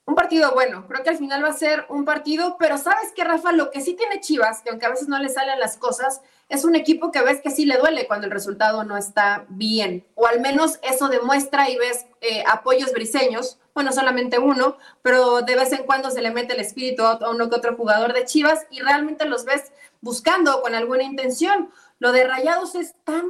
un 0.09 0.15
partido 0.15 0.51
bueno. 0.53 0.87
Creo 0.87 1.03
que 1.03 1.11
al 1.11 1.17
final 1.17 1.43
va 1.43 1.49
a 1.49 1.53
ser 1.53 1.85
un 1.89 2.03
partido, 2.03 2.57
pero 2.59 2.77
sabes 2.77 3.11
que 3.15 3.23
Rafa, 3.23 3.51
lo 3.51 3.69
que 3.69 3.81
sí 3.81 3.93
tiene 3.93 4.19
Chivas, 4.19 4.61
que 4.63 4.71
aunque 4.71 4.87
a 4.87 4.89
veces 4.89 5.07
no 5.07 5.19
le 5.19 5.29
salen 5.29 5.59
las 5.59 5.77
cosas, 5.77 6.21
es 6.49 6.65
un 6.65 6.75
equipo 6.75 7.11
que 7.11 7.21
ves 7.21 7.41
que 7.41 7.51
sí 7.51 7.65
le 7.65 7.77
duele 7.77 8.07
cuando 8.07 8.25
el 8.25 8.31
resultado 8.31 8.83
no 8.83 8.97
está 8.97 9.45
bien. 9.49 10.05
O 10.15 10.25
al 10.25 10.41
menos 10.41 10.79
eso 10.81 11.07
demuestra 11.07 11.69
y 11.69 11.77
ves 11.77 12.07
eh, 12.21 12.43
apoyos 12.47 12.91
briseños, 12.91 13.59
bueno, 13.75 13.93
solamente 13.93 14.39
uno, 14.39 14.77
pero 15.03 15.41
de 15.41 15.55
vez 15.55 15.71
en 15.71 15.83
cuando 15.83 16.09
se 16.09 16.21
le 16.21 16.31
mete 16.31 16.53
el 16.53 16.59
espíritu 16.59 17.03
a 17.03 17.29
uno 17.29 17.49
que 17.49 17.55
otro 17.55 17.75
jugador 17.75 18.13
de 18.13 18.25
Chivas 18.25 18.65
y 18.71 18.81
realmente 18.81 19.25
los 19.25 19.45
ves 19.45 19.71
buscando 20.01 20.61
con 20.61 20.73
alguna 20.73 21.03
intención. 21.03 21.69
Lo 21.99 22.11
de 22.11 22.27
Rayados 22.27 22.73
es 22.73 22.95
tan 23.03 23.29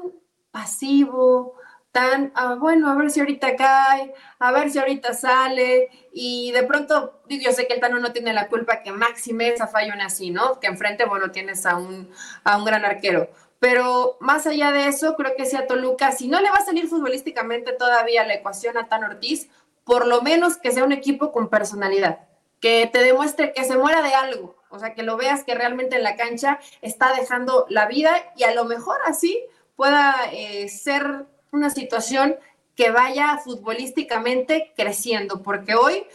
pasivo, 0.52 1.56
tan, 1.92 2.32
ah, 2.36 2.56
bueno, 2.60 2.90
a 2.90 2.96
ver 2.96 3.10
si 3.10 3.20
ahorita 3.20 3.56
cae, 3.56 4.14
a 4.38 4.52
ver 4.52 4.70
si 4.70 4.80
ahorita 4.80 5.14
sale, 5.14 5.90
y 6.14 6.52
de 6.52 6.64
pronto, 6.64 7.22
digo, 7.28 7.44
yo 7.46 7.52
sé 7.52 7.68
que 7.68 7.74
el 7.74 7.80
Tano 7.80 8.00
no 8.00 8.12
tiene 8.12 8.34
la 8.34 8.48
culpa 8.48 8.84
que 8.84 8.92
Maxi 8.92 9.34
Mesa 9.34 9.68
falle 9.68 9.92
así, 10.02 10.30
¿no? 10.30 10.60
Que 10.60 10.68
enfrente, 10.68 11.06
bueno, 11.06 11.32
tienes 11.32 11.66
a 11.66 11.78
un, 11.78 12.12
a 12.44 12.58
un 12.58 12.66
gran 12.66 12.86
arquero. 12.86 13.30
Pero 13.60 14.18
más 14.22 14.48
allá 14.48 14.72
de 14.72 14.88
eso, 14.88 15.16
creo 15.16 15.36
que 15.36 15.46
si 15.46 15.58
a 15.58 15.68
Toluca, 15.68 16.12
si 16.12 16.28
no 16.28 16.40
le 16.40 16.50
va 16.50 16.58
a 16.58 16.66
salir 16.66 16.88
futbolísticamente 16.88 17.74
todavía 17.74 18.26
la 18.26 18.36
ecuación 18.36 18.78
a 18.78 18.88
Tan 18.88 19.04
Ortiz, 19.04 19.50
por 19.84 20.08
lo 20.08 20.22
menos 20.22 20.58
que 20.58 20.72
sea 20.72 20.84
un 20.84 20.92
equipo 20.94 21.32
con 21.32 21.50
personalidad, 21.50 22.20
que 22.62 22.90
te 22.92 23.00
demuestre 23.00 23.52
que 23.54 23.66
se 23.66 23.78
muera 23.78 24.02
de 24.02 24.14
algo, 24.14 24.56
o 24.70 24.80
sea, 24.80 24.94
que 24.94 25.04
lo 25.04 25.18
veas 25.18 25.44
que 25.44 25.56
realmente 25.56 25.96
en 25.96 26.04
la 26.04 26.16
cancha 26.16 26.60
está 26.82 27.14
dejando 27.14 27.66
la 27.70 27.88
vida 27.88 28.32
y 28.38 28.44
a 28.44 28.54
lo 28.54 28.66
mejor 28.66 28.98
así 29.06 29.44
pueda 29.76 30.16
eh, 30.32 30.70
ser 30.70 31.26
una 31.52 31.70
situación 31.70 32.38
que 32.76 32.92
vaya 32.92 33.38
futbolísticamente 33.44 34.72
creciendo, 34.76 35.44
porque 35.44 35.76
hoy, 35.76 36.06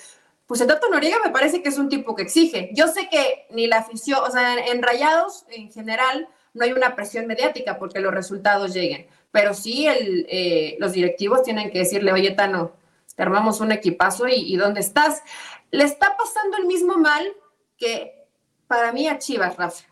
pues 0.47 0.61
el 0.61 0.66
Tato 0.66 0.89
Noriega 0.89 1.18
me 1.22 1.30
parece 1.30 1.62
que 1.62 1.68
es 1.68 1.78
un 1.78 1.89
tipo 1.89 2.14
que 2.14 2.22
exige. 2.22 2.70
Yo 2.72 2.89
sé 2.89 3.09
que 3.11 3.47
ni 3.51 3.66
la 3.66 3.78
afición, 3.78 4.20
o 4.22 4.30
sea, 4.30 4.55
en 4.55 4.82
Rayados 4.82 5.45
en 5.51 5.70
general 5.70 6.28
no 6.55 6.64
hay 6.64 6.72
una 6.72 6.95
presión 6.95 7.26
mediática 7.26 7.78
porque 7.78 8.01
los 8.01 8.14
resultados 8.14 8.72
lleguen, 8.72 9.07
pero 9.30 9.53
sí 9.53 9.87
el, 9.87 10.26
eh, 10.30 10.76
los 10.78 10.93
directivos 10.93 11.43
tienen 11.43 11.70
que 11.70 11.80
decirle, 11.80 12.12
oye, 12.12 12.30
Tano, 12.30 12.72
te 13.14 13.22
armamos 13.22 13.61
un 13.61 13.70
equipazo 13.70 14.26
y, 14.26 14.35
y 14.35 14.57
¿dónde 14.57 14.80
estás? 14.80 15.22
Le 15.70 15.85
está 15.85 16.16
pasando 16.16 16.57
el 16.57 16.66
mismo 16.66 16.97
mal 16.97 17.30
que 17.76 18.24
para 18.66 18.93
mí 18.93 19.07
a 19.07 19.18
Chivas, 19.18 19.57
Rafa. 19.57 19.85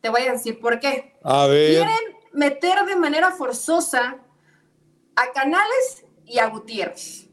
Te 0.00 0.08
voy 0.08 0.22
a 0.22 0.32
decir 0.32 0.58
por 0.58 0.80
qué. 0.80 1.14
A 1.22 1.46
ver. 1.46 1.70
Quieren 1.70 2.16
meter 2.32 2.84
de 2.86 2.96
manera 2.96 3.30
forzosa 3.30 4.23
a 5.16 5.32
Canales 5.32 6.04
y 6.24 6.38
a 6.38 6.46
Gutiérrez. 6.46 7.28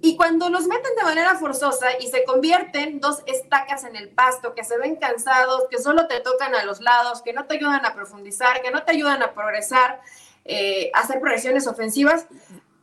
Y 0.00 0.16
cuando 0.16 0.50
los 0.50 0.66
meten 0.66 0.94
de 0.96 1.02
manera 1.02 1.34
forzosa 1.36 1.98
y 1.98 2.08
se 2.08 2.24
convierten 2.24 3.00
dos 3.00 3.22
estacas 3.24 3.84
en 3.84 3.96
el 3.96 4.10
pasto, 4.10 4.54
que 4.54 4.62
se 4.62 4.76
ven 4.76 4.96
cansados, 4.96 5.62
que 5.70 5.78
solo 5.78 6.06
te 6.06 6.20
tocan 6.20 6.54
a 6.54 6.64
los 6.64 6.82
lados, 6.82 7.22
que 7.22 7.32
no 7.32 7.46
te 7.46 7.54
ayudan 7.54 7.86
a 7.86 7.94
profundizar, 7.94 8.60
que 8.60 8.70
no 8.70 8.82
te 8.82 8.92
ayudan 8.92 9.22
a 9.22 9.32
progresar, 9.32 10.02
eh, 10.44 10.90
a 10.92 11.00
hacer 11.00 11.20
progresiones 11.20 11.66
ofensivas, 11.66 12.26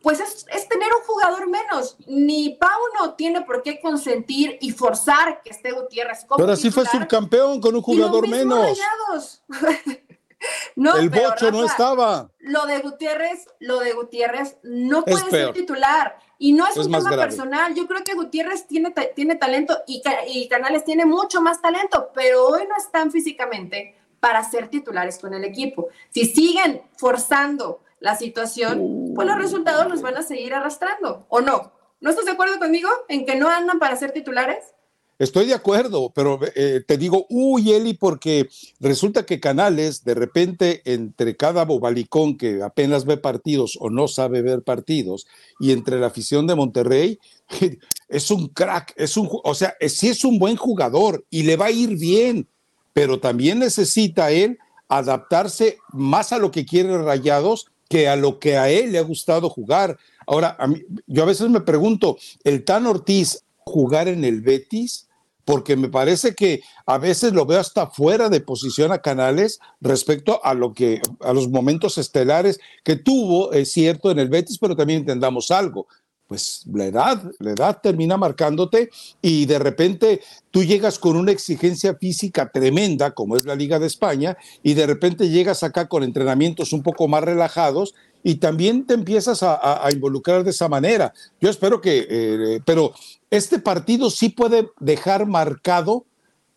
pues 0.02 0.20
es, 0.20 0.68
tener 0.68 0.90
un 0.94 1.04
jugador 1.06 1.48
menos. 1.48 1.96
Ni 2.08 2.56
Pauno 2.56 3.14
tiene 3.14 3.42
por 3.42 3.62
qué 3.62 3.80
consentir 3.80 4.58
y 4.60 4.72
forzar 4.72 5.44
que 5.44 5.52
esté 5.52 5.74
Gutiérrez 5.74 6.26
como 6.26 6.38
Pero 6.40 6.54
así 6.54 6.72
fue 6.72 6.86
subcampeón 6.86 7.62
con 7.62 7.76
un 7.76 7.84
jugador 7.84 8.28
menos. 8.28 9.44
No, 10.76 10.98
el 10.98 11.10
bocho 11.10 11.52
no 11.52 11.66
estaba. 11.66 12.30
Lo 12.40 12.66
de 12.66 12.80
Gutiérrez, 12.80 13.48
lo 13.60 13.80
de 13.80 13.94
Gutiérrez 13.94 14.58
no 14.64 15.04
puede 15.04 15.30
ser 15.30 15.54
titular. 15.54 16.18
Y 16.38 16.54
no 16.54 16.68
es, 16.68 16.76
un 16.76 16.92
tema 16.92 17.12
personal. 17.12 17.76
Yo 17.76 17.88
creo 17.88 18.04
que 18.04 18.16
Gutiérrez 18.16 18.66
tiene, 18.66 18.92
tiene 19.16 19.36
talento 19.36 19.78
y, 19.86 20.02
y, 20.28 20.48
Canales 20.48 20.84
tiene 20.84 21.06
mucho 21.06 21.42
más 21.42 21.62
talento, 21.62 22.10
pero 22.16 22.48
hoy 22.48 22.64
no 22.68 22.76
están 22.76 23.12
físicamente 23.12 23.96
para 24.20 24.44
ser 24.44 24.70
titulares 24.70 25.20
con 25.20 25.34
el 25.36 25.44
equipo. 25.44 25.90
Si 26.10 26.26
siguen 26.26 26.82
forzando 26.98 27.82
la 28.00 28.16
situación, 28.16 29.12
pues 29.14 29.28
los 29.28 29.38
resultados 29.38 29.88
los 29.88 30.02
van 30.02 30.18
a 30.18 30.24
seguir 30.24 30.56
arrastrando, 30.56 31.26
¿o 31.30 31.42
no? 31.42 31.72
¿No 32.00 32.10
estás 32.10 32.26
de 32.26 32.32
acuerdo 32.32 32.58
conmigo 32.58 32.90
en 33.08 33.28
que 33.28 33.36
no 33.36 33.48
andan 33.48 33.78
para 33.78 33.96
ser 33.96 34.12
titulares? 34.12 34.74
Estoy 35.22 35.46
de 35.46 35.54
acuerdo, 35.54 36.12
pero 36.16 36.40
eh, 36.56 36.82
te 36.84 36.98
digo, 36.98 37.28
uy, 37.30 37.74
Eli, 37.74 37.94
porque 37.94 38.50
resulta 38.80 39.24
que 39.24 39.40
Canales, 39.40 40.04
de 40.04 40.16
repente, 40.16 40.82
entre 40.84 41.38
cada 41.38 41.64
bobalicón 41.64 42.40
que 42.40 42.64
apenas 42.64 43.06
ve 43.06 43.18
partidos 43.18 43.78
o 43.80 43.92
no 43.92 44.08
sabe 44.08 44.42
ver 44.42 44.64
partidos, 44.64 45.28
y 45.60 45.74
entre 45.74 46.00
la 46.00 46.08
afición 46.08 46.48
de 46.48 46.56
Monterrey, 46.56 47.20
es 48.10 48.32
un 48.32 48.48
crack, 48.48 48.96
es 48.98 49.16
un, 49.16 49.30
o 49.32 49.54
sea, 49.54 49.76
sí 49.88 50.10
es 50.10 50.26
un 50.26 50.40
buen 50.40 50.56
jugador 50.56 51.24
y 51.30 51.44
le 51.44 51.56
va 51.56 51.68
a 51.68 51.72
ir 51.72 52.00
bien, 52.00 52.48
pero 52.92 53.20
también 53.20 53.60
necesita 53.60 54.32
él 54.32 54.58
adaptarse 54.90 55.78
más 55.94 56.34
a 56.34 56.40
lo 56.40 56.50
que 56.50 56.66
quiere 56.66 56.98
Rayados 56.98 57.68
que 57.88 58.10
a 58.10 58.16
lo 58.16 58.40
que 58.40 58.58
a 58.58 58.72
él 58.72 58.92
le 58.92 58.98
ha 58.98 59.04
gustado 59.04 59.52
jugar. 59.52 60.00
Ahora, 60.26 60.58
yo 61.06 61.22
a 61.22 61.28
veces 61.28 61.48
me 61.52 61.62
pregunto, 61.62 62.18
¿el 62.44 62.66
Tan 62.66 62.88
Ortiz 62.88 63.44
jugar 63.60 64.08
en 64.08 64.26
el 64.26 64.42
Betis? 64.42 65.10
Porque 65.46 65.76
me 65.76 65.90
parece 65.90 66.36
que 66.36 66.62
a 66.86 66.98
veces 66.98 67.34
lo 67.34 67.46
veo 67.46 67.60
hasta 67.60 67.88
fuera 67.88 68.30
de 68.30 68.42
posición 68.42 68.92
a 68.92 69.00
Canales 69.00 69.60
respecto 69.80 70.44
a 70.44 70.54
lo 70.54 70.74
que 70.74 71.02
a 71.22 71.34
los 71.34 71.50
momentos 71.50 71.98
estelares 71.98 72.60
que 72.84 72.96
tuvo, 72.96 73.52
es 73.54 73.72
cierto, 73.72 74.12
en 74.12 74.20
el 74.20 74.30
Betis, 74.30 74.58
pero 74.60 74.76
también 74.76 75.00
entendamos 75.00 75.52
algo. 75.52 75.88
Pues 76.28 76.64
la 76.72 76.86
edad, 76.86 77.22
la 77.40 77.52
edad 77.52 77.82
termina 77.84 78.16
marcándote 78.16 78.90
y 79.22 79.46
de 79.48 79.60
repente 79.60 80.22
tú 80.50 80.64
llegas 80.64 80.98
con 80.98 81.18
una 81.18 81.34
exigencia 81.34 81.96
física 81.96 82.50
tremenda, 82.50 83.12
como 83.12 83.36
es 83.36 83.44
la 83.44 83.54
Liga 83.54 83.80
de 83.80 83.88
España, 83.88 84.38
y 84.64 84.74
de 84.74 84.88
repente 84.88 85.30
llegas 85.30 85.62
acá 85.62 85.90
con 85.90 86.04
entrenamientos 86.04 86.72
un 86.72 86.84
poco 86.84 87.10
más 87.10 87.22
relajados 87.22 87.96
y 88.24 88.36
también 88.36 88.86
te 88.86 88.94
empiezas 88.94 89.44
a, 89.44 89.86
involucrar 89.92 90.46
de 90.46 90.52
esa 90.52 90.70
manera. 90.70 91.14
Yo 91.42 91.50
espero 91.50 91.82
que, 91.82 92.08
eh, 92.10 92.60
pero 92.66 92.94
este 93.32 93.60
partido 93.60 94.10
sí 94.10 94.30
puede 94.30 94.70
dejar 94.80 95.26
marcado 95.26 96.06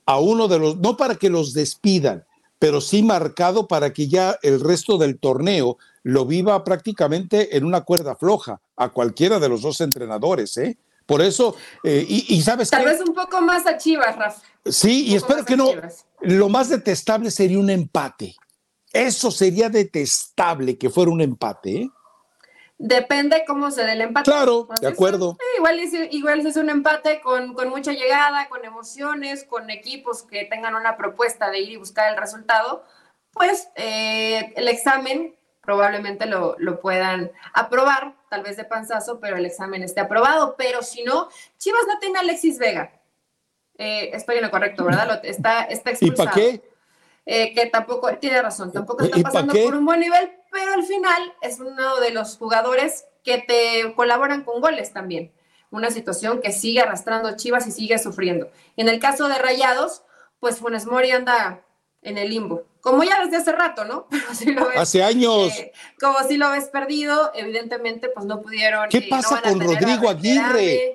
a 0.06 0.18
uno 0.18 0.48
de 0.48 0.58
los, 0.58 0.76
no 0.76 0.96
para 0.96 1.14
que 1.14 1.30
los 1.30 1.54
despidan, 1.54 2.24
pero 2.58 2.80
sí 2.80 3.02
marcado 3.02 3.66
para 3.68 3.92
que 3.92 4.08
ya 4.08 4.38
el 4.42 4.60
resto 4.60 4.98
del 4.98 5.18
torneo 5.18 5.78
lo 6.02 6.26
viva 6.26 6.62
prácticamente 6.64 7.56
en 7.56 7.64
una 7.64 7.82
cuerda 7.82 8.16
floja 8.16 8.60
a 8.76 8.90
cualquiera 8.90 9.38
de 9.38 9.48
los 9.48 9.62
dos 9.62 9.80
entrenadores, 9.80 10.56
¿eh? 10.58 10.76
Por 11.06 11.20
eso, 11.20 11.54
eh, 11.82 12.04
y, 12.08 12.40
sabes 12.40 12.70
Tal 12.70 12.86
vez 12.86 13.00
un 13.06 13.14
poco 13.14 13.40
más 13.42 13.66
a 13.66 13.76
Chivas, 13.76 14.16
Rafa. 14.16 14.40
Sí, 14.64 15.04
y 15.06 15.14
espero 15.14 15.44
que 15.44 15.54
no. 15.54 15.68
Lo 16.22 16.48
más 16.48 16.70
detestable 16.70 17.30
sería 17.30 17.58
un 17.58 17.68
empate. 17.68 18.34
Eso 18.90 19.30
sería 19.30 19.68
detestable 19.68 20.78
que 20.78 20.88
fuera 20.88 21.10
un 21.10 21.20
empate, 21.20 21.82
¿eh? 21.82 21.90
Depende 22.86 23.44
cómo 23.46 23.70
se 23.70 23.82
dé 23.82 23.92
el 23.92 24.02
empate. 24.02 24.30
Claro, 24.30 24.68
de 24.78 24.88
acuerdo. 24.88 25.38
Eh, 25.40 25.56
igual, 25.56 25.80
es, 25.80 25.94
igual 26.10 26.46
es 26.46 26.54
un 26.58 26.68
empate 26.68 27.22
con, 27.22 27.54
mucha 27.70 27.92
llegada, 27.92 28.46
con 28.50 28.62
emociones, 28.62 29.44
con 29.44 29.70
equipos 29.70 30.22
que 30.22 30.44
tengan 30.44 30.74
una 30.74 30.98
propuesta 30.98 31.48
de 31.48 31.60
ir 31.60 31.70
y 31.70 31.76
buscar 31.76 32.12
el 32.12 32.18
resultado, 32.18 32.84
pues 33.32 33.68
eh, 33.76 34.52
el 34.56 34.68
examen 34.68 35.34
probablemente 35.62 36.26
lo, 36.26 36.58
puedan 36.82 37.32
aprobar, 37.54 38.16
tal 38.28 38.42
vez 38.42 38.58
de 38.58 38.64
panzazo, 38.64 39.18
pero 39.18 39.38
el 39.38 39.46
examen 39.46 39.82
esté 39.82 40.00
aprobado. 40.00 40.54
Pero 40.58 40.82
si 40.82 41.04
no, 41.04 41.30
Chivas 41.56 41.86
no 41.88 41.98
tiene 42.00 42.18
Alexis 42.18 42.58
Vega. 42.58 43.00
Eh, 43.78 44.10
estoy 44.12 44.36
en 44.36 44.42
lo 44.42 44.50
correcto, 44.50 44.84
¿verdad? 44.84 45.22
está, 45.24 45.62
está 45.62 45.88
expulsado. 45.88 46.22
¿Y 46.22 46.26
para 46.26 46.32
qué? 46.32 46.73
Que 47.24 47.70
tampoco, 47.72 48.14
tiene 48.18 48.42
razón, 48.42 48.70
tampoco 48.72 49.04
está 49.04 49.18
pasando 49.20 49.54
por 49.54 49.74
un 49.74 49.84
buen 49.84 50.00
nivel, 50.00 50.30
pero 50.52 50.74
al 50.74 50.84
final 50.84 51.34
es 51.40 51.58
uno 51.58 51.96
de 52.00 52.10
los 52.10 52.36
jugadores 52.36 53.06
que 53.22 53.38
te 53.38 53.94
colaboran 53.94 54.44
con 54.44 54.60
goles 54.60 54.92
también. 54.92 55.32
Una 55.70 55.90
situación 55.90 56.40
que 56.40 56.52
sigue 56.52 56.82
arrastrando 56.82 57.36
Chivas 57.36 57.66
y 57.66 57.72
sigue 57.72 57.98
sufriendo. 57.98 58.50
En 58.76 58.88
el 58.88 59.00
caso 59.00 59.26
de 59.26 59.38
Rayados, 59.38 60.02
pues 60.38 60.58
Funes 60.58 60.86
Mori 60.86 61.10
anda 61.10 61.64
en 62.02 62.18
el 62.18 62.30
limbo, 62.30 62.64
como 62.80 63.02
ya 63.02 63.24
desde 63.24 63.38
hace 63.38 63.52
rato, 63.52 63.84
¿no? 63.86 64.06
hace 64.76 65.02
años. 65.02 65.48
Eh, 65.58 65.72
como 65.98 66.22
si 66.28 66.36
lo 66.36 66.50
ves 66.50 66.66
perdido, 66.66 67.32
evidentemente, 67.34 68.10
pues 68.10 68.26
no 68.26 68.42
pudieron. 68.42 68.88
¿Qué 68.90 69.06
pasa 69.08 69.40
con 69.40 69.58
Rodrigo 69.58 70.10
Aguirre? 70.10 70.94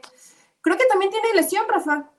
Creo 0.62 0.78
que 0.78 0.86
también 0.86 1.12
tiene 1.12 1.34
lesión, 1.34 1.66
Rafa. 1.68 2.12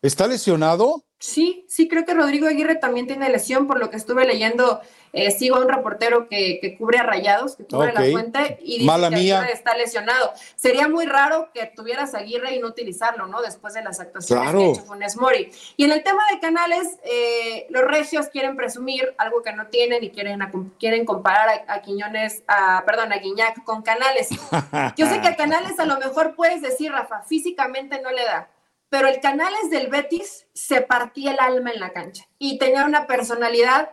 ¿Está 0.00 0.26
lesionado? 0.26 1.04
Sí, 1.20 1.66
sí, 1.68 1.86
creo 1.86 2.06
que 2.06 2.14
Rodrigo 2.14 2.48
Aguirre 2.48 2.76
también 2.76 3.06
tiene 3.06 3.28
lesión, 3.28 3.66
por 3.66 3.78
lo 3.78 3.90
que 3.90 3.98
estuve 3.98 4.24
leyendo. 4.24 4.80
Eh, 5.12 5.30
sigo 5.32 5.56
a 5.56 5.60
un 5.60 5.68
reportero 5.68 6.28
que, 6.28 6.76
cubre 6.78 6.96
a 6.96 7.02
Rayados, 7.02 7.56
que 7.56 7.66
cubre 7.66 7.92
la 7.92 8.10
fuente, 8.10 8.58
y 8.62 8.78
dice 8.78 8.86
Mala 8.86 9.10
que 9.10 9.16
Aguirre 9.16 9.52
está 9.52 9.76
lesionado. 9.76 10.32
Sería 10.56 10.88
muy 10.88 11.04
raro 11.04 11.50
que 11.52 11.66
tuvieras 11.66 12.14
a 12.14 12.20
Aguirre 12.20 12.54
y 12.54 12.58
no 12.58 12.68
utilizarlo, 12.68 13.26
¿no? 13.26 13.42
Después 13.42 13.74
de 13.74 13.82
las 13.82 14.00
actuaciones 14.00 14.50
que 14.50 14.56
ha 14.56 14.70
hecho 14.70 14.82
Funes 14.84 15.18
Mori. 15.18 15.52
Y 15.76 15.84
en 15.84 15.92
el 15.92 16.02
tema 16.02 16.22
de 16.32 16.40
canales, 16.40 16.98
eh, 17.04 17.66
los 17.68 17.82
regios 17.82 18.28
quieren 18.28 18.56
presumir 18.56 19.14
algo 19.18 19.42
que 19.42 19.52
no 19.52 19.66
tienen 19.66 20.02
y 20.02 20.08
quieren, 20.08 20.40
quieren 20.78 21.04
comparar 21.04 21.66
a, 21.68 21.82
Quiñones, 21.82 22.44
a, 22.48 22.82
perdón, 22.86 23.12
a 23.12 23.18
Guiñac 23.18 23.62
con 23.64 23.82
Canales. 23.82 24.30
Yo 24.96 25.06
sé 25.06 25.20
que 25.20 25.28
a 25.28 25.36
Canales 25.36 25.78
a 25.78 25.84
lo 25.84 25.98
mejor 25.98 26.34
puedes 26.34 26.62
decir, 26.62 26.90
Rafa, 26.90 27.24
físicamente 27.24 28.00
no 28.00 28.10
le 28.10 28.24
da 28.24 28.48
pero 28.90 29.08
el 29.08 29.20
Canales 29.20 29.70
del 29.70 29.88
Betis 29.88 30.46
se 30.52 30.82
partía 30.82 31.32
el 31.32 31.40
alma 31.40 31.70
en 31.70 31.80
la 31.80 31.92
cancha 31.92 32.24
y 32.38 32.58
tenía 32.58 32.84
una 32.84 33.06
personalidad 33.06 33.90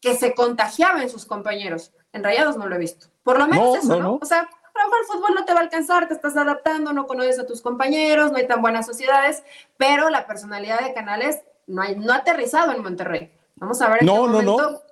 que 0.00 0.14
se 0.16 0.34
contagiaba 0.34 1.02
en 1.02 1.08
sus 1.08 1.24
compañeros. 1.24 1.92
En 2.12 2.24
Rayados 2.24 2.56
no 2.56 2.66
lo 2.66 2.74
he 2.74 2.78
visto. 2.78 3.06
Por 3.22 3.38
lo 3.38 3.46
menos 3.46 3.78
eso, 3.78 4.00
¿no? 4.00 4.18
O 4.20 4.24
sea, 4.24 4.40
a 4.40 4.42
lo 4.42 4.84
mejor 4.84 4.98
el 5.00 5.06
fútbol 5.06 5.34
no 5.34 5.44
te 5.44 5.52
va 5.52 5.60
a 5.60 5.62
alcanzar, 5.62 6.08
te 6.08 6.14
estás 6.14 6.36
adaptando, 6.36 6.92
no 6.92 7.06
conoces 7.06 7.38
a 7.38 7.46
tus 7.46 7.62
compañeros, 7.62 8.32
no 8.32 8.38
hay 8.38 8.48
tan 8.48 8.60
buenas 8.60 8.86
sociedades, 8.86 9.44
pero 9.76 10.10
la 10.10 10.26
personalidad 10.26 10.80
de 10.80 10.94
Canales 10.94 11.40
no, 11.66 11.82
hay, 11.82 11.96
no 11.96 12.12
ha 12.12 12.16
aterrizado 12.16 12.72
en 12.72 12.82
Monterrey. 12.82 13.32
Vamos 13.56 13.80
a 13.82 13.88
ver 13.88 14.02
en, 14.02 14.08
qué, 14.08 14.14
momento, 14.14 14.82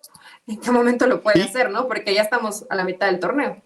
en 0.47 0.61
qué 0.61 0.71
momento 0.71 1.07
lo 1.07 1.21
puede 1.21 1.43
hacer, 1.43 1.71
¿no? 1.71 1.89
Porque 1.89 2.15
ya 2.15 2.23
estamos 2.23 2.65
a 2.71 2.77
la 2.77 2.85
mitad 2.85 3.07
del 3.07 3.19
torneo. 3.19 3.61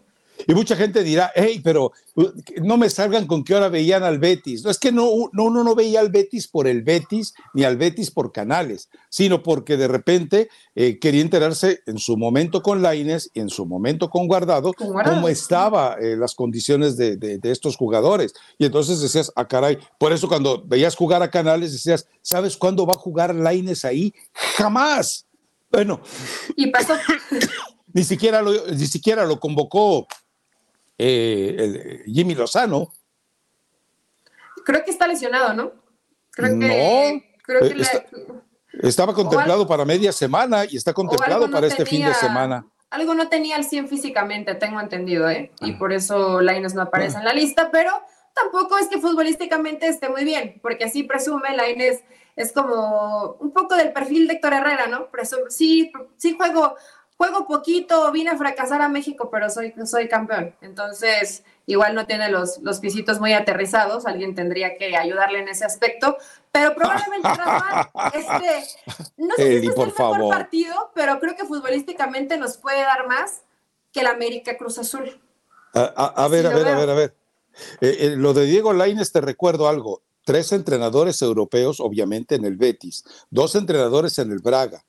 Y 0.46 0.54
mucha 0.54 0.76
gente 0.76 1.02
dirá, 1.02 1.32
hey, 1.34 1.60
pero 1.62 1.92
uh, 2.14 2.30
no 2.62 2.76
me 2.76 2.90
salgan 2.90 3.26
con 3.26 3.44
qué 3.44 3.54
hora 3.54 3.68
veían 3.68 4.02
al 4.02 4.18
Betis. 4.18 4.64
No 4.64 4.70
es 4.70 4.78
que 4.78 4.92
no, 4.92 5.08
no, 5.32 5.44
uno 5.44 5.64
no 5.64 5.74
veía 5.74 6.00
al 6.00 6.10
Betis 6.10 6.48
por 6.48 6.66
el 6.66 6.82
Betis 6.82 7.34
ni 7.54 7.64
al 7.64 7.76
Betis 7.76 8.10
por 8.10 8.32
canales, 8.32 8.88
sino 9.08 9.42
porque 9.42 9.76
de 9.76 9.88
repente 9.88 10.48
eh, 10.74 10.98
quería 10.98 11.22
enterarse 11.22 11.80
en 11.86 11.98
su 11.98 12.16
momento 12.16 12.62
con 12.62 12.82
Laines 12.82 13.30
y 13.34 13.40
en 13.40 13.50
su 13.50 13.66
momento 13.66 14.10
con 14.10 14.26
Guardado, 14.26 14.72
cómo 14.72 15.28
estaban 15.28 16.02
eh, 16.02 16.16
las 16.16 16.34
condiciones 16.34 16.96
de, 16.96 17.16
de, 17.16 17.40
estos 17.50 17.76
jugadores. 17.76 18.34
Y 18.58 18.64
entonces 18.64 19.00
decías, 19.00 19.32
ah, 19.36 19.46
caray, 19.46 19.78
por 19.98 20.12
eso 20.12 20.28
cuando 20.28 20.62
veías 20.64 20.96
jugar 20.96 21.22
a 21.22 21.30
canales 21.30 21.72
decías, 21.72 22.06
¿sabes 22.22 22.56
cuándo 22.56 22.86
va 22.86 22.94
a 22.94 22.98
jugar 22.98 23.34
Laines 23.34 23.84
ahí? 23.84 24.14
Jamás. 24.32 25.26
Bueno. 25.70 26.00
Y 26.56 26.70
pasó. 26.70 26.94
ni 27.92 28.04
siquiera 28.04 28.42
lo, 28.42 28.66
ni 28.68 28.86
siquiera 28.86 29.24
lo 29.24 29.38
convocó 29.38 30.06
eh, 30.98 32.02
Jimmy 32.06 32.34
Lozano. 32.34 32.92
Creo 34.64 34.84
que 34.84 34.90
está 34.90 35.06
lesionado, 35.06 35.54
¿no? 35.54 35.72
Creo 36.30 36.58
que, 36.58 37.22
no, 37.74 38.42
estaba 38.80 39.12
contemplado 39.12 39.66
para 39.66 39.84
media 39.84 40.12
semana 40.12 40.64
y 40.64 40.76
está 40.76 40.92
contemplado 40.92 41.50
para 41.50 41.66
este 41.66 41.84
fin 41.84 42.06
de 42.06 42.14
semana. 42.14 42.66
Algo 42.90 43.14
no 43.14 43.28
tenía 43.28 43.56
al 43.56 43.64
100 43.64 43.88
físicamente, 43.88 44.54
tengo 44.54 44.80
entendido, 44.80 45.28
¿eh? 45.28 45.50
Y 45.60 45.72
ah. 45.72 45.78
por 45.78 45.92
eso 45.92 46.40
Laines 46.40 46.74
no 46.74 46.82
aparece 46.82 47.18
en 47.18 47.24
la 47.24 47.32
lista, 47.32 47.70
pero 47.70 47.90
tampoco 48.34 48.78
es 48.78 48.88
que 48.88 49.00
futbolísticamente 49.00 49.88
esté 49.88 50.08
muy 50.08 50.24
bien, 50.24 50.58
porque 50.62 50.84
así 50.84 51.02
presume 51.02 51.56
Laines 51.56 52.02
es 52.36 52.52
como 52.52 53.36
un 53.40 53.52
poco 53.52 53.76
del 53.76 53.92
perfil 53.92 54.26
de 54.26 54.34
Héctor 54.34 54.54
Herrera, 54.54 54.86
¿no? 54.88 55.10
Presume, 55.10 55.50
sí, 55.50 55.92
sí 56.16 56.34
juego 56.36 56.76
juego 57.22 57.46
poquito, 57.46 58.10
vine 58.10 58.30
a 58.30 58.36
fracasar 58.36 58.82
a 58.82 58.88
México, 58.88 59.30
pero 59.30 59.48
soy, 59.48 59.72
soy 59.86 60.08
campeón. 60.08 60.56
Entonces, 60.60 61.44
igual 61.66 61.94
no 61.94 62.04
tiene 62.04 62.28
los, 62.28 62.58
los 62.62 62.80
pisitos 62.80 63.20
muy 63.20 63.32
aterrizados, 63.32 64.06
alguien 64.06 64.34
tendría 64.34 64.76
que 64.76 64.96
ayudarle 64.96 65.38
en 65.38 65.46
ese 65.46 65.64
aspecto, 65.64 66.16
pero 66.50 66.74
probablemente 66.74 67.28
Rafa, 67.36 67.92
este, 68.12 68.80
no 69.18 69.36
sé 69.36 69.42
si 69.42 69.54
este 69.54 69.58
es 69.58 69.62
el 69.62 69.68
mejor 69.68 70.28
partido, 70.30 70.90
pero 70.96 71.20
creo 71.20 71.36
que 71.36 71.44
futbolísticamente 71.44 72.36
nos 72.38 72.56
puede 72.56 72.80
dar 72.80 73.06
más 73.06 73.42
que 73.92 74.00
el 74.00 74.08
América 74.08 74.56
Cruz 74.56 74.78
Azul. 74.78 75.20
A, 75.74 76.26
ver, 76.28 76.44
a 76.48 76.50
ver, 76.50 76.66
a 76.66 76.76
ver, 76.76 76.90
a 76.90 76.94
ver, 76.94 77.14
lo 78.18 78.34
de 78.34 78.46
Diego 78.46 78.72
Laines 78.72 79.12
te 79.12 79.20
recuerdo 79.20 79.68
algo, 79.68 80.02
tres 80.24 80.50
entrenadores 80.50 81.22
europeos, 81.22 81.78
obviamente, 81.78 82.34
en 82.34 82.44
el 82.44 82.56
Betis, 82.56 83.04
dos 83.30 83.54
entrenadores 83.54 84.18
en 84.18 84.32
el 84.32 84.40
Braga, 84.40 84.84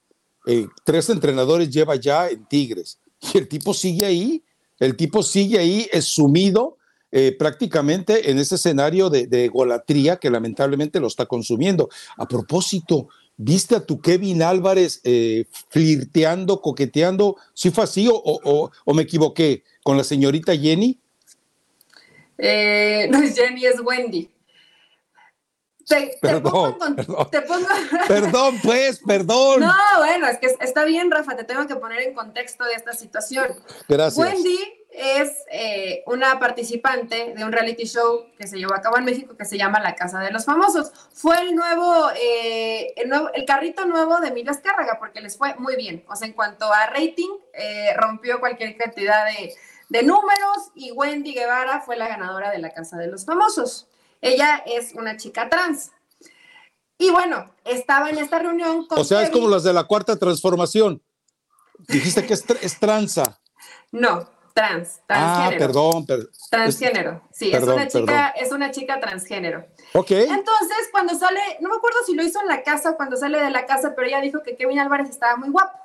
eh, 0.46 0.68
tres 0.84 1.10
entrenadores 1.10 1.70
lleva 1.70 1.96
ya 1.96 2.28
en 2.28 2.46
Tigres 2.46 3.00
y 3.34 3.38
el 3.38 3.48
tipo 3.48 3.74
sigue 3.74 4.06
ahí, 4.06 4.44
el 4.80 4.96
tipo 4.96 5.24
sigue 5.24 5.60
ahí 5.60 5.88
es 5.92 6.06
sumido 6.06 6.78
eh, 7.12 7.36
prácticamente 7.38 8.30
en 8.30 8.40
ese 8.40 8.56
escenario 8.56 9.10
de, 9.10 9.28
de, 9.28 9.48
golatría 9.48 10.18
que 10.18 10.30
lamentablemente 10.30 11.00
lo 11.00 11.08
está 11.08 11.28
consumiendo. 11.28 11.90
A 12.18 12.28
propósito, 12.28 13.08
¿viste 13.38 13.76
a 13.76 13.86
tu 13.86 14.02
Kevin 14.02 14.42
Álvarez 14.42 15.00
eh, 15.04 15.46
flirteando, 15.70 16.60
coqueteando? 16.60 17.38
¿Sí 17.54 17.70
fue 17.70 17.84
así 17.84 18.10
o, 18.12 18.72
me 18.94 19.04
equivoqué 19.04 19.64
con 19.84 19.96
la 19.96 20.04
señorita 20.04 20.58
Jenny? 20.58 21.00
no 22.38 23.22
es 23.22 23.36
Jenny, 23.36 23.66
es 23.66 23.80
Wendy. 23.80 24.33
Te, 25.88 26.18
perdón, 26.22 26.78
perdón. 28.08 28.60
pues, 28.64 29.00
perdón. 29.06 29.62
No, 29.62 29.74
bueno, 29.98 30.28
es 30.28 30.38
que 30.38 30.56
está 30.62 30.86
bien, 30.86 31.12
Rafa, 31.12 31.36
te 31.36 31.44
tengo 31.44 31.68
que 31.68 31.76
poner 31.76 32.02
en 32.02 32.14
contexto 32.14 32.64
de 32.64 32.74
esta 32.74 32.94
situación. 32.94 33.48
Gracias. 33.88 34.18
Wendy 34.18 34.84
es 34.94 35.32
eh, 35.52 36.04
una 36.06 36.40
participante 36.40 37.34
de 37.36 37.44
un 37.44 37.52
reality 37.52 37.86
show 37.86 38.28
que 38.38 38.48
se 38.48 38.58
llevó 38.58 38.76
a 38.76 38.82
cabo 38.82 38.98
en 38.98 39.06
México 39.06 39.36
que 39.36 39.46
se 39.46 39.58
llama 39.58 39.80
La 39.80 39.96
Casa 39.96 40.20
de 40.20 40.32
los 40.32 40.46
Famosos. 40.46 40.92
Fue 41.14 41.40
el 41.42 41.56
nuevo, 41.56 42.10
eh, 42.12 42.94
el, 42.96 43.10
nuevo 43.10 43.30
el, 43.34 43.46
carrito 43.46 43.86
nuevo 43.86 44.20
de 44.20 44.28
Emilia 44.28 44.52
Escárraga 44.52 44.98
porque 45.00 45.20
les 45.20 45.38
fue 45.38 45.56
muy 45.56 45.76
bien. 45.76 46.06
O 46.08 46.16
sea, 46.16 46.28
en 46.28 46.34
cuanto 46.34 46.72
a 46.72 46.86
rating, 46.88 47.32
eh, 47.54 47.94
rompió 47.98 48.40
cualquier 48.40 48.78
cantidad 48.78 49.26
de, 49.26 49.54
de 49.90 50.04
números 50.04 50.72
y 50.76 50.92
Wendy 50.92 51.34
Guevara 51.34 51.82
fue 51.82 51.98
la 51.98 52.08
ganadora 52.08 52.52
de 52.52 52.60
La 52.60 52.70
Casa 52.72 52.98
de 52.98 53.08
los 53.08 53.26
Famosos. 53.26 53.88
Ella 54.24 54.64
es 54.66 54.94
una 54.94 55.18
chica 55.18 55.50
trans. 55.50 55.92
Y 56.98 57.12
bueno, 57.12 57.54
estaba 57.66 58.10
en 58.10 58.18
esta 58.18 58.40
reunión 58.40 58.88
con. 58.88 58.98
O 59.00 59.04
sea, 59.04 59.22
es 59.22 59.30
como 59.30 59.50
las 59.50 59.64
de 59.64 59.74
la 59.74 59.84
cuarta 59.84 60.18
transformación. 60.18 61.02
Dijiste 61.88 62.26
que 62.26 62.34
es, 62.34 62.46
es 62.62 62.80
tranza. 62.80 63.40
No, 63.92 64.30
trans, 64.54 65.02
transgénero. 65.06 65.56
Ah, 65.56 65.60
perdón, 65.60 66.06
perdón. 66.06 66.30
Transgénero, 66.50 67.22
sí, 67.32 67.52
es, 67.52 67.64
una 67.64 67.88
chica, 67.88 68.30
es 68.30 68.52
una 68.52 68.72
chica 68.72 69.00
transgénero. 69.02 69.66
Ok. 69.94 70.12
Entonces, 70.12 70.90
cuando 70.92 71.16
sale, 71.16 71.42
no 71.60 71.70
me 71.70 71.76
acuerdo 71.76 71.98
si 72.06 72.16
lo 72.16 72.24
hizo 72.24 72.40
en 72.40 72.48
la 72.48 72.64
casa 72.64 72.92
o 72.92 72.96
cuando 72.96 73.18
sale 73.18 73.42
de 73.42 73.50
la 73.50 73.66
casa, 73.66 73.94
pero 73.96 74.08
ella 74.08 74.22
dijo 74.22 74.42
que 74.42 74.56
Kevin 74.56 74.80
Álvarez 74.80 75.10
estaba 75.10 75.36
muy 75.36 75.50
guapo. 75.50 75.78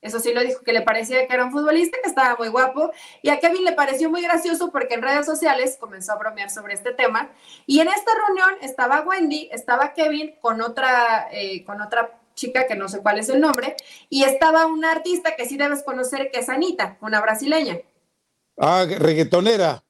Eso 0.00 0.20
sí 0.20 0.32
lo 0.32 0.42
dijo, 0.42 0.62
que 0.62 0.72
le 0.72 0.82
parecía 0.82 1.26
que 1.26 1.34
era 1.34 1.44
un 1.44 1.52
futbolista, 1.52 1.98
que 2.02 2.08
estaba 2.08 2.36
muy 2.36 2.48
guapo. 2.48 2.92
Y 3.22 3.30
a 3.30 3.40
Kevin 3.40 3.64
le 3.64 3.72
pareció 3.72 4.10
muy 4.10 4.22
gracioso 4.22 4.70
porque 4.70 4.94
en 4.94 5.02
redes 5.02 5.26
sociales 5.26 5.76
comenzó 5.80 6.12
a 6.12 6.16
bromear 6.16 6.50
sobre 6.50 6.74
este 6.74 6.92
tema. 6.92 7.30
Y 7.66 7.80
en 7.80 7.88
esta 7.88 8.12
reunión 8.26 8.50
estaba 8.60 9.00
Wendy, 9.00 9.48
estaba 9.52 9.94
Kevin 9.94 10.36
con 10.40 10.60
otra, 10.60 11.28
eh, 11.32 11.64
con 11.64 11.80
otra 11.80 12.20
chica 12.34 12.66
que 12.66 12.76
no 12.76 12.88
sé 12.88 13.00
cuál 13.00 13.18
es 13.18 13.28
el 13.30 13.40
nombre, 13.40 13.76
y 14.10 14.24
estaba 14.24 14.66
una 14.66 14.92
artista 14.92 15.34
que 15.34 15.46
sí 15.46 15.56
debes 15.56 15.82
conocer, 15.82 16.30
que 16.30 16.40
es 16.40 16.48
Anita, 16.48 16.98
una 17.00 17.20
brasileña. 17.20 17.78
Ah, 18.58 18.86
reggaetonera. 18.86 19.82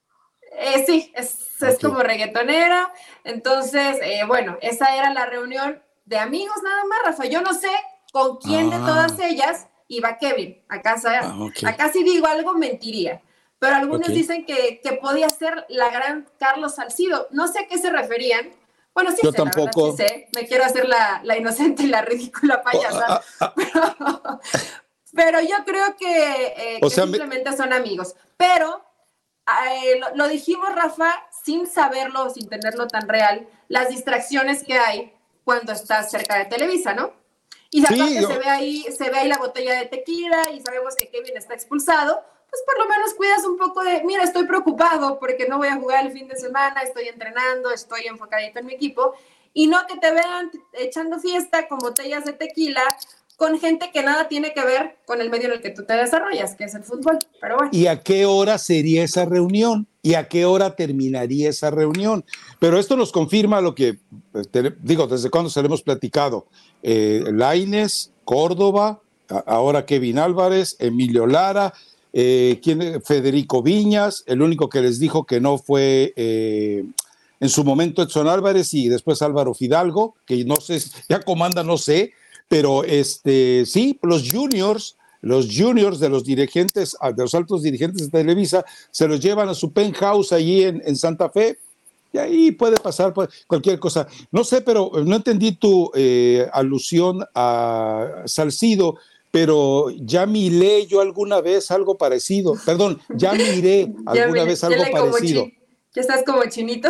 Eh, 0.53 0.83
sí, 0.87 1.11
es, 1.13 1.61
es, 1.61 1.77
como 1.79 1.99
reggaetonera. 1.99 2.91
Entonces, 3.23 3.97
eh, 4.01 4.21
bueno, 4.25 4.57
esa 4.61 4.95
era 4.95 5.13
la 5.13 5.25
reunión 5.25 5.83
de 6.05 6.17
amigos 6.17 6.57
nada 6.63 6.83
más, 6.85 6.99
Rafa. 7.05 7.25
Yo 7.25 7.41
no 7.41 7.53
sé 7.53 7.69
con 8.11 8.37
quién 8.37 8.69
de 8.69 8.77
ah. 8.77 8.83
todas 8.85 9.19
ellas 9.19 9.67
iba 9.87 10.17
Kevin 10.17 10.61
a 10.69 10.81
casa. 10.81 11.19
Ah, 11.23 11.49
Acá 11.65 11.91
si 11.91 12.03
digo 12.03 12.27
algo, 12.27 12.53
mentiría. 12.53 13.21
Pero 13.59 13.75
algunos 13.75 14.09
dicen 14.09 14.45
que, 14.45 14.79
que, 14.83 14.93
podía 14.93 15.29
ser 15.29 15.65
la 15.69 15.89
gran 15.89 16.27
Carlos 16.37 16.75
Salcido. 16.75 17.27
No 17.31 17.47
sé 17.47 17.59
a 17.59 17.67
qué 17.67 17.77
se 17.79 17.89
referían. 17.89 18.51
Bueno, 18.93 19.11
sí 19.11 19.19
Yo 19.23 19.31
sé, 19.31 19.37
tampoco. 19.37 19.95
sé. 19.95 20.27
Me 20.35 20.47
quiero 20.47 20.63
hacer 20.63 20.87
la, 20.87 21.21
la, 21.23 21.37
inocente 21.37 21.83
y 21.83 21.87
la 21.87 22.01
ridícula 22.03 22.61
payasa. 22.61 23.21
Oh, 23.39 23.45
ah, 23.45 23.53
ah, 24.01 24.39
pero, 25.15 25.41
yo 25.41 25.55
creo 25.65 25.95
que, 25.97 26.77
eh, 26.77 26.89
simplemente 26.89 27.55
son 27.57 27.73
amigos. 27.73 28.15
Pero 28.37 28.83
eh, 29.65 29.99
lo, 29.99 30.15
lo, 30.15 30.27
dijimos, 30.27 30.73
Rafa, 30.75 31.11
sin 31.43 31.65
saberlo, 31.65 32.29
sin 32.29 32.47
tenerlo 32.47 32.87
tan 32.87 33.07
real, 33.07 33.47
las 33.69 33.89
distracciones 33.89 34.63
que 34.63 34.77
hay 34.77 35.13
cuando 35.43 35.71
estás 35.71 36.11
cerca 36.11 36.37
de 36.37 36.45
Televisa, 36.45 36.93
¿no? 36.93 37.13
Y 37.71 37.81
aparte 37.81 38.21
se, 38.21 38.37
ve 38.37 38.49
ahí, 38.49 38.85
se 38.95 39.09
ve 39.09 39.17
ahí 39.17 39.27
la 39.27 39.37
botella 39.37 39.79
de 39.79 39.85
tequila 39.85 40.51
y 40.51 40.61
sabemos 40.61 40.95
que 40.95 41.09
Kevin 41.09 41.35
está 41.35 41.53
expulsado, 41.53 42.21
pues 42.49 42.61
por 42.65 42.79
lo 42.79 42.87
menos 42.87 43.13
cuidas 43.13 43.43
un 43.45 43.57
poco 43.57 43.83
de, 43.83 44.03
mira, 44.03 44.23
estoy 44.23 44.45
preocupado 44.45 45.19
porque 45.19 45.47
no 45.47 45.57
voy 45.57 45.67
a 45.67 45.75
jugar 45.75 46.05
el 46.05 46.13
fin 46.13 46.27
de 46.27 46.37
semana, 46.37 46.81
estoy 46.81 47.07
entrenando, 47.07 47.71
estoy 47.71 48.07
enfocadito 48.07 48.59
en 48.59 48.65
mi 48.65 48.73
equipo, 48.73 49.13
y 49.53 49.67
no 49.67 49.79
que 49.87 49.97
te 49.97 50.11
vean 50.11 50.51
echando 50.73 51.19
fiesta 51.19 51.67
con 51.67 51.79
botellas 51.79 52.23
de 52.25 52.33
tequila, 52.33 52.83
con 53.37 53.59
gente 53.59 53.91
que 53.93 54.01
nada 54.01 54.27
tiene 54.27 54.51
que 54.53 54.63
ver 54.63 54.97
con 55.05 55.21
el 55.21 55.29
medio 55.29 55.47
en 55.47 55.53
el 55.53 55.61
que 55.61 55.69
tú 55.69 55.85
te 55.85 55.93
desarrollas, 55.93 56.55
que 56.55 56.63
es 56.63 56.73
el 56.73 56.83
fútbol. 56.83 57.19
Pero 57.39 57.57
bueno. 57.57 57.71
¿Y 57.71 57.85
a 57.85 58.01
qué 58.01 58.25
hora 58.25 58.57
sería 58.57 59.03
esa 59.03 59.25
reunión? 59.25 59.87
¿Y 60.01 60.15
a 60.15 60.27
qué 60.27 60.45
hora 60.45 60.75
terminaría 60.75 61.49
esa 61.49 61.69
reunión? 61.69 62.25
Pero 62.59 62.79
esto 62.79 62.97
nos 62.97 63.11
confirma 63.11 63.61
lo 63.61 63.75
que, 63.75 63.99
eh, 64.33 64.75
digo, 64.79 65.05
desde 65.05 65.29
cuando 65.29 65.51
se 65.51 65.61
lo 65.61 65.67
hemos 65.67 65.83
platicado. 65.83 66.47
Eh, 66.89 67.21
Laines, 67.33 68.11
Córdoba, 68.23 69.01
ahora 69.45 69.85
Kevin 69.85 70.19
Álvarez, 70.19 70.77
Emilio 70.79 71.27
Lara, 71.27 71.73
eh, 72.13 72.61
Federico 73.03 73.61
Viñas, 73.61 74.23
el 74.25 74.41
único 74.41 74.69
que 74.69 74.79
les 74.79 74.97
dijo 74.97 75.25
que 75.25 75.41
no 75.41 75.57
fue 75.57 76.13
eh, 76.15 76.85
en 77.41 77.49
su 77.49 77.65
momento 77.65 78.01
Edson 78.01 78.29
Álvarez 78.29 78.73
y 78.73 78.87
después 78.87 79.21
Álvaro 79.21 79.53
Fidalgo, 79.53 80.15
que 80.25 80.45
no 80.45 80.55
sé, 80.55 80.81
ya 81.09 81.19
comanda, 81.19 81.61
no 81.61 81.77
sé, 81.77 82.13
pero 82.47 82.85
este, 82.85 83.65
sí, 83.65 83.99
los 84.01 84.31
juniors, 84.31 84.95
los 85.19 85.49
juniors 85.53 85.99
de 85.99 86.07
los 86.07 86.23
dirigentes, 86.23 86.95
de 87.01 87.21
los 87.21 87.35
altos 87.35 87.63
dirigentes 87.63 88.09
de 88.09 88.19
Televisa, 88.19 88.63
se 88.91 89.09
los 89.09 89.19
llevan 89.19 89.49
a 89.49 89.53
su 89.53 89.73
penthouse 89.73 90.31
allí 90.31 90.63
en, 90.63 90.95
Santa 90.95 91.29
Fe, 91.29 91.59
y 92.11 92.17
ahí 92.17 92.51
puede 92.51 92.77
pasar 92.77 93.13
cualquier 93.47 93.79
cosa. 93.79 94.07
No 94.31 94.43
sé, 94.43 94.61
pero 94.61 94.91
no 95.05 95.15
entendí 95.15 95.53
tu 95.53 95.91
eh, 95.93 96.47
alusión 96.53 97.23
a 97.35 98.23
Salcido, 98.25 98.97
pero 99.31 99.89
ya 99.99 100.25
miré 100.25 100.87
yo 100.87 101.01
alguna 101.01 101.41
vez 101.41 101.69
algo 101.71 101.97
parecido. 101.97 102.55
Perdón, 102.65 102.99
ya 103.09 103.33
miré 103.33 103.93
alguna 104.05 104.43
vez 104.45 104.63
algo 104.63 104.83
parecido. 104.91 105.47
Ya 105.93 106.01
estás 106.01 106.23
como 106.23 106.43
chinito. 106.45 106.89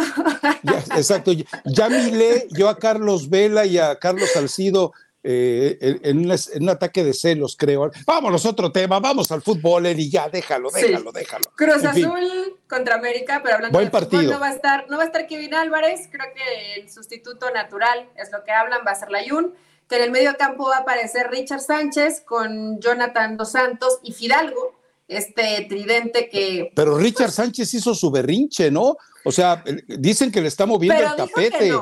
exacto. 0.98 1.32
Ya 1.66 1.90
miré 1.90 2.48
yo 2.52 2.68
a 2.68 2.78
Carlos 2.78 3.30
Vela 3.30 3.66
y 3.66 3.78
a 3.78 3.98
Carlos 3.98 4.30
Salcido 4.34 4.92
eh, 5.30 6.00
en, 6.04 6.20
un, 6.20 6.70
ataque 6.70 7.04
de 7.04 7.14
celos, 7.14 7.58
creo. 7.58 7.92
Vámonos, 8.06 8.46
otro 8.46 8.72
tema, 8.72 9.02
vamos 9.02 9.30
al 9.30 9.42
fútbol, 9.42 9.86
y 9.88 10.10
ya, 10.10 10.30
déjalo, 10.30 10.70
déjalo, 10.72 11.12
déjalo. 11.12 11.52
Cruz 11.54 11.84
Azul 11.84 12.58
contra 12.70 12.96
América, 12.96 13.42
pero 13.44 13.56
hablando 13.56 13.78
de 13.78 13.88
partido. 13.88 14.22
Fútbol, 14.22 14.34
no 14.36 14.40
va 14.40 14.48
a 14.48 14.54
estar, 14.54 14.90
no 14.90 14.96
va 14.96 15.04
a 15.04 15.06
estar 15.08 15.28
Kevin 15.28 15.54
Álvarez, 15.54 16.08
creo 16.10 16.28
que 16.34 16.80
el 16.80 16.90
sustituto 16.90 17.52
natural 17.52 18.08
es 18.16 18.32
lo 18.32 18.46
que 18.46 18.54
hablan, 18.54 18.80
va 18.88 18.92
a 18.92 18.96
ser 18.96 19.12
la 19.12 19.20
Jun, 19.28 19.54
que 19.90 19.98
en 19.98 20.04
el 20.04 20.12
medio 20.12 20.38
campo 20.38 20.70
va 20.70 20.78
a 20.78 20.80
aparecer 20.80 21.30
Richard 21.30 21.60
Sánchez 21.60 22.22
con 22.22 22.80
Jonathan 22.80 23.36
Dos 23.36 23.52
Santos 23.52 24.00
y 24.04 24.14
Fidalgo, 24.14 24.80
este 25.10 25.66
tridente 25.68 26.30
que... 26.30 26.72
Pero 26.74 26.98
Richard 26.98 27.28
pues 27.28 27.36
Sánchez 27.36 27.74
hizo 27.74 27.94
su 27.94 28.10
berrinche, 28.12 28.72
¿no? 28.72 28.96
O 29.26 29.32
sea, 29.34 29.62
dicen 29.88 30.32
que 30.32 30.40
le 30.40 30.48
está 30.48 30.66
moviendo 30.66 31.04
el 31.04 31.16
tapete. 31.18 31.74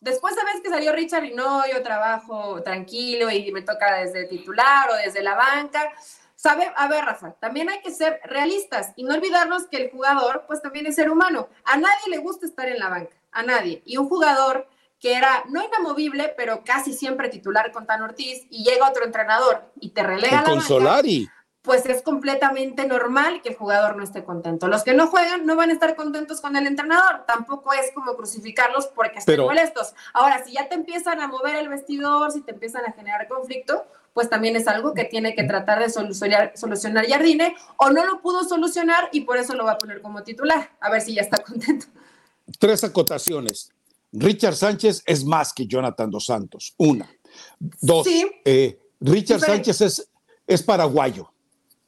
Después 0.00 0.34
sabes 0.34 0.62
que 0.62 0.70
salió 0.70 0.92
Richard 0.92 1.24
y 1.24 1.34
no, 1.34 1.62
yo 1.70 1.82
trabajo 1.82 2.62
tranquilo 2.62 3.30
y 3.30 3.52
me 3.52 3.62
toca 3.62 3.96
desde 3.96 4.24
titular 4.24 4.90
o 4.90 4.94
desde 4.96 5.22
la 5.22 5.34
banca. 5.34 5.92
Sabe, 6.34 6.72
a 6.74 6.88
ver, 6.88 7.04
Rafa, 7.04 7.32
también 7.32 7.68
hay 7.68 7.82
que 7.82 7.90
ser 7.90 8.18
realistas 8.24 8.92
y 8.96 9.04
no 9.04 9.14
olvidarnos 9.14 9.66
que 9.66 9.76
el 9.76 9.90
jugador, 9.90 10.44
pues 10.46 10.62
también 10.62 10.86
es 10.86 10.94
ser 10.94 11.10
humano. 11.10 11.50
A 11.64 11.76
nadie 11.76 12.08
le 12.08 12.16
gusta 12.16 12.46
estar 12.46 12.66
en 12.66 12.78
la 12.78 12.88
banca, 12.88 13.14
a 13.30 13.42
nadie. 13.42 13.82
Y 13.84 13.98
un 13.98 14.08
jugador 14.08 14.66
que 15.00 15.14
era 15.14 15.44
no 15.48 15.62
inamovible, 15.62 16.32
pero 16.34 16.62
casi 16.64 16.94
siempre 16.94 17.28
titular 17.28 17.70
con 17.72 17.86
Tan 17.86 18.02
Ortiz, 18.02 18.46
y 18.48 18.64
llega 18.64 18.88
otro 18.88 19.04
entrenador 19.04 19.70
y 19.80 19.90
te 19.90 20.02
relega 20.02 20.42
la 20.42 20.48
banca 20.48 21.20
pues 21.62 21.84
es 21.84 22.02
completamente 22.02 22.86
normal 22.86 23.42
que 23.42 23.50
el 23.50 23.54
jugador 23.54 23.96
no 23.96 24.02
esté 24.02 24.24
contento. 24.24 24.66
Los 24.68 24.82
que 24.82 24.94
no 24.94 25.08
juegan 25.08 25.44
no 25.44 25.56
van 25.56 25.70
a 25.70 25.74
estar 25.74 25.94
contentos 25.94 26.40
con 26.40 26.56
el 26.56 26.66
entrenador, 26.66 27.24
tampoco 27.26 27.72
es 27.74 27.92
como 27.94 28.14
crucificarlos 28.16 28.86
porque 28.86 29.18
estén 29.18 29.40
molestos. 29.40 29.94
Ahora, 30.14 30.42
si 30.44 30.52
ya 30.54 30.68
te 30.68 30.74
empiezan 30.74 31.20
a 31.20 31.28
mover 31.28 31.56
el 31.56 31.68
vestidor, 31.68 32.32
si 32.32 32.40
te 32.40 32.52
empiezan 32.52 32.86
a 32.86 32.92
generar 32.92 33.28
conflicto, 33.28 33.84
pues 34.14 34.30
también 34.30 34.56
es 34.56 34.66
algo 34.68 34.94
que 34.94 35.04
tiene 35.04 35.34
que 35.34 35.44
tratar 35.44 35.80
de 35.80 35.90
solucionar, 35.90 36.52
solucionar 36.56 37.06
Jardine, 37.06 37.54
o 37.76 37.90
no 37.90 38.06
lo 38.06 38.20
pudo 38.22 38.42
solucionar 38.44 39.10
y 39.12 39.20
por 39.22 39.36
eso 39.36 39.54
lo 39.54 39.64
va 39.64 39.72
a 39.72 39.78
poner 39.78 40.00
como 40.00 40.22
titular, 40.22 40.70
a 40.80 40.90
ver 40.90 41.02
si 41.02 41.14
ya 41.14 41.22
está 41.22 41.38
contento. 41.44 41.86
Tres 42.58 42.82
acotaciones. 42.84 43.70
Richard 44.12 44.56
Sánchez 44.56 45.02
es 45.06 45.24
más 45.24 45.52
que 45.52 45.66
Jonathan 45.66 46.10
Dos 46.10 46.26
Santos. 46.26 46.74
Una. 46.78 47.08
Dos. 47.58 48.08
Eh, 48.44 48.80
Richard 48.98 49.40
Sánchez 49.40 49.80
es, 49.82 50.08
es 50.46 50.62
paraguayo 50.62 51.30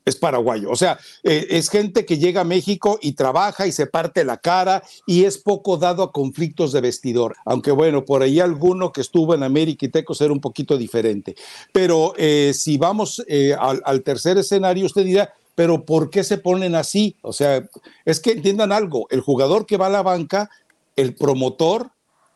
es 0.05 0.17
paraguayo. 0.17 0.71
O 0.71 0.77
sea, 0.77 0.99
eh, 1.23 1.47
es 1.51 1.69
gente 1.69 2.05
que 2.05 2.19
llega 2.19 2.43
a 2.43 2.45
México 2.45 2.99
y 3.01 3.13
trabaja 3.13 3.67
y 3.67 3.73
se 3.73 3.87
parte 3.87 4.25
la 4.25 4.39
cara 4.39 4.83
y 5.07 5.25
es 5.25 5.39
poco 5.39 5.77
dado 5.77 6.03
a 6.03 6.13
conflictos 6.13 6.73
de 6.73 6.81
vestidor. 6.81 7.37
Aunque 7.45 7.71
bueno, 7.71 8.05
por 8.05 8.23
ahí 8.23 8.41
alguno 8.41 8.93
que 8.93 9.01
estuvo 9.01 9.35
en 9.35 9.43
América 9.43 9.87
y 9.87 9.91
Tecos 9.91 10.21
era 10.21 10.33
un 10.33 10.41
poquito 10.41 10.77
diferente. 10.77 11.37
Pero 11.73 12.15
eh, 12.17 12.53
si 12.55 12.79
vamos 12.79 13.23
eh, 13.29 13.55
al, 13.59 13.83
al 13.85 14.03
tercer 14.03 14.39
escenario, 14.39 14.87
usted 14.87 15.05
dirá, 15.05 15.33
pero 15.55 15.85
¿por 15.85 16.11
qué 16.11 16.25
se 16.25 16.39
ponen 16.39 16.75
así? 16.75 17.17
O 17.23 17.33
sea, 17.33 17.69
es 18.05 18.21
que 18.21 18.33
entiendan 18.33 18.73
algo, 18.73 19.07
el 19.11 19.21
jugador 19.21 19.67
que 19.67 19.77
va 19.77 19.87
a 19.87 19.91
la 19.91 20.03
banca, 20.03 20.51
el 20.97 21.15
promotor 21.15 21.91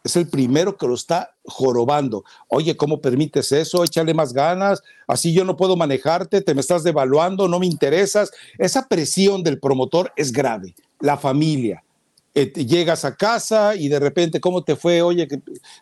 es 0.07 0.17
el 0.17 0.29
primero 0.29 0.77
que 0.77 0.87
lo 0.87 0.95
está 0.95 1.35
jorobando. 1.45 2.25
Oye, 2.49 2.77
¿cómo 2.77 3.01
permites 3.01 3.53
eso? 3.53 3.85
Échale 3.85 4.15
más 4.15 4.33
ganas, 4.33 4.83
así 5.07 5.33
yo 5.33 5.45
no 5.45 5.57
puedo 5.57 5.77
manejarte, 5.77 6.41
te 6.41 6.55
me 6.55 6.61
estás 6.61 6.83
devaluando, 6.85 7.49
no 7.49 7.59
me 7.59 7.67
interesas. 7.67 8.31
Esa 8.59 8.89
presión 8.89 9.43
del 9.43 9.61
promotor 9.61 10.13
es 10.17 10.33
grave. 10.33 10.75
La 11.01 11.17
familia. 11.17 11.83
Eh, 12.39 12.53
llegas 12.53 13.07
a 13.07 13.17
casa 13.17 13.75
y 13.77 13.89
de 13.89 13.99
repente, 13.99 14.41
¿cómo 14.41 14.63
te 14.63 14.77
fue? 14.77 15.01
Oye, 15.01 15.27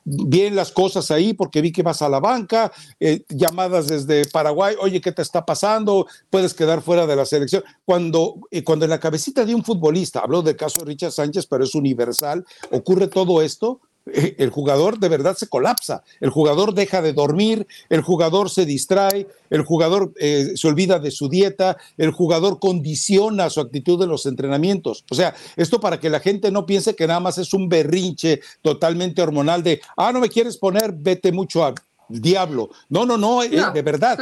bien 0.04 0.54
las 0.54 0.70
cosas 0.70 1.10
ahí 1.10 1.34
porque 1.34 1.60
vi 1.60 1.72
que 1.72 1.82
vas 1.82 2.00
a 2.00 2.08
la 2.08 2.20
banca, 2.20 2.70
eh, 3.00 3.24
llamadas 3.28 3.88
desde 3.88 4.24
Paraguay, 4.26 4.76
oye, 4.80 5.00
¿qué 5.00 5.10
te 5.10 5.20
está 5.20 5.44
pasando? 5.44 6.06
Puedes 6.30 6.54
quedar 6.54 6.80
fuera 6.80 7.08
de 7.08 7.16
la 7.16 7.26
selección. 7.26 7.64
Cuando, 7.84 8.36
eh, 8.52 8.62
cuando 8.62 8.84
en 8.84 8.92
la 8.92 9.00
cabecita 9.00 9.44
de 9.44 9.52
un 9.52 9.64
futbolista, 9.64 10.20
hablo 10.20 10.42
del 10.42 10.54
caso 10.54 10.78
de 10.80 10.86
Richard 10.86 11.10
Sánchez, 11.10 11.46
pero 11.48 11.64
es 11.64 11.74
universal, 11.74 12.44
ocurre 12.70 13.08
todo 13.08 13.42
esto, 13.42 13.80
el 14.06 14.50
jugador 14.50 14.98
de 14.98 15.08
verdad 15.08 15.36
se 15.36 15.48
colapsa, 15.48 16.04
el 16.20 16.30
jugador 16.30 16.74
deja 16.74 17.00
de 17.00 17.12
dormir, 17.12 17.66
el 17.88 18.02
jugador 18.02 18.50
se 18.50 18.66
distrae, 18.66 19.26
el 19.48 19.62
jugador 19.62 20.12
eh, 20.20 20.52
se 20.56 20.68
olvida 20.68 20.98
de 20.98 21.10
su 21.10 21.28
dieta, 21.28 21.78
el 21.96 22.10
jugador 22.10 22.58
condiciona 22.58 23.48
su 23.48 23.60
actitud 23.60 24.02
en 24.02 24.10
los 24.10 24.26
entrenamientos. 24.26 25.04
O 25.10 25.14
sea, 25.14 25.34
esto 25.56 25.80
para 25.80 26.00
que 26.00 26.10
la 26.10 26.20
gente 26.20 26.50
no 26.50 26.66
piense 26.66 26.94
que 26.94 27.06
nada 27.06 27.20
más 27.20 27.38
es 27.38 27.54
un 27.54 27.68
berrinche 27.68 28.40
totalmente 28.60 29.22
hormonal 29.22 29.62
de, 29.62 29.80
ah, 29.96 30.12
no 30.12 30.20
me 30.20 30.28
quieres 30.28 30.58
poner, 30.58 30.92
vete 30.92 31.32
mucho 31.32 31.64
al 31.64 31.74
diablo. 32.08 32.70
No, 32.90 33.06
no, 33.06 33.16
no, 33.16 33.42
eh, 33.42 33.50
de 33.72 33.82
verdad. 33.82 34.18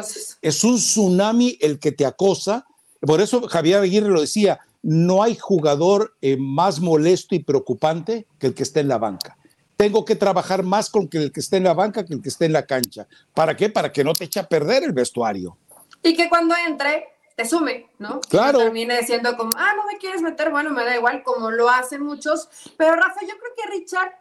Es, 0.00 0.38
es 0.42 0.64
un 0.64 0.76
tsunami 0.76 1.56
el 1.60 1.78
que 1.78 1.92
te 1.92 2.04
acosa. 2.04 2.66
Por 3.00 3.20
eso 3.20 3.46
Javier 3.46 3.80
Aguirre 3.80 4.08
lo 4.08 4.20
decía, 4.20 4.58
no 4.86 5.24
hay 5.24 5.34
jugador 5.34 6.16
eh, 6.22 6.36
más 6.38 6.78
molesto 6.78 7.34
y 7.34 7.40
preocupante 7.40 8.28
que 8.38 8.46
el 8.46 8.54
que 8.54 8.62
esté 8.62 8.78
en 8.78 8.88
la 8.88 8.98
banca. 8.98 9.36
Tengo 9.76 10.04
que 10.04 10.14
trabajar 10.14 10.62
más 10.62 10.90
con 10.90 11.08
el 11.10 11.32
que 11.32 11.40
esté 11.40 11.56
en 11.56 11.64
la 11.64 11.74
banca 11.74 12.06
que 12.06 12.14
el 12.14 12.22
que 12.22 12.28
esté 12.28 12.44
en 12.44 12.52
la 12.52 12.66
cancha. 12.66 13.08
¿Para 13.34 13.56
qué? 13.56 13.68
Para 13.68 13.90
que 13.90 14.04
no 14.04 14.12
te 14.12 14.26
eche 14.26 14.38
a 14.38 14.48
perder 14.48 14.84
el 14.84 14.92
vestuario. 14.92 15.58
Y 16.04 16.14
que 16.14 16.28
cuando 16.28 16.54
entre 16.68 17.08
te 17.34 17.44
sume, 17.44 17.90
¿no? 17.98 18.20
Claro. 18.20 18.60
termine 18.60 18.96
diciendo 18.98 19.36
como, 19.36 19.50
ah, 19.56 19.72
no 19.76 19.86
me 19.86 19.98
quieres 19.98 20.22
meter, 20.22 20.50
bueno, 20.50 20.70
me 20.70 20.84
da 20.84 20.94
igual, 20.94 21.24
como 21.24 21.50
lo 21.50 21.68
hacen 21.68 22.02
muchos. 22.04 22.48
Pero 22.76 22.94
Rafa, 22.94 23.22
yo 23.22 23.34
creo 23.36 23.52
que 23.56 23.78
Richard 23.78 24.12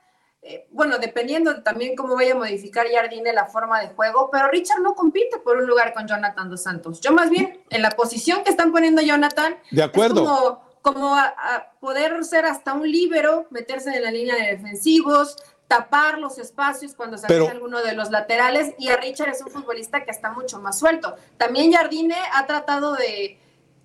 eh, 0.48 0.68
bueno, 0.70 1.00
dependiendo 1.00 1.64
también 1.64 1.96
cómo 1.96 2.14
vaya 2.14 2.34
a 2.34 2.38
modificar 2.38 2.86
Jardine 2.88 3.34
la 3.34 3.48
forma 3.48 3.82
de 3.82 3.88
juego, 3.88 4.30
pero 4.32 4.48
Richard 4.48 4.80
no 4.80 4.94
compite 4.94 5.40
por 5.40 5.58
un 5.58 5.66
lugar 5.66 5.92
con 5.92 6.08
Jonathan 6.08 6.52
dos 6.52 6.62
Santos. 6.62 7.02
Yo 7.02 7.12
más 7.14 7.32
bien, 7.32 7.64
en 7.72 7.82
la 7.82 7.90
posición 7.90 8.44
que 8.44 8.52
están 8.52 8.72
poniendo 8.72 9.02
Jonathan, 9.02 9.58
de 9.72 9.82
acuerdo. 9.82 10.24
como, 10.24 10.62
como 10.84 11.16
a, 11.16 11.72
poder 11.80 12.24
ser 12.24 12.46
hasta 12.46 12.74
un 12.74 12.92
líbero, 12.92 13.48
meterse 13.50 13.90
en 13.90 14.04
la 14.04 14.12
línea 14.12 14.36
de 14.36 14.56
defensivos, 14.56 15.36
tapar 15.68 16.20
los 16.20 16.38
espacios 16.38 16.94
cuando 16.94 17.18
se 17.18 17.26
hace 17.26 17.48
alguno 17.48 17.82
de 17.82 17.94
los 17.94 18.12
laterales, 18.12 18.76
y 18.78 18.90
a 18.90 18.98
Richard 18.98 19.30
es 19.30 19.42
un 19.42 19.50
futbolista 19.50 20.04
que 20.04 20.12
está 20.12 20.30
mucho 20.30 20.60
más 20.60 20.78
suelto. 20.78 21.16
También 21.38 21.74
Jardine 21.74 22.18
ha 22.34 22.46
tratado 22.46 22.94
de 22.94 23.40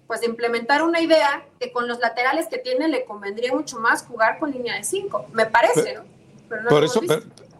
pues 0.07 0.21
de 0.21 0.27
implementar 0.27 0.83
una 0.83 1.01
idea 1.01 1.47
que 1.59 1.73
con 1.73 1.87
los 1.89 2.01
laterales 2.01 2.49
que 2.49 2.59
tiene 2.59 2.89
le 2.89 3.05
convendría 3.05 3.55
mucho 3.55 3.79
más 3.79 4.03
jugar 4.03 4.41
con 4.41 4.51
línea 4.51 4.75
de 4.75 4.83
cinco, 4.83 5.25
me 5.33 5.47
parece, 5.47 5.95
¿no? 5.95 6.20
Por 6.69 6.85
eso, 6.85 7.01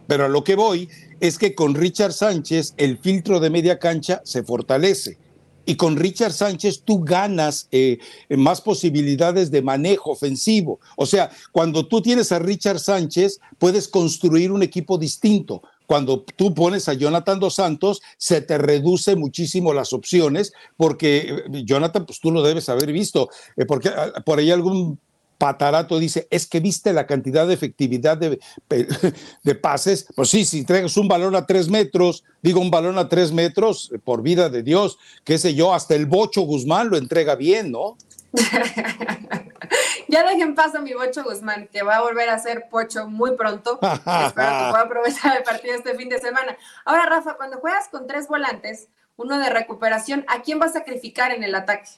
pero, 0.07 0.24
a 0.24 0.28
lo 0.28 0.43
que 0.43 0.57
voy 0.57 0.88
es 1.20 1.38
que 1.38 1.55
con 1.55 1.74
Richard 1.74 2.12
Sánchez 2.12 2.74
el 2.76 2.99
filtro 2.99 3.41
de 3.41 3.51
media 3.51 3.78
cancha 3.78 4.20
se 4.24 4.43
fortalece. 4.43 5.18
Y 5.66 5.76
con 5.76 5.97
Richard 5.97 6.32
Sánchez 6.32 6.82
tú 6.84 7.05
ganas 7.05 7.68
eh, 7.70 7.99
más 8.30 8.61
posibilidades 8.61 9.51
de 9.51 9.62
manejo 9.62 10.11
ofensivo. 10.11 10.80
O 10.97 11.07
sea, 11.07 11.30
cuando 11.53 11.86
tú 11.86 12.01
tienes 12.01 12.32
a 12.32 12.41
Richard 12.41 12.80
Sánchez, 12.80 13.38
puedes 13.59 13.86
construir 13.86 14.51
un 14.51 14.62
equipo 14.62 14.99
distinto 14.99 15.62
cuando 15.91 16.20
tú 16.22 16.55
pones 16.55 16.88
a 16.88 16.93
Jonathan 16.93 17.41
dos 17.41 17.57
Santos, 17.57 18.01
se 18.16 18.41
te 18.41 18.59
reduce 18.59 19.16
muchísimo 19.16 19.74
las 19.74 19.93
opciones, 19.93 20.53
porque 20.76 21.43
eh, 21.53 21.64
Jonathan, 21.64 22.07
pues 22.07 22.20
tú 22.20 22.30
lo 22.30 22.45
debes 22.45 22.68
haber 22.68 22.93
visto, 22.93 23.28
eh, 23.57 23.64
porque 23.66 23.88
ah, 23.88 24.12
por 24.24 24.38
ahí 24.38 24.53
algún 24.53 25.01
Patarato 25.41 25.99
dice, 25.99 26.28
es 26.30 26.47
que 26.47 26.61
viste 26.61 26.93
la 26.93 27.07
cantidad 27.07 27.49
de 27.49 27.55
efectividad 27.55 28.18
de, 28.18 28.38
de, 29.43 29.55
pases. 29.55 30.07
Pues 30.14 30.28
sí, 30.28 30.45
si 30.45 30.59
entregas 30.59 30.99
un 30.99 31.09
balón 31.09 31.34
a 31.34 31.47
tres 31.47 31.70
metros, 31.70 32.24
digo 32.43 32.61
un 32.61 32.70
balón 32.70 32.99
a 32.99 33.09
tres 33.09 33.32
metros, 33.32 33.91
por 34.05 34.20
vida 34.20 34.51
de 34.51 34.62
Dios, 34.62 34.99
qué 35.24 35.38
sé 35.38 35.55
yo, 35.55 35.72
hasta 35.72 35.95
el 35.95 36.05
Bocho 36.05 36.43
Guzmán 36.43 36.91
lo 36.91 36.99
entrega 36.99 37.36
bien, 37.36 37.72
¿no? 37.72 37.97
ya 40.09 40.28
dejen 40.28 40.55
paso 40.55 40.76
a 40.76 40.80
mi 40.82 40.93
Bocho 40.93 41.24
Guzmán, 41.24 41.68
que 41.72 41.82
va 41.82 41.97
a 41.97 42.03
volver 42.03 42.28
a 42.28 42.38
ser 42.38 42.68
Pocho 42.68 43.09
muy 43.09 43.34
pronto. 43.34 43.78
Espero 43.82 44.28
que 44.28 44.34
pueda 44.34 44.80
aprovechar 44.82 45.38
el 45.38 45.43
partido 45.43 45.74
este 45.74 45.95
fin 45.95 46.11
de 46.11 46.20
semana. 46.20 46.55
Ahora, 46.84 47.07
Rafa, 47.07 47.38
cuando 47.38 47.61
juegas 47.61 47.88
con 47.88 48.07
tres 48.07 48.28
volantes, 48.28 48.88
uno 49.16 49.38
de 49.38 49.49
recuperación, 49.49 50.26
¿a 50.28 50.43
quién 50.43 50.59
vas 50.59 50.72
a 50.72 50.80
sacrificar 50.80 51.32
en 51.32 51.45
el 51.45 51.55
ataque? 51.55 51.88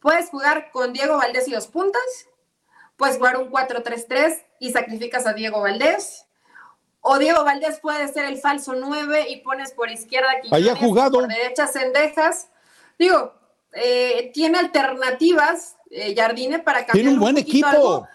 Puedes 0.00 0.30
jugar 0.30 0.70
con 0.70 0.94
Diego 0.94 1.18
Valdés 1.18 1.46
y 1.46 1.50
los 1.50 1.66
puntas, 1.66 2.00
puedes 3.00 3.16
jugar 3.16 3.38
un 3.38 3.50
4-3-3 3.50 4.42
y 4.58 4.72
sacrificas 4.72 5.26
a 5.26 5.32
Diego 5.32 5.62
Valdés. 5.62 6.26
O 7.00 7.18
Diego 7.18 7.42
Valdés 7.44 7.80
puede 7.80 8.06
ser 8.08 8.26
el 8.26 8.36
falso 8.36 8.74
9 8.74 9.26
y 9.30 9.36
pones 9.40 9.72
por 9.72 9.90
izquierda 9.90 10.28
Quiñones, 10.42 10.76
jugado. 10.78 11.12
por 11.12 11.26
derecha 11.26 11.66
Cendejas. 11.66 12.50
Digo, 12.98 13.32
eh, 13.72 14.30
tiene 14.34 14.58
alternativas, 14.58 15.76
eh, 15.90 16.14
Jardine, 16.14 16.58
para 16.58 16.80
cambiar. 16.80 16.92
Tiene 16.92 17.10
un 17.12 17.20
buen 17.20 17.38
equipo. 17.38 18.06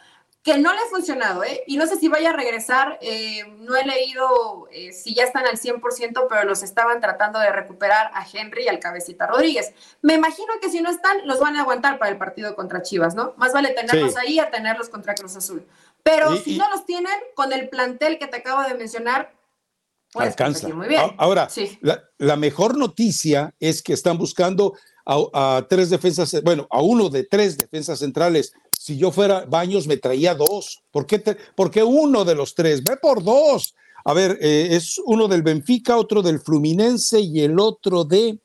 Que 0.46 0.60
no 0.60 0.72
le 0.72 0.80
ha 0.80 0.90
funcionado, 0.92 1.44
¿eh? 1.44 1.64
Y 1.66 1.76
no 1.76 1.88
sé 1.88 1.98
si 1.98 2.08
vaya 2.08 2.30
a 2.30 2.34
regresar, 2.34 3.00
eh, 3.02 3.44
no 3.62 3.76
he 3.76 3.84
leído 3.84 4.68
si 4.94 5.16
ya 5.16 5.24
están 5.24 5.48
al 5.48 5.58
100%, 5.58 6.28
pero 6.30 6.44
los 6.44 6.62
estaban 6.62 7.02
tratando 7.02 7.40
de 7.40 7.52
recuperar 7.52 8.12
a 8.14 8.24
Henry 8.32 8.66
y 8.66 8.68
al 8.68 8.80
Cabecita 8.80 9.26
Rodríguez. 9.26 9.74
Me 10.04 10.14
imagino 10.14 10.54
que 10.62 10.70
si 10.70 10.82
no 10.82 10.92
están, 10.92 11.26
los 11.26 11.40
van 11.40 11.56
a 11.56 11.62
aguantar 11.62 11.98
para 11.98 12.12
el 12.12 12.20
partido 12.20 12.56
contra 12.56 12.84
Chivas, 12.84 13.16
¿no? 13.16 13.34
Más 13.38 13.54
vale 13.54 13.70
tenerlos 13.70 14.18
ahí 14.18 14.38
a 14.38 14.52
tenerlos 14.52 14.90
contra 14.90 15.16
Cruz 15.16 15.36
Azul. 15.36 15.66
Pero 16.04 16.38
si 16.38 16.60
no 16.60 16.70
los 16.70 16.86
tienen, 16.86 17.16
con 17.34 17.52
el 17.52 17.68
plantel 17.68 18.20
que 18.20 18.28
te 18.28 18.38
acabo 18.38 18.62
de 18.62 18.76
mencionar, 18.76 19.34
pues, 20.12 20.28
alcanza. 20.28 20.70
Muy 20.70 20.88
bien. 20.88 21.02
Ahora, 21.18 21.48
la, 21.82 22.04
la 22.20 22.36
mejor 22.36 22.78
noticia 22.78 23.56
es 23.60 23.82
que 23.82 23.94
están 23.94 24.20
buscando 24.20 24.76
a, 25.06 25.66
tres 25.70 25.90
defensas, 25.90 26.42
bueno, 26.44 26.68
a 26.70 26.82
uno 26.82 27.10
de 27.10 27.24
tres 27.24 27.58
defensas 27.58 28.00
centrales. 28.00 28.54
Si 28.86 28.98
yo 28.98 29.10
fuera 29.10 29.46
Baños, 29.46 29.88
me 29.88 29.98
traía 29.98 30.36
dos. 30.36 30.84
¿Por 30.92 31.08
qué, 31.08 31.84
uno 31.84 32.24
de 32.24 32.36
los 32.36 32.54
tres? 32.54 32.84
Ve 32.84 32.98
por 32.98 33.24
dos. 33.24 33.74
A 34.04 34.14
ver, 34.14 34.38
eh, 34.40 34.68
es 34.74 35.02
uno 35.04 35.28
del 35.28 35.42
Benfica, 35.42 35.98
otro 35.98 36.22
del 36.22 36.40
Fluminense 36.40 37.20
y 37.20 37.40
el 37.40 37.60
otro 37.60 38.04
de 38.04 38.38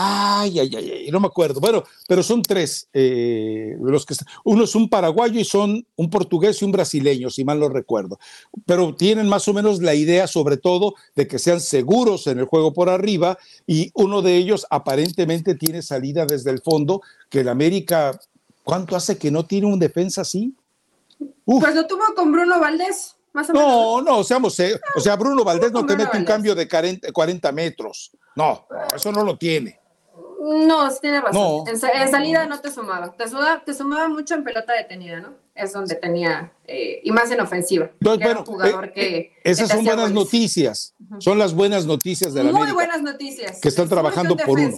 Ay, 0.00 0.60
ay, 0.60 0.70
ay, 0.76 1.08
no 1.10 1.18
me 1.18 1.26
acuerdo. 1.26 1.58
Bueno, 1.58 1.82
pero 2.06 2.22
son 2.22 2.40
tres. 2.42 2.88
Eh, 2.92 3.74
los 3.80 4.06
que 4.06 4.14
uno 4.44 4.62
es 4.62 4.76
un 4.76 4.88
paraguayo 4.88 5.40
y 5.40 5.44
son 5.44 5.84
un 5.96 6.08
portugués 6.08 6.62
y 6.62 6.64
un 6.64 6.70
brasileño, 6.70 7.30
si 7.30 7.44
mal 7.44 7.58
no 7.58 7.68
recuerdo. 7.68 8.16
Pero 8.64 8.94
tienen 8.94 9.28
más 9.28 9.48
o 9.48 9.52
menos 9.52 9.82
la 9.82 9.96
idea, 9.96 10.28
sobre 10.28 10.56
todo, 10.56 10.94
de 11.16 11.26
que 11.26 11.40
sean 11.40 11.60
seguros 11.60 12.28
en 12.28 12.38
el 12.38 12.44
juego 12.44 12.72
por 12.72 12.88
arriba. 12.88 13.38
Y 13.66 13.90
uno 13.92 14.22
de 14.22 14.36
ellos 14.36 14.66
aparentemente 14.70 15.56
tiene 15.56 15.82
salida 15.82 16.26
desde 16.26 16.52
el 16.52 16.60
fondo, 16.60 17.02
que 17.28 17.40
el 17.40 17.48
América, 17.48 18.20
¿cuánto 18.68 18.94
hace 18.96 19.16
que 19.16 19.30
no 19.30 19.46
tiene 19.46 19.66
un 19.66 19.78
defensa 19.78 20.20
así? 20.20 20.54
Pues 21.46 21.74
lo 21.74 21.86
tuvo 21.86 22.02
con 22.14 22.30
Bruno 22.30 22.60
Valdés. 22.60 23.16
Más 23.32 23.48
o 23.48 23.52
no, 23.54 23.96
menos. 23.96 24.04
no, 24.04 24.24
seamos, 24.24 24.60
o 24.94 25.00
sea, 25.00 25.16
Bruno 25.16 25.42
Valdés 25.42 25.72
no 25.72 25.86
te 25.86 25.96
mete 25.96 26.18
un 26.18 26.24
cambio 26.24 26.54
de 26.54 26.68
40 26.68 27.52
metros. 27.52 28.10
No, 28.36 28.66
eso 28.94 29.10
no 29.10 29.24
lo 29.24 29.38
tiene. 29.38 29.80
No, 30.40 30.88
tiene 31.00 31.20
razón. 31.20 31.66
En, 31.66 31.78
salida 31.78 32.46
no 32.46 32.60
te 32.60 32.70
sumaba. 32.70 33.10
Te, 33.12 33.26
sumaba. 33.26 33.62
te 33.64 33.72
sumaba 33.72 34.08
mucho 34.08 34.34
en 34.34 34.44
pelota 34.44 34.74
detenida, 34.74 35.20
¿no? 35.20 35.34
Es 35.54 35.72
donde 35.72 35.94
tenía, 35.94 36.52
eh, 36.66 37.00
y 37.02 37.10
más 37.10 37.30
en 37.30 37.40
ofensiva. 37.40 37.90
jugador 38.44 38.86
eh, 38.86 38.92
que, 38.92 39.16
eh, 39.18 39.32
esas 39.44 39.70
son 39.70 39.84
buenas 39.84 40.10
noticias. 40.12 40.94
Son 41.20 41.38
las 41.38 41.54
buenas 41.54 41.86
noticias 41.86 42.34
de 42.34 42.44
la 42.44 42.52
Muy 42.52 42.70
buenas 42.72 43.02
noticias. 43.02 43.60
Que 43.60 43.68
están 43.68 43.88
trabajando 43.88 44.36
por 44.36 44.58
uno. 44.58 44.76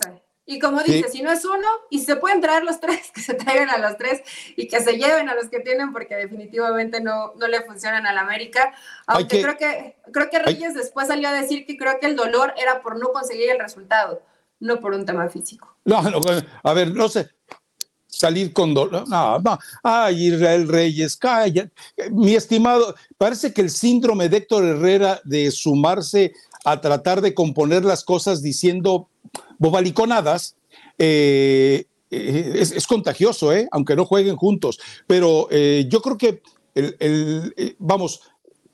Y 0.51 0.59
como 0.59 0.83
dice, 0.83 1.09
si 1.09 1.23
no 1.23 1.31
es 1.31 1.45
uno, 1.45 1.69
y 1.91 2.01
se 2.01 2.17
pueden 2.17 2.41
traer 2.41 2.65
los 2.65 2.81
tres, 2.81 3.11
que 3.15 3.21
se 3.21 3.35
traigan 3.35 3.71
a 3.71 3.79
los 3.79 3.97
tres 3.97 4.21
y 4.57 4.67
que 4.67 4.81
se 4.81 4.95
lleven 4.95 5.29
a 5.29 5.35
los 5.35 5.49
que 5.49 5.61
tienen, 5.61 5.93
porque 5.93 6.17
definitivamente 6.17 7.01
no, 7.01 7.35
no 7.37 7.47
le 7.47 7.63
funcionan 7.63 8.05
al 8.07 8.19
América. 8.19 8.73
Aunque 9.07 9.41
creo 9.41 9.57
que 9.57 9.97
creo 10.13 10.29
que 10.29 10.41
Reyes 10.41 10.75
después 10.75 11.07
salió 11.07 11.29
a 11.29 11.33
decir 11.33 11.67
que 11.67 11.77
creo 11.77 12.01
que 12.01 12.07
el 12.07 12.17
dolor 12.17 12.53
era 12.61 12.83
por 12.83 12.99
no 12.99 13.13
conseguir 13.13 13.51
el 13.51 13.61
resultado 13.61 14.23
no 14.61 14.79
por 14.79 14.93
un 14.93 15.07
tema 15.07 15.29
físico. 15.29 15.77
No, 15.85 16.03
no 16.03 16.21
a 16.63 16.75
ver, 16.75 16.95
no 16.95 17.09
sé, 17.09 17.31
salir 18.07 18.53
con 18.53 18.75
dolor. 18.75 19.09
No, 19.09 19.39
no. 19.39 19.59
Ay, 19.83 20.27
Israel 20.27 20.69
Reyes, 20.69 21.17
calla. 21.17 21.71
Mi 22.11 22.35
estimado, 22.35 22.95
parece 23.17 23.53
que 23.53 23.63
el 23.63 23.71
síndrome 23.71 24.29
de 24.29 24.39
Héctor 24.39 24.65
Herrera 24.65 25.21
de 25.25 25.51
sumarse 25.51 26.33
a 26.65 26.81
tratar 26.81 27.21
de 27.21 27.35
componer 27.35 27.85
las 27.85 28.05
cosas 28.05 28.43
diciendo 28.43 29.09
bobaliconadas, 29.59 30.57
eh, 30.99 31.87
eh, 32.11 32.55
es, 32.57 32.87
contagioso, 32.89 33.53
¿eh? 33.53 33.69
aunque 33.71 33.95
no 33.95 34.05
jueguen 34.05 34.37
juntos. 34.37 34.81
Pero 35.07 35.49
eh, 35.51 35.87
yo 35.89 36.03
creo 36.03 36.19
que, 36.19 36.43
el, 36.75 37.77
vamos, 37.79 38.23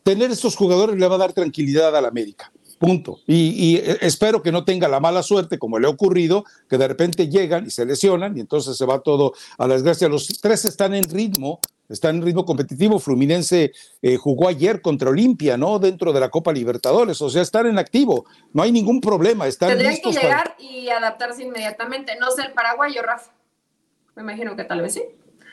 tener 0.02 0.30
estos 0.30 0.56
jugadores 0.56 0.98
le 0.98 1.06
va 1.06 1.16
a 1.16 1.18
dar 1.18 1.32
tranquilidad 1.32 1.94
a 1.94 2.00
la 2.00 2.08
América. 2.08 2.50
Punto. 2.86 3.18
Y, 3.26 3.78
eh, 3.78 3.98
espero 4.00 4.42
que 4.42 4.52
no 4.52 4.64
tenga 4.64 4.86
la 4.86 5.00
mala 5.00 5.22
suerte, 5.22 5.58
como 5.58 5.78
le 5.78 5.88
ha 5.88 5.90
ocurrido, 5.90 6.44
que 6.68 6.78
de 6.78 6.86
repente 6.86 7.28
llegan 7.28 7.66
y 7.66 7.70
se 7.70 7.84
lesionan 7.84 8.36
y 8.36 8.40
entonces 8.40 8.76
se 8.76 8.86
va 8.86 9.00
todo 9.00 9.32
a 9.58 9.66
la 9.66 9.74
desgracia. 9.74 10.08
Los 10.08 10.28
tres 10.40 10.64
están 10.64 10.94
en 10.94 11.02
ritmo, 11.04 11.58
están 11.88 12.16
en 12.16 12.22
ritmo 12.22 12.44
competitivo. 12.44 13.00
Fluminense 13.00 13.72
eh, 14.02 14.16
jugó 14.16 14.48
ayer 14.48 14.80
contra 14.82 15.10
Olimpia, 15.10 15.56
¿no? 15.56 15.80
Dentro 15.80 16.12
de 16.12 16.20
la 16.20 16.28
Copa 16.28 16.52
Libertadores, 16.52 17.20
o 17.20 17.28
sea, 17.28 17.42
están 17.42 17.66
en 17.66 17.78
activo. 17.78 18.24
No 18.52 18.62
hay 18.62 18.70
ningún 18.70 19.00
problema. 19.00 19.48
Están 19.48 19.70
Tendrían 19.70 19.96
que 19.96 20.12
llegar 20.12 20.54
y 20.60 20.88
adaptarse 20.88 21.42
inmediatamente. 21.42 22.16
No 22.20 22.30
sé 22.30 22.42
el 22.42 22.52
paraguayo, 22.52 23.02
Rafa. 23.02 23.32
Me 24.14 24.22
imagino 24.22 24.54
que 24.54 24.62
tal 24.62 24.80
vez 24.80 24.94
sí. 24.94 25.02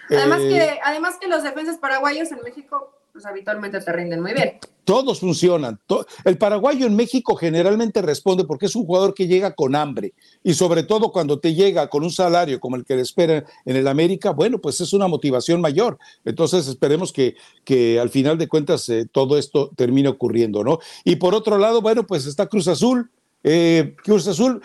Además, 0.09 0.41
eh, 0.41 0.49
que, 0.49 0.79
además 0.83 1.17
que 1.19 1.27
los 1.27 1.41
defensas 1.41 1.77
paraguayos 1.77 2.31
en 2.31 2.41
México 2.43 2.91
pues 3.13 3.27
habitualmente 3.27 3.79
te 3.79 3.93
rinden 3.93 4.21
muy 4.21 4.33
bien. 4.33 4.57
Todos 4.85 5.19
funcionan. 5.19 5.79
El 6.25 6.39
paraguayo 6.39 6.87
en 6.87 6.95
México 6.95 7.35
generalmente 7.35 8.01
responde 8.01 8.43
porque 8.43 8.65
es 8.65 8.75
un 8.75 8.85
jugador 8.85 9.13
que 9.13 9.27
llega 9.27 9.53
con 9.53 9.75
hambre 9.75 10.13
y 10.43 10.55
sobre 10.55 10.81
todo 10.81 11.11
cuando 11.11 11.39
te 11.39 11.53
llega 11.53 11.87
con 11.89 12.03
un 12.03 12.09
salario 12.09 12.59
como 12.59 12.75
el 12.75 12.83
que 12.83 12.95
le 12.95 13.03
espera 13.03 13.45
en 13.65 13.75
el 13.75 13.87
América, 13.87 14.31
bueno, 14.31 14.59
pues 14.59 14.81
es 14.81 14.93
una 14.93 15.07
motivación 15.07 15.61
mayor. 15.61 15.99
Entonces 16.25 16.67
esperemos 16.67 17.13
que, 17.13 17.35
que 17.63 17.99
al 17.99 18.09
final 18.09 18.39
de 18.39 18.47
cuentas 18.47 18.89
eh, 18.89 19.05
todo 19.09 19.37
esto 19.37 19.69
termine 19.75 20.09
ocurriendo, 20.09 20.63
¿no? 20.63 20.79
Y 21.05 21.17
por 21.17 21.35
otro 21.35 21.59
lado, 21.59 21.83
bueno, 21.83 22.07
pues 22.07 22.25
está 22.25 22.47
Cruz 22.47 22.67
Azul. 22.67 23.11
Eh, 23.43 23.95
Cruz 24.03 24.27
Azul, 24.27 24.59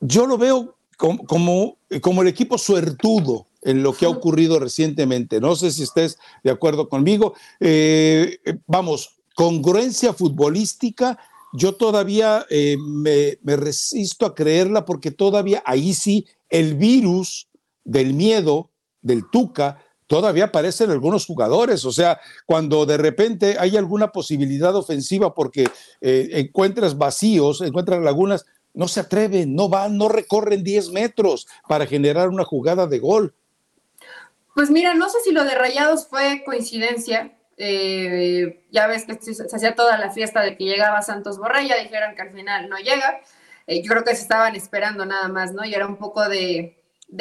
yo 0.00 0.26
lo 0.26 0.36
veo 0.36 0.76
como, 0.98 1.24
como, 1.24 1.78
como 2.02 2.20
el 2.20 2.28
equipo 2.28 2.58
suertudo 2.58 3.46
en 3.62 3.82
lo 3.82 3.92
que 3.92 4.06
ha 4.06 4.08
ocurrido 4.08 4.58
recientemente. 4.58 5.40
No 5.40 5.56
sé 5.56 5.70
si 5.70 5.82
estés 5.82 6.18
de 6.42 6.50
acuerdo 6.50 6.88
conmigo. 6.88 7.34
Eh, 7.60 8.38
vamos, 8.66 9.20
congruencia 9.34 10.12
futbolística, 10.12 11.18
yo 11.52 11.74
todavía 11.74 12.46
eh, 12.48 12.76
me, 12.78 13.56
resisto 13.56 14.26
a 14.26 14.34
creerla 14.34 14.84
porque 14.84 15.10
todavía 15.10 15.62
ahí 15.66 15.94
sí 15.94 16.26
el 16.48 16.74
virus 16.74 17.48
del 17.84 18.14
miedo, 18.14 18.70
del 19.02 19.28
tuca, 19.30 19.78
todavía 20.06 20.46
aparece 20.46 20.84
en 20.84 20.90
algunos 20.90 21.26
jugadores. 21.26 21.84
O 21.84 21.92
sea, 21.92 22.20
cuando 22.46 22.86
de 22.86 22.96
repente 22.96 23.56
hay 23.58 23.76
alguna 23.76 24.12
posibilidad 24.12 24.74
ofensiva 24.74 25.34
porque 25.34 25.68
eh, 26.00 26.28
encuentras 26.32 26.96
vacíos, 26.96 27.60
encuentras 27.62 28.02
lagunas, 28.02 28.46
no 28.72 28.86
se 28.86 29.00
atreven, 29.00 29.54
no 29.54 29.68
van, 29.68 29.96
no 29.96 30.08
recorren 30.08 30.62
10 30.62 30.90
metros 30.90 31.46
para 31.68 31.86
generar 31.86 32.28
una 32.28 32.44
jugada 32.44 32.86
de 32.86 33.00
gol. 33.00 33.34
Pues 34.54 34.70
mira, 34.70 34.94
no 34.94 35.08
sé 35.08 35.18
si 35.20 35.32
lo 35.32 35.44
de 35.44 35.54
Rayados 35.54 36.06
fue 36.08 36.42
coincidencia. 36.44 37.32
Eh, 37.56 38.64
ya 38.70 38.86
ves 38.86 39.04
que 39.04 39.14
se, 39.14 39.44
hacía 39.54 39.74
toda 39.74 39.98
la 39.98 40.10
fiesta 40.10 40.40
de 40.40 40.56
que 40.56 40.64
llegaba 40.64 41.02
Santos 41.02 41.38
Borrella, 41.38 41.76
dijeron 41.76 42.14
que 42.14 42.22
al 42.22 42.30
final 42.30 42.68
no 42.68 42.78
llega. 42.78 43.20
Eh, 43.66 43.82
yo 43.82 43.90
creo 43.90 44.04
que 44.04 44.16
se 44.16 44.22
estaban 44.22 44.56
esperando 44.56 45.04
nada 45.06 45.28
más, 45.28 45.52
¿no? 45.52 45.64
Y 45.64 45.74
era 45.74 45.86
un 45.86 45.96
poco 45.96 46.28
de, 46.28 46.76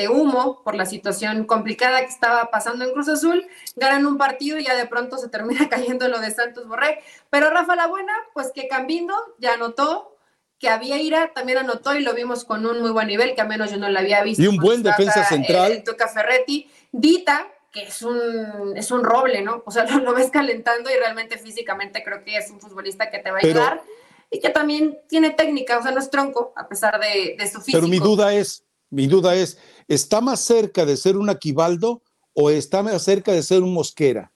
humo 0.09 0.63
por 0.63 0.75
la 0.75 0.85
situación 0.85 1.45
complicada 1.45 1.99
que 1.99 2.05
estaba 2.05 2.49
pasando 2.51 2.85
en 2.85 2.93
Cruz 2.93 3.09
Azul. 3.09 3.45
Ganan 3.75 4.05
un 4.05 4.17
partido 4.17 4.57
y 4.57 4.65
ya 4.65 4.75
de 4.75 4.87
pronto 4.87 5.17
se 5.17 5.29
termina 5.29 5.67
cayendo 5.69 6.07
lo 6.07 6.19
de 6.19 6.31
Santos 6.31 6.67
Borré. 6.67 7.03
Pero 7.29 7.49
Rafa 7.49 7.75
La 7.75 7.87
Buena, 7.87 8.13
pues 8.33 8.51
que 8.53 8.67
Cambindo 8.67 9.13
ya 9.39 9.53
anotó, 9.53 10.17
que 10.59 10.69
había 10.69 11.01
ira 11.01 11.31
también 11.33 11.59
anotó 11.59 11.95
y 11.95 12.01
lo 12.01 12.13
vimos 12.13 12.43
con 12.43 12.65
un 12.65 12.81
muy 12.81 12.91
buen 12.91 13.07
nivel, 13.07 13.33
que 13.33 13.41
al 13.41 13.47
menos 13.47 13.71
yo 13.71 13.77
no 13.77 13.89
lo 13.89 13.97
había 13.97 14.21
visto. 14.23 14.43
Y 14.43 14.47
un 14.47 14.57
buen 14.57 14.83
defensa 14.83 15.23
central. 15.23 15.71
El, 15.71 15.83
Ferretti. 16.13 16.69
Dita, 16.91 17.47
que 17.71 17.83
es 17.83 18.01
un, 18.01 18.75
es 18.75 18.91
un 18.91 19.03
roble, 19.03 19.41
¿no? 19.41 19.63
O 19.65 19.71
sea, 19.71 19.85
lo, 19.99 20.13
ves 20.13 20.29
calentando 20.29 20.89
y 20.91 20.95
realmente 20.95 21.37
físicamente 21.37 22.03
creo 22.03 22.23
que 22.23 22.35
es 22.35 22.51
un 22.51 22.59
futbolista 22.59 23.09
que 23.09 23.19
te 23.19 23.31
va 23.31 23.37
a 23.37 23.39
ayudar 23.41 23.81
y 24.29 24.39
que 24.39 24.49
también 24.49 24.99
tiene 25.07 25.31
técnica, 25.31 25.77
o 25.77 25.81
sea, 25.81 25.91
no 25.91 25.99
es 25.99 26.09
tronco 26.09 26.53
a 26.55 26.67
pesar 26.67 26.99
de, 26.99 27.37
su 27.47 27.61
físico. 27.61 27.77
Pero 27.77 27.87
mi 27.87 27.99
duda 27.99 28.33
es, 28.33 28.65
mi 28.89 29.07
duda 29.07 29.35
es, 29.35 29.57
¿está 29.87 30.19
más 30.19 30.41
cerca 30.41 30.85
de 30.85 30.97
ser 30.97 31.15
un 31.15 31.29
Aquivaldo 31.29 32.01
o 32.33 32.49
está 32.49 32.83
más 32.83 33.01
cerca 33.01 33.31
de 33.31 33.41
ser 33.43 33.63
un 33.63 33.73
Mosquera? 33.73 34.31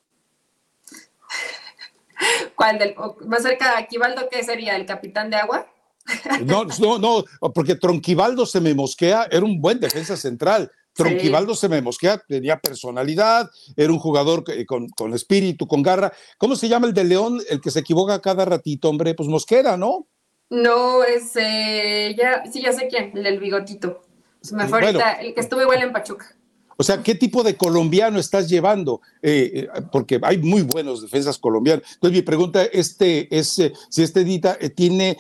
¿Cuál? 2.56 2.80
Del, 2.80 2.96
¿Más 3.28 3.44
cerca 3.44 3.72
de 3.72 3.84
Aquivaldo 3.84 4.30
qué 4.30 4.42
sería? 4.42 4.78
¿El 4.78 4.86
capitán 4.86 5.30
de 5.30 5.36
agua? 5.36 5.68
No, 6.46 6.66
no, 6.80 7.00
no, 7.00 7.24
porque 7.54 7.76
Tronquivaldo 7.76 8.46
se 8.46 8.60
me 8.60 8.74
mosquea, 8.74 9.28
era 9.32 9.46
un 9.46 9.62
buen 9.62 9.80
defensa 9.80 10.18
central. 10.18 10.72
Tronquivaldo 10.94 11.56
se 11.56 11.70
me 11.70 11.82
mosquea, 11.82 12.22
tenía 12.28 12.60
personalidad, 12.60 13.50
era 13.76 13.92
un 13.92 14.00
jugador 14.00 14.44
con, 14.68 14.90
con, 14.90 15.14
espíritu, 15.14 15.68
con 15.68 15.82
garra. 15.82 16.14
¿Cómo 16.38 16.56
se 16.56 16.68
llama 16.68 16.88
el 16.88 16.94
de 16.94 17.04
León, 17.04 17.42
el 17.50 17.62
que 17.62 17.72
se 17.72 17.80
equivoca 17.80 18.22
cada 18.22 18.46
ratito, 18.46 18.90
hombre? 18.90 19.16
Pues 19.16 19.28
Mosquera, 19.28 19.76
¿no? 19.76 20.08
No, 20.50 21.04
es, 21.04 21.36
eh, 21.36 22.16
ya, 22.18 22.44
sí, 22.52 22.62
ya 22.62 22.74
sé 22.74 22.88
quién, 22.88 23.12
el 23.18 23.24
del 23.24 23.40
bigotito. 23.40 24.04
me 24.52 24.68
fue 24.68 24.82
ahorita, 24.82 25.14
el 25.14 25.34
que 25.34 25.42
estuvo 25.42 25.62
igual 25.62 25.82
en 25.82 25.92
Pachuca. 25.92 26.33
O 26.78 26.84
sea, 26.84 27.04
¿qué 27.04 27.16
tipo 27.16 27.44
de 27.44 27.56
colombiano 27.56 28.20
estás 28.20 28.50
llevando? 28.50 29.02
Eh, 29.22 29.70
eh, 29.76 29.82
porque 29.92 30.20
hay 30.24 30.38
muy 30.38 30.62
buenos 30.62 31.02
defensas 31.02 31.38
colombianos. 31.38 31.84
Entonces, 31.94 32.18
mi 32.18 32.22
pregunta 32.22 32.64
este, 32.64 33.28
es 33.36 33.62
si 33.90 34.04
este 34.04 34.24
Dita 34.24 34.58
tiene, 34.76 35.18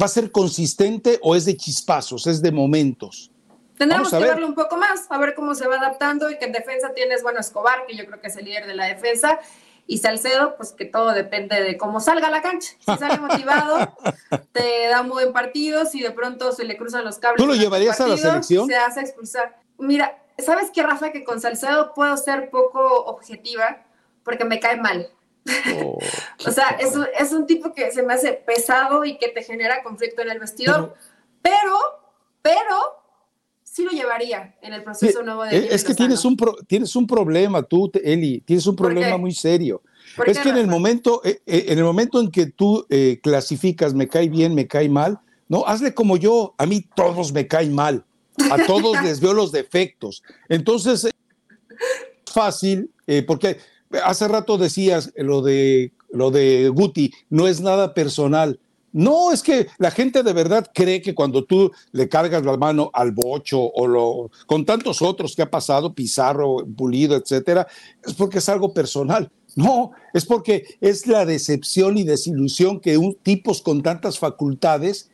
¿va 0.00 0.06
a 0.06 0.08
ser 0.08 0.30
consistente 0.30 1.18
o 1.22 1.36
es 1.36 1.44
de 1.44 1.56
chispazos, 1.56 2.26
es 2.26 2.42
de 2.42 2.52
momentos? 2.52 3.30
Tendremos 3.80 4.10
que 4.10 4.18
verlo 4.18 4.46
un 4.46 4.54
poco 4.54 4.76
más, 4.76 5.06
a 5.08 5.16
ver 5.18 5.34
cómo 5.34 5.54
se 5.54 5.66
va 5.66 5.76
adaptando 5.76 6.30
y 6.30 6.38
que 6.38 6.44
en 6.44 6.52
defensa 6.52 6.92
tienes, 6.94 7.22
bueno, 7.22 7.40
Escobar, 7.40 7.86
que 7.88 7.96
yo 7.96 8.04
creo 8.04 8.20
que 8.20 8.26
es 8.26 8.36
el 8.36 8.44
líder 8.44 8.66
de 8.66 8.74
la 8.74 8.84
defensa, 8.84 9.40
y 9.86 9.98
Salcedo, 9.98 10.54
pues 10.56 10.70
que 10.70 10.84
todo 10.84 11.12
depende 11.12 11.60
de 11.60 11.76
cómo 11.76 11.98
salga 11.98 12.30
la 12.30 12.42
cancha. 12.42 12.74
Si 12.78 12.96
sale 12.96 13.18
motivado, 13.20 13.92
te 14.52 14.86
da 14.88 15.00
un 15.00 15.08
buen 15.08 15.32
partido, 15.32 15.84
si 15.84 16.00
de 16.00 16.12
pronto 16.12 16.52
se 16.52 16.64
le 16.64 16.76
cruzan 16.76 17.04
los 17.04 17.18
cables. 17.18 17.42
¿Tú 17.42 17.48
lo 17.48 17.56
llevarías 17.56 18.00
a 18.00 18.06
la 18.06 18.16
selección? 18.16 18.68
Se 18.68 18.76
hace 18.76 19.00
expulsar. 19.00 19.58
Mira, 19.78 20.22
¿sabes 20.42 20.70
qué, 20.72 20.82
Rafa? 20.82 21.12
Que 21.12 21.24
con 21.24 21.40
Salcedo 21.40 21.92
puedo 21.94 22.16
ser 22.16 22.50
poco 22.50 23.04
objetiva 23.04 23.84
porque 24.24 24.44
me 24.44 24.60
cae 24.60 24.76
mal. 24.76 25.08
Oh, 25.74 25.98
o 26.46 26.50
sea, 26.50 26.76
es, 26.78 26.92
es, 27.18 27.32
un 27.32 27.46
tipo 27.46 27.72
que 27.72 27.90
se 27.92 28.02
me 28.02 28.12
hace 28.14 28.32
pesado 28.32 29.04
y 29.04 29.16
que 29.16 29.28
te 29.28 29.42
genera 29.42 29.82
conflicto 29.82 30.22
en 30.22 30.30
el 30.30 30.38
vestidor. 30.38 30.94
pero, 31.42 31.78
pero 32.42 33.00
sí 33.70 33.84
lo 33.84 33.90
llevaría 33.90 34.56
en 34.62 34.72
el 34.72 34.82
proceso 34.82 35.22
nuevo 35.22 35.44
de 35.44 35.68
Es 35.70 35.84
que 35.84 35.94
tienes 35.94 36.24
un, 36.24 36.36
tienes 36.66 36.94
un 36.96 37.06
problema 37.06 37.62
tú, 37.62 37.90
Eli, 38.02 38.40
tienes 38.40 38.66
un 38.66 38.76
problema 38.76 39.16
muy 39.16 39.32
serio. 39.32 39.82
Es 40.26 40.38
que 40.40 40.48
en 40.48 40.56
el, 40.56 40.66
momento, 40.66 41.20
eh, 41.24 41.40
eh, 41.46 41.66
en 41.68 41.78
el 41.78 41.84
momento 41.84 42.20
en 42.20 42.30
que 42.30 42.46
tú 42.46 42.84
eh, 42.90 43.20
clasificas 43.22 43.94
me 43.94 44.08
cae 44.08 44.28
bien, 44.28 44.54
me 44.54 44.66
cae 44.66 44.88
mal, 44.88 45.20
no, 45.48 45.64
hazle 45.66 45.94
como 45.94 46.16
yo, 46.16 46.54
a 46.58 46.66
mí 46.66 46.84
todos 46.94 47.32
me 47.32 47.46
caen 47.46 47.72
mal, 47.72 48.04
a 48.50 48.66
todos 48.66 49.02
les 49.02 49.20
veo 49.20 49.34
los 49.34 49.52
defectos. 49.52 50.22
Entonces, 50.48 51.04
es 51.04 51.14
fácil, 52.26 52.90
porque 53.26 53.58
hace 54.04 54.28
rato 54.28 54.58
decías 54.58 55.12
lo 55.16 55.42
de, 55.42 55.92
lo 56.10 56.30
de 56.30 56.68
Guti, 56.68 57.12
no 57.28 57.48
es 57.48 57.60
nada 57.60 57.94
personal 57.94 58.58
no, 58.92 59.30
es 59.30 59.42
que 59.42 59.68
la 59.78 59.90
gente 59.90 60.22
de 60.22 60.32
verdad 60.32 60.68
cree 60.74 61.00
que 61.00 61.14
cuando 61.14 61.44
tú 61.44 61.70
le 61.92 62.08
cargas 62.08 62.44
la 62.44 62.56
mano 62.56 62.90
al 62.92 63.12
bocho 63.12 63.60
o 63.60 63.86
lo, 63.86 64.30
con 64.46 64.64
tantos 64.64 65.00
otros 65.00 65.36
que 65.36 65.42
ha 65.42 65.50
pasado, 65.50 65.94
Pizarro, 65.94 66.66
Pulido, 66.76 67.16
etcétera, 67.16 67.68
es 68.04 68.14
porque 68.14 68.38
es 68.38 68.48
algo 68.48 68.74
personal. 68.74 69.30
No, 69.56 69.92
es 70.12 70.26
porque 70.26 70.76
es 70.80 71.06
la 71.06 71.24
decepción 71.24 71.98
y 71.98 72.04
desilusión 72.04 72.80
que 72.80 72.96
un, 72.96 73.14
tipos 73.14 73.62
con 73.62 73.82
tantas 73.82 74.18
facultades 74.18 75.10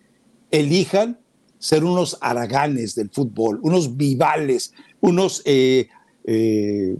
elijan 0.51 1.19
ser 1.67 1.83
unos 1.83 2.17
haraganes 2.21 2.95
del 2.95 3.11
fútbol, 3.11 3.59
unos 3.61 3.97
vivales, 3.97 4.73
unos 5.01 5.43
eh, 5.45 5.89
eh, 6.23 6.97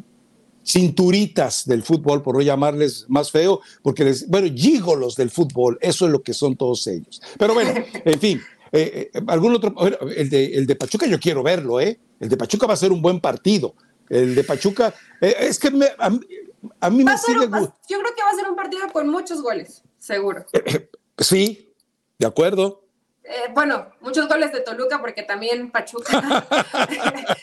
cinturitas 0.67 1.67
del 1.67 1.85
fútbol, 1.85 2.21
por 2.21 2.35
no 2.35 2.43
llamarles 2.43 3.05
más 3.07 3.31
feo, 3.31 3.61
porque 3.81 4.03
les, 4.03 4.29
bueno, 4.29 4.49
gígolos 4.53 5.15
del 5.15 5.31
fútbol, 5.31 5.79
eso 5.81 6.07
es 6.07 6.11
lo 6.11 6.21
que 6.21 6.35
son 6.35 6.57
todos 6.57 6.85
ellos. 6.89 7.23
Pero 7.39 7.55
bueno, 7.55 7.73
en 8.05 8.19
fin, 8.19 8.43
eh, 8.73 9.13
algún 9.29 9.55
otro, 9.55 9.73
el 10.17 10.29
de, 10.29 10.47
el 10.47 10.67
de 10.67 10.75
Pachuca 10.75 11.07
yo 11.07 11.21
quiero 11.21 11.45
verlo, 11.45 11.81
¿eh? 11.81 12.01
El 12.19 12.29
de 12.29 12.37
Pachuca 12.37 12.67
va 12.67 12.75
a 12.75 12.77
ser 12.77 12.91
un 12.91 13.01
buen 13.01 13.21
partido. 13.21 13.77
El 14.09 14.35
de 14.35 14.43
Pachuca, 14.43 14.93
es 15.21 15.61
que 15.61 15.69
a, 15.69 16.91
mí 16.91 17.05
me 17.05 17.19
sigue... 17.19 17.39
yo 17.39 17.49
creo 17.49 18.15
que 18.17 18.23
va 18.25 18.31
a 18.33 18.35
ser 18.35 18.51
un 18.51 18.57
partido 18.57 18.83
con 18.93 19.09
muchos 19.09 19.41
goles, 19.43 19.85
seguro. 20.01 20.45
sí, 21.21 21.73
de 22.19 22.27
acuerdo. 22.27 22.86
Eh, 23.29 23.51
bueno, 23.53 23.89
muchos 24.01 24.29
goles 24.29 24.53
de 24.53 24.61
Toluca 24.61 25.01
porque 25.01 25.25
también 25.25 25.73
Pachuca, 25.73 26.47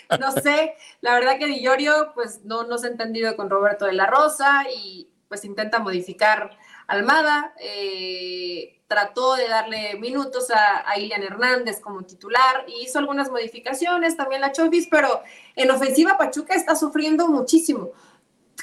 no 0.19 0.31
sé, 0.31 0.75
la 1.01 1.13
verdad 1.13 1.37
que 1.37 1.45
Dillorio 1.45 2.13
pues 2.13 2.45
no, 2.45 2.63
no 2.63 2.77
se 2.77 2.87
ha 2.87 2.91
entendido 2.91 3.35
con 3.35 3.49
Roberto 3.49 3.85
de 3.85 3.91
la 3.91 4.05
Rosa 4.05 4.63
y 4.73 5.09
pues 5.27 5.43
intenta 5.43 5.79
modificar 5.79 6.57
Almada, 6.87 7.53
eh, 7.59 8.81
trató 8.87 9.35
de 9.35 9.49
darle 9.49 9.95
minutos 9.95 10.51
a, 10.51 10.89
a, 10.89 10.97
Ilian 10.97 11.23
Hernández 11.23 11.81
como 11.81 12.03
titular 12.03 12.63
y 12.67 12.83
hizo 12.83 12.99
algunas 12.99 13.29
modificaciones, 13.29 14.15
también 14.15 14.39
la 14.39 14.53
Chovis, 14.53 14.87
pero 14.89 15.21
en 15.55 15.69
ofensiva 15.69 16.17
Pachuca 16.17 16.53
está 16.53 16.75
sufriendo 16.75 17.27
muchísimo. 17.27 17.91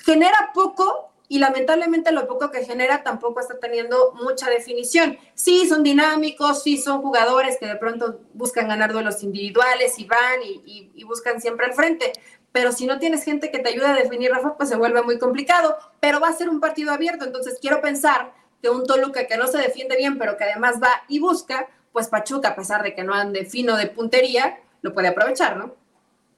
Genera 0.05 0.53
poco 0.55 1.10
y 1.31 1.39
lamentablemente 1.39 2.11
lo 2.11 2.27
poco 2.27 2.51
que 2.51 2.65
genera 2.65 3.05
tampoco 3.05 3.39
está 3.39 3.57
teniendo 3.61 4.13
mucha 4.21 4.51
definición. 4.51 5.17
Sí, 5.35 5.69
son 5.69 5.85
dinámicos, 5.85 6.65
sí, 6.65 6.77
son 6.77 7.03
jugadores 7.03 7.57
que 7.61 7.67
de 7.67 7.77
pronto 7.77 8.19
buscan 8.35 8.67
ganar 8.67 8.93
duelos 8.93 9.23
individuales 9.23 9.97
y 10.01 10.07
van 10.07 10.41
y, 10.43 11.05
buscan 11.05 11.41
siempre 11.41 11.67
al 11.67 11.75
frente, 11.75 12.13
pero 12.51 12.73
si 12.73 12.85
no 12.85 12.99
tienes 12.99 13.23
gente 13.23 13.53
que 13.53 13.61
te 13.61 13.69
ayude 13.69 13.87
a 13.87 13.95
definir, 13.95 14.33
Rafa, 14.33 14.57
pues 14.57 14.69
se 14.69 14.77
vuelve 14.77 15.03
muy 15.03 15.21
complicado, 15.21 15.77
pero 16.01 16.19
va 16.19 16.29
a 16.29 16.33
ser 16.33 16.49
un 16.49 16.59
partido 16.59 16.93
abierto, 16.93 17.25
entonces 17.25 17.59
quiero 17.61 17.81
pensar 17.81 18.35
que 18.61 18.69
un 18.69 18.85
Toluca 18.85 19.29
que 19.29 19.37
no 19.37 19.47
se 19.47 19.59
defiende 19.59 19.97
bien, 19.97 20.19
pero 20.19 20.37
que 20.37 20.43
además 20.43 20.81
va 20.83 20.91
y 21.07 21.21
busca, 21.21 21.69
pues 21.93 22.09
Pachuca, 22.09 22.49
a 22.49 22.57
pesar 22.57 22.83
de 22.83 22.93
que 22.93 23.05
no 23.05 23.15
ande 23.15 23.45
fino 23.45 23.77
de 23.77 23.87
puntería, 23.87 24.59
lo 24.83 24.93
puede 24.93 25.07
aprovechar, 25.07 25.57
¿no? 25.57 25.77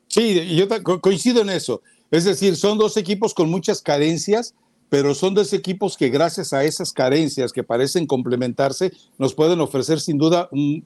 Sí, 0.06 0.54
yo 0.54 0.68
coincido 1.00 1.40
en 1.40 1.48
eso. 1.48 1.80
Es 2.10 2.24
decir, 2.24 2.56
son 2.56 2.76
dos 2.76 2.98
equipos 2.98 3.32
con 3.32 3.48
muchas 3.48 3.80
carencias, 3.80 4.54
pero 4.92 5.14
son 5.14 5.32
dos 5.32 5.54
equipos 5.54 5.96
que 5.96 6.10
gracias 6.10 6.52
a 6.52 6.64
esas 6.64 6.92
carencias 6.92 7.50
que 7.50 7.64
parecen 7.64 8.06
complementarse, 8.06 8.92
nos 9.16 9.32
pueden 9.32 9.58
ofrecer 9.62 10.00
sin 10.00 10.18
duda 10.18 10.50
un, 10.50 10.82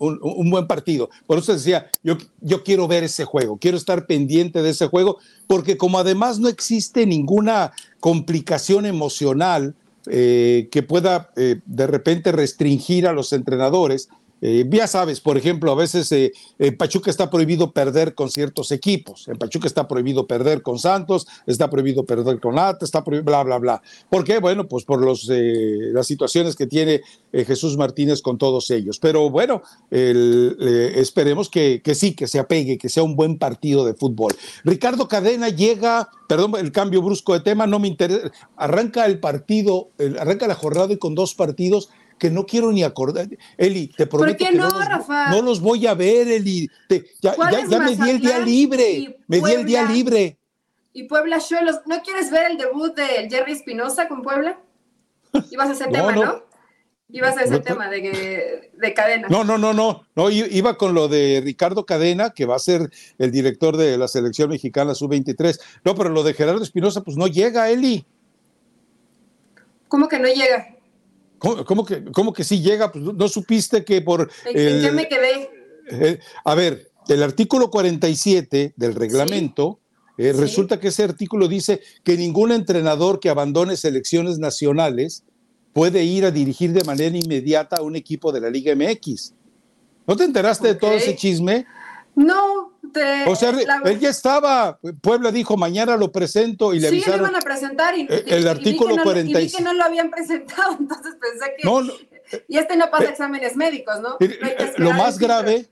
buen 0.48 0.68
partido. 0.68 1.10
Por 1.26 1.38
eso 1.38 1.52
decía, 1.52 1.90
yo, 2.04 2.16
quiero 2.62 2.86
ver 2.86 3.02
ese 3.02 3.24
juego, 3.24 3.56
quiero 3.56 3.76
estar 3.76 4.06
pendiente 4.06 4.62
de 4.62 4.70
ese 4.70 4.86
juego, 4.86 5.18
porque 5.48 5.76
como 5.76 5.98
además 5.98 6.38
no 6.38 6.48
existe 6.48 7.04
ninguna 7.04 7.72
complicación 7.98 8.86
emocional 8.86 9.74
eh, 10.08 10.68
que 10.70 10.84
pueda 10.84 11.32
eh, 11.34 11.56
de 11.66 11.88
repente 11.88 12.30
restringir 12.30 13.08
a 13.08 13.12
los 13.12 13.32
entrenadores, 13.32 14.08
eh, 14.42 14.68
ya 14.70 14.86
sabes, 14.86 15.20
por 15.20 15.38
ejemplo, 15.38 15.72
a 15.72 15.74
veces 15.74 16.12
eh, 16.12 16.32
en 16.58 16.76
Pachuca 16.76 17.10
está 17.10 17.30
prohibido 17.30 17.72
perder 17.72 18.14
con 18.14 18.30
ciertos 18.30 18.70
equipos. 18.70 19.28
En 19.28 19.38
Pachuca 19.38 19.66
está 19.66 19.88
prohibido 19.88 20.26
perder 20.26 20.62
con 20.62 20.78
Santos, 20.78 21.26
está 21.46 21.70
prohibido 21.70 22.04
perder 22.04 22.38
con 22.38 22.58
Ata, 22.58 22.84
está 22.84 23.02
prohibido, 23.02 23.24
bla, 23.24 23.42
bla, 23.42 23.58
bla. 23.58 23.82
¿Por 24.10 24.24
qué? 24.24 24.38
Bueno, 24.38 24.68
pues 24.68 24.84
por 24.84 25.02
los, 25.02 25.28
eh, 25.30 25.90
las 25.92 26.06
situaciones 26.06 26.54
que 26.54 26.66
tiene 26.66 27.00
Jesús 27.32 27.76
Martínez 27.76 28.22
con 28.22 28.38
todos 28.38 28.70
ellos. 28.70 28.98
Pero 28.98 29.28
bueno, 29.28 29.62
esperemos 29.90 31.50
que, 31.50 31.82
que, 31.82 31.94
sí, 31.94 32.14
que 32.14 32.26
se 32.26 32.38
apegue, 32.38 32.78
que 32.78 32.88
sea 32.88 33.02
un 33.02 33.14
buen 33.14 33.38
partido 33.38 33.84
de 33.84 33.92
fútbol. 33.92 34.32
Ricardo 34.64 35.06
Cadena 35.06 35.50
llega, 35.50 36.08
perdón, 36.28 36.54
el 36.58 36.72
cambio 36.72 37.02
brusco 37.02 37.34
de 37.34 37.40
tema, 37.40 37.66
no 37.66 37.78
me 37.78 37.88
interesa. 37.88 38.30
Arranca 38.56 39.04
el 39.04 39.18
partido, 39.18 39.90
arranca 40.18 40.46
la 40.46 40.54
jornada 40.54 40.94
y 40.94 40.96
con 40.96 41.14
dos 41.14 41.34
partidos 41.34 41.90
que 42.18 42.30
no 42.30 42.46
quiero 42.46 42.72
ni 42.72 42.82
acordar. 42.82 43.28
Eli, 43.56 43.88
te 43.88 44.06
prometo 44.06 44.44
que 44.44 44.52
no, 44.52 44.68
no, 45.30 45.42
los, 45.42 45.60
voy 45.60 45.86
a 45.86 45.94
ver, 45.94 46.28
Eli. 46.28 46.70
ya, 47.20 47.34
ya, 47.68 47.78
me 47.78 47.96
di 47.96 48.10
el 48.10 48.20
día 48.20 48.38
libre. 48.38 49.18
Me 49.26 49.40
di 49.40 49.52
el 49.52 49.64
día 49.64 49.84
libre. 49.84 50.38
Y 50.92 51.04
Puebla 51.04 51.38
Cholos, 51.40 51.80
¿no 51.86 52.00
quieres 52.02 52.30
ver 52.30 52.52
el 52.52 52.56
debut 52.56 52.94
de 52.94 53.28
Jerry 53.28 53.52
Espinosa 53.52 54.08
con 54.08 54.22
Puebla? 54.22 54.58
Ibas 55.50 55.68
a 55.68 55.72
ese 55.72 55.86
tema, 55.92 56.12
¿no? 56.12 56.42
Ibas 57.08 57.36
a 57.36 57.42
ese 57.42 57.60
tema 57.60 57.88
de, 57.88 58.70
de 58.72 58.94
cadena. 58.94 59.28
No, 59.28 59.44
no, 59.44 59.58
no, 59.58 59.72
no. 59.72 60.06
No, 60.16 60.30
iba 60.30 60.76
con 60.76 60.94
lo 60.94 61.06
de 61.06 61.40
Ricardo 61.44 61.86
Cadena, 61.86 62.30
que 62.30 62.46
va 62.46 62.56
a 62.56 62.58
ser 62.58 62.90
el 63.18 63.30
director 63.30 63.76
de 63.76 63.96
la 63.96 64.08
selección 64.08 64.50
mexicana 64.50 64.94
sub-23. 64.94 65.60
No, 65.84 65.94
pero 65.94 66.08
lo 66.08 66.24
de 66.24 66.34
Gerardo 66.34 66.62
Espinosa, 66.62 67.02
pues 67.02 67.16
no 67.16 67.28
llega, 67.28 67.70
Eli. 67.70 68.04
¿Cómo 69.86 70.08
que 70.08 70.18
no 70.18 70.26
llega? 70.26 70.75
¿Cómo, 71.64 71.84
que, 71.84 72.04
cómo 72.12 72.32
que 72.32 72.44
sí 72.44 72.60
llega? 72.60 72.90
Pues 72.90 73.04
no, 73.04 73.28
supiste 73.28 73.84
que 73.84 74.00
por... 74.02 74.30
¿En 74.44 74.82
qué 74.82 74.90
me 74.92 75.08
quedé? 75.08 75.50
Eh, 75.90 76.18
a 76.44 76.54
ver, 76.54 76.90
el 77.08 77.22
artículo 77.22 77.70
47 77.70 78.74
del 78.76 78.94
reglamento, 78.94 79.78
eh, 80.18 80.32
resulta 80.32 80.80
que 80.80 80.88
ese 80.88 81.04
artículo 81.04 81.46
dice 81.46 81.80
que 82.02 82.16
ningún 82.16 82.52
entrenador 82.52 83.20
que 83.20 83.28
abandone 83.28 83.76
selecciones 83.76 84.38
nacionales 84.38 85.24
puede 85.72 86.04
ir 86.04 86.24
a 86.24 86.30
dirigir 86.30 86.72
de 86.72 86.84
manera 86.84 87.16
inmediata 87.16 87.76
a 87.76 87.82
un 87.82 87.96
equipo 87.96 88.32
de 88.32 88.40
la 88.40 88.50
Liga 88.50 88.74
MX. 88.74 89.34
¿No 90.06 90.16
te 90.16 90.24
enteraste 90.24 90.68
de 90.68 90.74
todo 90.74 90.92
ese 90.92 91.16
chisme? 91.16 91.66
No, 92.16 92.72
o 93.26 93.36
sea, 93.36 93.50
él 93.84 94.00
ya 94.00 94.08
estaba, 94.08 94.78
Puebla 95.02 95.30
dijo, 95.30 95.58
mañana 95.58 95.98
lo 95.98 96.10
presento 96.10 96.72
y 96.72 96.80
le 96.80 96.88
sí, 96.88 96.96
avisaron. 96.96 97.20
Sí, 97.20 97.24
iban 97.24 97.36
a 97.36 97.40
presentar 97.40 97.98
y, 97.98 98.08
el 98.08 98.48
artículo 98.48 98.96
46. 99.02 99.36
Y 99.36 99.46
vi 99.46 99.52
que 99.58 99.62
no 99.62 99.74
lo 99.74 99.84
habían 99.84 100.10
presentado, 100.10 100.76
entonces 100.80 101.14
pensé 101.20 101.54
que... 101.58 101.68
No, 101.68 101.82
y 102.48 102.56
este 102.56 102.76
no 102.76 102.90
pasa 102.90 103.10
exámenes 103.10 103.54
médicos, 103.54 104.00
¿no? 104.00 104.16
lo 104.78 104.92
más 104.92 105.18
grave, 105.18 105.68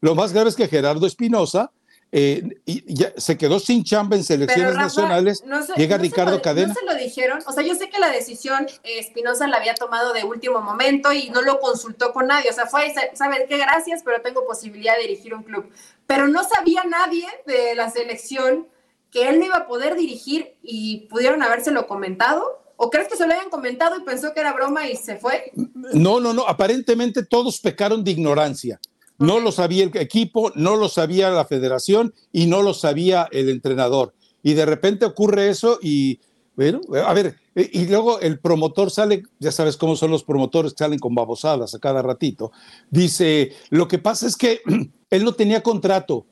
lo 0.00 0.16
más 0.16 0.32
grave 0.32 0.50
es 0.50 0.56
que 0.56 0.66
Gerardo 0.66 1.06
Espinosa 1.06 1.70
eh, 2.12 2.60
y 2.64 2.94
ya 2.94 3.12
se 3.16 3.36
quedó 3.36 3.58
sin 3.58 3.82
chamba 3.82 4.16
en 4.16 4.24
selecciones 4.24 4.74
nacionales. 4.74 5.42
llega 5.76 5.98
Ricardo 5.98 6.40
Cadena. 6.40 6.68
No 6.68 6.74
se 6.74 6.84
lo 6.84 6.94
dijeron. 6.94 7.40
O 7.46 7.52
sea, 7.52 7.64
yo 7.64 7.74
sé 7.74 7.90
que 7.90 7.98
la 7.98 8.10
decisión 8.10 8.66
eh, 8.84 9.00
Espinosa 9.00 9.48
la 9.48 9.56
había 9.56 9.74
tomado 9.74 10.12
de 10.12 10.24
último 10.24 10.60
momento 10.60 11.12
y 11.12 11.30
no 11.30 11.42
lo 11.42 11.58
consultó 11.58 12.12
con 12.12 12.28
nadie. 12.28 12.50
O 12.50 12.52
sea, 12.52 12.66
fue, 12.66 12.94
¿sabes 13.14 13.40
qué? 13.48 13.58
Gracias, 13.58 14.02
pero 14.04 14.22
tengo 14.22 14.46
posibilidad 14.46 14.94
de 14.96 15.02
dirigir 15.02 15.34
un 15.34 15.42
club. 15.42 15.68
Pero 16.06 16.28
no 16.28 16.42
sabía 16.44 16.84
nadie 16.84 17.26
de 17.46 17.74
la 17.74 17.90
selección 17.90 18.68
que 19.10 19.28
él 19.28 19.38
no 19.38 19.46
iba 19.46 19.56
a 19.56 19.66
poder 19.66 19.96
dirigir 19.96 20.54
y 20.62 21.08
pudieron 21.08 21.42
habérselo 21.42 21.86
comentado. 21.86 22.62
¿O 22.76 22.90
crees 22.90 23.08
que 23.08 23.16
se 23.16 23.26
lo 23.26 23.32
hayan 23.32 23.48
comentado 23.50 23.98
y 23.98 24.04
pensó 24.04 24.32
que 24.34 24.40
era 24.40 24.52
broma 24.52 24.86
y 24.88 24.96
se 24.96 25.16
fue? 25.16 25.50
No, 25.54 26.20
no, 26.20 26.32
no. 26.34 26.46
Aparentemente 26.46 27.24
todos 27.24 27.58
pecaron 27.58 28.04
de 28.04 28.10
ignorancia. 28.10 28.78
No 29.18 29.40
lo 29.40 29.52
sabía 29.52 29.84
el 29.84 29.96
equipo, 29.96 30.52
no 30.54 30.76
lo 30.76 30.88
sabía 30.88 31.30
la 31.30 31.44
federación 31.44 32.14
y 32.32 32.46
no 32.46 32.62
lo 32.62 32.74
sabía 32.74 33.28
el 33.32 33.48
entrenador. 33.48 34.14
Y 34.42 34.54
de 34.54 34.66
repente 34.66 35.06
ocurre 35.06 35.48
eso 35.48 35.78
y, 35.82 36.20
bueno, 36.54 36.80
a 37.04 37.12
ver, 37.14 37.36
y 37.54 37.86
luego 37.86 38.20
el 38.20 38.38
promotor 38.38 38.90
sale, 38.90 39.22
ya 39.38 39.50
sabes 39.50 39.76
cómo 39.76 39.96
son 39.96 40.10
los 40.10 40.24
promotores 40.24 40.72
que 40.72 40.84
salen 40.84 40.98
con 40.98 41.14
babosadas 41.14 41.74
a 41.74 41.78
cada 41.78 42.02
ratito. 42.02 42.52
Dice, 42.90 43.52
lo 43.70 43.88
que 43.88 43.98
pasa 43.98 44.26
es 44.26 44.36
que 44.36 44.60
él 45.10 45.24
no 45.24 45.32
tenía 45.32 45.62
contrato. 45.62 46.26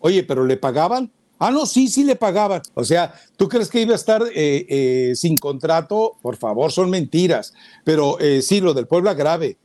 Oye, 0.00 0.24
pero 0.24 0.44
le 0.44 0.56
pagaban. 0.56 1.12
Ah, 1.38 1.50
no, 1.50 1.66
sí, 1.66 1.88
sí 1.88 2.02
le 2.02 2.16
pagaban. 2.16 2.62
O 2.74 2.82
sea, 2.82 3.14
¿tú 3.36 3.48
crees 3.48 3.68
que 3.68 3.82
iba 3.82 3.92
a 3.92 3.96
estar 3.96 4.22
eh, 4.34 4.66
eh, 4.68 5.12
sin 5.14 5.36
contrato? 5.36 6.16
Por 6.22 6.36
favor, 6.36 6.72
son 6.72 6.88
mentiras. 6.88 7.52
Pero 7.84 8.18
eh, 8.20 8.40
sí, 8.40 8.60
lo 8.60 8.72
del 8.72 8.86
Puebla 8.86 9.12
grave, 9.12 9.58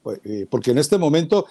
porque 0.49 0.71
en 0.71 0.77
este 0.77 0.97
momento 0.97 1.45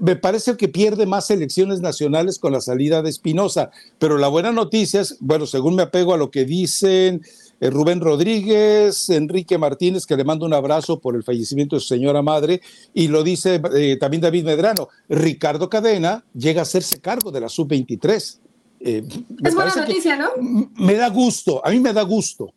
me 0.00 0.14
parece 0.14 0.56
que 0.56 0.68
pierde 0.68 1.06
más 1.06 1.30
elecciones 1.30 1.80
nacionales 1.80 2.38
con 2.38 2.52
la 2.52 2.60
salida 2.60 3.02
de 3.02 3.10
Espinosa. 3.10 3.70
Pero 3.98 4.16
la 4.16 4.28
buena 4.28 4.52
noticia 4.52 5.00
es, 5.00 5.16
bueno, 5.20 5.46
según 5.46 5.74
me 5.74 5.82
apego 5.82 6.14
a 6.14 6.18
lo 6.18 6.30
que 6.30 6.44
dicen 6.44 7.22
Rubén 7.60 8.00
Rodríguez, 8.00 9.10
Enrique 9.10 9.58
Martínez, 9.58 10.06
que 10.06 10.16
le 10.16 10.22
mando 10.22 10.46
un 10.46 10.54
abrazo 10.54 11.00
por 11.00 11.16
el 11.16 11.24
fallecimiento 11.24 11.74
de 11.74 11.80
su 11.80 11.88
señora 11.88 12.22
madre, 12.22 12.60
y 12.94 13.08
lo 13.08 13.24
dice 13.24 13.60
también 13.98 14.20
David 14.20 14.44
Medrano, 14.44 14.88
Ricardo 15.08 15.68
Cadena 15.68 16.24
llega 16.32 16.60
a 16.60 16.62
hacerse 16.62 17.00
cargo 17.00 17.32
de 17.32 17.40
la 17.40 17.48
sub-23. 17.48 18.38
Eh, 18.80 19.02
es 19.44 19.54
buena 19.54 19.74
noticia, 19.74 20.16
¿no? 20.16 20.30
Me 20.76 20.94
da 20.94 21.08
gusto, 21.08 21.64
a 21.64 21.70
mí 21.70 21.80
me 21.80 21.92
da 21.92 22.02
gusto. 22.02 22.52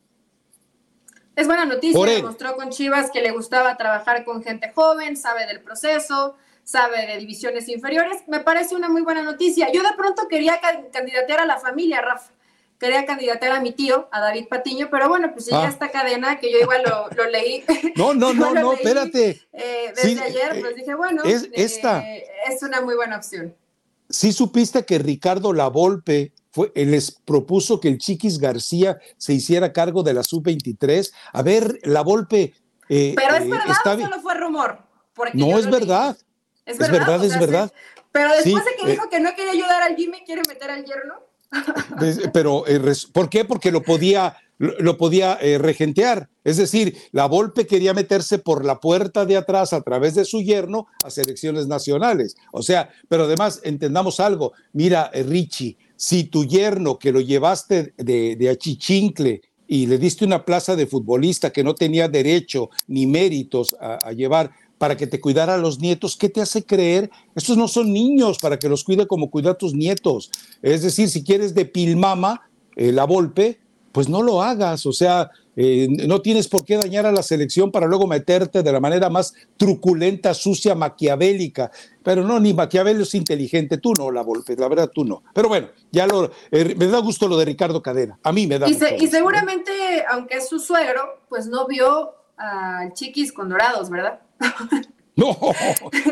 Es 1.35 1.47
buena 1.47 1.65
noticia, 1.65 2.05
demostró 2.05 2.55
con 2.55 2.69
Chivas 2.69 3.09
que 3.09 3.21
le 3.21 3.31
gustaba 3.31 3.77
trabajar 3.77 4.25
con 4.25 4.43
gente 4.43 4.71
joven, 4.75 5.15
sabe 5.15 5.47
del 5.47 5.61
proceso, 5.61 6.35
sabe 6.63 7.07
de 7.07 7.17
divisiones 7.17 7.67
inferiores. 7.69 8.23
Me 8.27 8.41
parece 8.41 8.75
una 8.75 8.89
muy 8.89 9.01
buena 9.01 9.23
noticia. 9.23 9.71
Yo 9.71 9.81
de 9.81 9.93
pronto 9.97 10.27
quería 10.27 10.59
candidatear 10.91 11.39
a 11.39 11.45
la 11.45 11.57
familia, 11.57 12.01
Rafa. 12.01 12.31
Quería 12.79 13.05
candidatear 13.05 13.51
a 13.51 13.61
mi 13.61 13.73
tío, 13.73 14.09
a 14.11 14.19
David 14.19 14.47
Patiño, 14.47 14.89
pero 14.89 15.07
bueno, 15.07 15.31
pues 15.33 15.45
ya 15.45 15.63
ah. 15.63 15.69
esta 15.69 15.91
cadena 15.91 16.39
que 16.39 16.51
yo 16.51 16.57
igual 16.57 16.81
lo, 16.83 17.29
leí. 17.29 17.63
No, 17.95 18.13
no, 18.13 18.33
no, 18.35 18.53
no, 18.53 18.73
espérate. 18.73 19.39
Eh, 19.53 19.93
desde 19.95 20.19
ayer, 20.19 20.59
pues 20.59 20.75
dije, 20.75 20.95
bueno, 20.95 21.23
es, 21.23 21.47
esta. 21.53 22.01
Eh, 22.01 22.25
es 22.49 22.63
una 22.63 22.81
muy 22.81 22.95
buena 22.95 23.17
opción. 23.17 23.55
¿Sí 24.11 24.31
supiste 24.31 24.85
que 24.85 24.99
Ricardo 24.99 25.53
Lavolpe 25.53 26.33
fue, 26.51 26.71
les 26.75 27.11
propuso 27.11 27.79
que 27.79 27.87
el 27.87 27.97
Chiquis 27.97 28.39
García 28.39 28.99
se 29.17 29.33
hiciera 29.33 29.73
cargo 29.73 30.03
de 30.03 30.13
la 30.13 30.23
sub-23? 30.23 31.11
A 31.33 31.41
ver, 31.41 31.79
Lavolpe... 31.83 32.53
Eh, 32.89 33.13
pero 33.15 33.35
es 33.35 33.43
eh, 33.43 33.49
verdad 33.49 33.99
o 33.99 34.01
solo 34.01 34.21
fue 34.21 34.35
rumor. 34.35 34.79
no, 35.33 35.57
es 35.57 35.69
verdad. 35.69 36.17
es 36.65 36.77
verdad. 36.77 37.23
Es 37.23 37.39
verdad, 37.39 37.71
Pero 38.11 38.29
después 38.33 38.65
de 38.65 38.75
que 38.75 38.83
eh, 38.83 38.91
dijo 38.91 39.09
que 39.09 39.19
no 39.21 39.33
quería 39.33 39.53
ayudar 39.53 39.83
al 39.83 39.95
Jimmy, 39.95 40.23
quiere 40.25 40.41
meter 40.47 40.71
al 40.71 40.83
yerno. 40.83 41.15
pero, 42.33 42.65
¿por 43.13 43.29
qué? 43.29 43.45
Porque 43.45 43.71
lo 43.71 43.81
podía 43.81 44.35
lo 44.61 44.97
podía 44.97 45.37
eh, 45.41 45.57
regentear. 45.57 46.29
Es 46.43 46.57
decir, 46.57 46.95
la 47.11 47.25
Volpe 47.25 47.65
quería 47.65 47.93
meterse 47.93 48.37
por 48.37 48.63
la 48.63 48.79
puerta 48.79 49.25
de 49.25 49.37
atrás 49.37 49.73
a 49.73 49.81
través 49.81 50.13
de 50.15 50.25
su 50.25 50.41
yerno 50.41 50.87
a 51.03 51.09
selecciones 51.09 51.67
nacionales. 51.67 52.35
O 52.51 52.61
sea, 52.61 52.89
pero 53.09 53.23
además 53.23 53.61
entendamos 53.63 54.19
algo. 54.19 54.53
Mira, 54.73 55.09
eh, 55.13 55.23
Richie, 55.23 55.77
si 55.95 56.25
tu 56.25 56.45
yerno 56.45 56.99
que 56.99 57.11
lo 57.11 57.21
llevaste 57.21 57.93
de, 57.97 58.35
de 58.35 58.49
achichincle 58.49 59.41
y 59.71 59.87
le 59.87 59.97
diste 59.97 60.25
una 60.25 60.43
plaza 60.43 60.75
de 60.75 60.85
futbolista 60.85 61.51
que 61.53 61.63
no 61.63 61.73
tenía 61.73 62.09
derecho 62.09 62.69
ni 62.87 63.07
méritos 63.07 63.73
a, 63.79 64.11
llevar 64.11 64.51
para 64.77 64.97
que 64.97 65.07
te 65.07 65.21
cuidara 65.21 65.55
a 65.55 65.57
los 65.57 65.79
nietos, 65.79 66.17
¿qué 66.17 66.27
te 66.27 66.41
hace 66.41 66.65
creer? 66.65 67.09
Estos 67.35 67.55
no 67.55 67.69
son 67.69 67.93
niños 67.93 68.37
para 68.37 68.59
que 68.59 68.67
los 68.67 68.83
cuide 68.83 69.07
como 69.07 69.31
cuida 69.31 69.51
a 69.51 69.57
tus 69.57 69.73
nietos. 69.73 70.29
Es 70.61 70.81
decir, 70.81 71.07
si 71.07 71.23
quieres 71.23 71.55
de 71.55 71.63
pilmama, 71.63 72.49
eh, 72.75 72.91
la 72.91 73.05
Volpe, 73.05 73.60
pues 73.91 74.09
no 74.09 74.21
lo 74.21 74.41
hagas, 74.41 74.85
o 74.85 74.93
sea, 74.93 75.31
eh, 75.55 75.87
no 75.89 76.21
tienes 76.21 76.47
por 76.47 76.63
qué 76.63 76.77
dañar 76.77 77.05
a 77.05 77.11
la 77.11 77.23
selección 77.23 77.71
para 77.71 77.87
luego 77.87 78.07
meterte 78.07 78.63
de 78.63 78.71
la 78.71 78.79
manera 78.79 79.09
más 79.09 79.33
truculenta, 79.57 80.33
sucia, 80.33 80.75
maquiavélica. 80.75 81.71
Pero 82.03 82.23
no, 82.23 82.39
ni 82.39 82.53
Maquiavelo 82.53 83.03
es 83.03 83.13
inteligente, 83.13 83.77
tú 83.77 83.93
no, 83.93 84.09
la 84.11 84.23
Volpe, 84.23 84.55
la 84.55 84.67
verdad 84.67 84.89
tú 84.93 85.05
no. 85.05 85.23
Pero 85.33 85.49
bueno, 85.49 85.67
ya 85.91 86.07
lo, 86.07 86.31
eh, 86.51 86.75
me 86.75 86.87
da 86.87 86.99
gusto 86.99 87.27
lo 87.27 87.37
de 87.37 87.45
Ricardo 87.45 87.81
Cadena, 87.81 88.17
a 88.23 88.31
mí 88.31 88.47
me 88.47 88.57
da 88.57 88.67
y, 88.67 88.73
gusto 88.73 88.87
y 88.97 89.07
seguramente, 89.07 89.71
aunque 90.09 90.37
es 90.37 90.47
su 90.47 90.59
suegro, 90.59 91.21
pues 91.29 91.47
no 91.47 91.67
vio 91.67 92.15
a 92.37 92.89
Chiquis 92.93 93.31
con 93.31 93.49
dorados, 93.49 93.89
¿verdad? 93.89 94.21
No, 95.13 95.37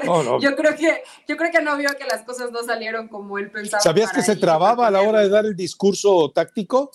no, 0.05 0.41
yo 0.41 0.55
creo 0.57 0.75
que 0.75 1.03
yo 1.25 1.37
creo 1.37 1.51
que 1.51 1.61
no 1.61 1.77
vio 1.77 1.89
que 1.97 2.05
las 2.05 2.23
cosas 2.23 2.51
no 2.51 2.61
salieron 2.63 3.07
como 3.07 3.37
él 3.37 3.49
pensaba. 3.49 3.81
¿Sabías 3.81 4.11
que 4.11 4.21
se 4.21 4.35
trababa 4.35 4.87
a 4.87 4.91
la 4.91 5.01
hora 5.01 5.21
de 5.21 5.29
dar 5.29 5.45
el 5.45 5.55
discurso 5.55 6.29
táctico? 6.31 6.91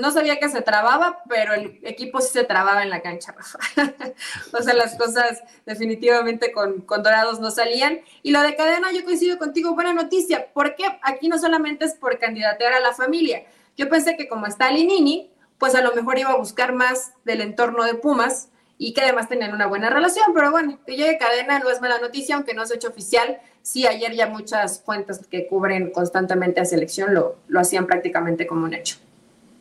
No 0.00 0.10
sabía 0.10 0.38
que 0.38 0.48
se 0.48 0.62
trababa, 0.62 1.22
pero 1.28 1.54
el 1.54 1.80
equipo 1.82 2.20
sí 2.20 2.32
se 2.32 2.44
trababa 2.44 2.82
en 2.82 2.90
la 2.90 3.02
cancha, 3.02 3.32
Rafa. 3.32 3.58
o 4.52 4.62
sea, 4.62 4.74
las 4.74 4.96
cosas 4.96 5.42
definitivamente 5.66 6.52
con, 6.52 6.82
con, 6.82 7.02
Dorados 7.02 7.40
no 7.40 7.50
salían. 7.50 8.00
Y 8.22 8.30
lo 8.30 8.42
de 8.42 8.56
cadena, 8.56 8.92
yo 8.92 9.04
coincido 9.04 9.38
contigo, 9.38 9.74
buena 9.74 9.92
noticia, 9.92 10.48
porque 10.52 10.84
aquí 11.02 11.28
no 11.28 11.38
solamente 11.38 11.84
es 11.84 11.94
por 11.94 12.18
candidatear 12.18 12.74
a 12.74 12.80
la 12.80 12.92
familia. 12.92 13.44
Yo 13.76 13.88
pensé 13.88 14.16
que 14.16 14.28
como 14.28 14.46
está 14.46 14.70
Linini, 14.70 15.30
pues 15.58 15.74
a 15.74 15.82
lo 15.82 15.94
mejor 15.94 16.18
iba 16.18 16.30
a 16.30 16.36
buscar 16.36 16.72
más 16.72 17.12
del 17.24 17.40
entorno 17.40 17.84
de 17.84 17.94
Pumas 17.94 18.48
y 18.78 18.92
que 18.92 19.02
además 19.02 19.28
tenían 19.28 19.54
una 19.54 19.66
buena 19.66 19.88
relación, 19.88 20.26
pero 20.34 20.50
bueno, 20.50 20.78
que 20.84 20.96
llegue 20.96 21.18
cadena 21.18 21.58
no 21.60 21.70
es 21.70 21.80
mala 21.80 21.98
noticia, 21.98 22.34
aunque 22.34 22.54
no 22.54 22.66
se 22.66 22.74
ha 22.74 22.76
hecho 22.76 22.88
oficial. 22.88 23.38
Sí, 23.62 23.86
ayer 23.86 24.12
ya 24.14 24.26
muchas 24.26 24.82
fuentes 24.82 25.20
que 25.26 25.46
cubren 25.46 25.90
constantemente 25.90 26.60
a 26.60 26.64
selección 26.64 27.14
lo, 27.14 27.36
lo 27.46 27.60
hacían 27.60 27.86
prácticamente 27.86 28.46
como 28.46 28.64
un 28.64 28.74
hecho. 28.74 28.96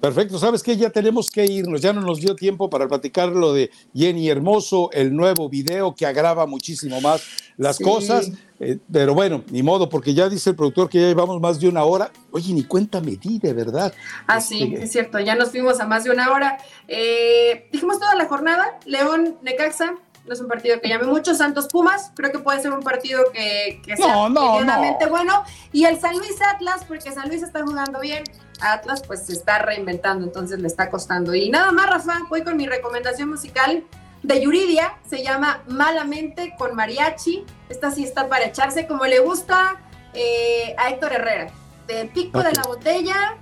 Perfecto, 0.03 0.37
¿sabes 0.37 0.61
qué? 0.61 0.75
Ya 0.75 0.89
tenemos 0.89 1.31
que 1.31 1.45
irnos, 1.45 1.79
ya 1.79 1.93
no 1.93 2.01
nos 2.01 2.19
dio 2.19 2.35
tiempo 2.35 2.69
para 2.69 2.89
platicar 2.89 3.29
lo 3.29 3.53
de 3.53 3.71
Jenny 3.95 4.27
Hermoso, 4.27 4.89
el 4.91 5.15
nuevo 5.15 5.47
video 5.47 5.95
que 5.95 6.05
agrava 6.05 6.45
muchísimo 6.45 6.99
más 6.99 7.23
las 7.55 7.79
cosas, 7.79 8.29
eh, 8.59 8.79
pero 8.91 9.13
bueno, 9.13 9.45
ni 9.49 9.63
modo, 9.63 9.87
porque 9.87 10.13
ya 10.13 10.27
dice 10.27 10.49
el 10.49 10.57
productor 10.57 10.89
que 10.89 10.99
ya 10.99 11.07
llevamos 11.07 11.39
más 11.39 11.57
de 11.57 11.69
una 11.69 11.85
hora. 11.85 12.11
Oye, 12.31 12.53
ni 12.53 12.65
cuenta 12.65 12.99
me 12.99 13.15
di, 13.15 13.39
de 13.39 13.53
verdad. 13.53 13.93
Ah, 14.27 14.41
sí, 14.41 14.73
este, 14.73 14.83
es 14.83 14.91
cierto, 14.91 15.21
ya 15.21 15.35
nos 15.35 15.51
fuimos 15.51 15.79
a 15.79 15.87
más 15.87 16.03
de 16.03 16.11
una 16.11 16.33
hora. 16.33 16.57
Eh, 16.89 17.69
dijimos 17.71 17.97
toda 17.97 18.13
la 18.15 18.25
jornada, 18.25 18.77
León, 18.85 19.37
Necaxa, 19.41 19.95
no 20.25 20.33
es 20.33 20.41
un 20.41 20.49
partido 20.49 20.81
que 20.81 20.89
llame 20.89 21.05
mucho. 21.05 21.33
Santos 21.33 21.67
Pumas, 21.67 22.11
creo 22.13 22.29
que 22.29 22.39
puede 22.39 22.61
ser 22.61 22.73
un 22.73 22.81
partido 22.81 23.23
que, 23.31 23.81
sea 23.95 24.27
medianamente 24.27 25.05
bueno. 25.07 25.43
Y 25.71 25.85
el 25.85 25.97
San 25.99 26.17
Luis 26.17 26.35
Atlas, 26.41 26.83
porque 26.87 27.09
San 27.13 27.29
Luis 27.29 27.41
está 27.41 27.63
jugando 27.63 28.01
bien. 28.01 28.23
Atlas 28.71 29.03
pues 29.05 29.25
se 29.25 29.33
está 29.33 29.59
reinventando, 29.59 30.25
entonces 30.25 30.59
le 30.59 30.67
está 30.67 30.89
costando. 30.89 31.35
Y 31.35 31.49
nada 31.49 31.71
más, 31.71 31.89
Rafa, 31.89 32.19
voy 32.29 32.43
con 32.43 32.55
mi 32.55 32.65
recomendación 32.65 33.29
musical 33.29 33.83
de 34.21 34.41
Yuridia, 34.41 34.93
se 35.09 35.21
llama 35.21 35.61
Malamente 35.67 36.55
con 36.57 36.75
Mariachi. 36.75 37.43
Esta 37.69 37.91
sí 37.91 38.03
está 38.03 38.29
para 38.29 38.45
echarse 38.45 38.87
como 38.87 39.05
le 39.05 39.19
gusta 39.19 39.81
eh, 40.13 40.75
a 40.77 40.89
Héctor 40.89 41.13
Herrera. 41.13 41.51
De 41.87 42.05
pico 42.05 42.41
de 42.41 42.53
la 42.53 42.63
botella, 42.63 43.35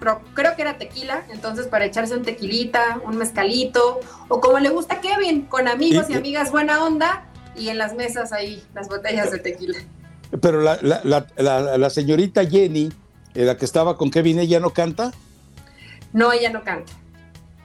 pero 0.00 0.20
creo 0.34 0.56
que 0.56 0.62
era 0.62 0.76
tequila, 0.78 1.24
entonces 1.30 1.68
para 1.68 1.84
echarse 1.84 2.16
un 2.16 2.24
tequilita, 2.24 3.00
un 3.04 3.16
mezcalito, 3.16 4.00
o 4.28 4.40
como 4.40 4.58
le 4.58 4.70
gusta 4.70 4.96
a 4.96 5.00
Kevin, 5.00 5.42
con 5.42 5.68
amigos 5.68 6.10
y 6.10 6.14
amigas 6.14 6.50
buena 6.50 6.82
onda, 6.82 7.26
y 7.54 7.68
en 7.68 7.78
las 7.78 7.94
mesas 7.94 8.32
ahí 8.32 8.64
las 8.74 8.88
botellas 8.88 9.30
de 9.30 9.38
tequila. 9.38 9.78
Pero 10.40 10.60
la, 10.60 10.78
la, 10.82 11.78
la 11.78 11.90
señorita 11.90 12.44
Jenny 12.44 12.90
la 13.34 13.56
que 13.56 13.64
estaba 13.64 13.96
con 13.96 14.10
Kevin, 14.10 14.38
¿ella 14.38 14.60
no 14.60 14.70
canta? 14.70 15.12
No, 16.12 16.32
ella 16.32 16.50
no 16.50 16.64
canta. 16.64 16.92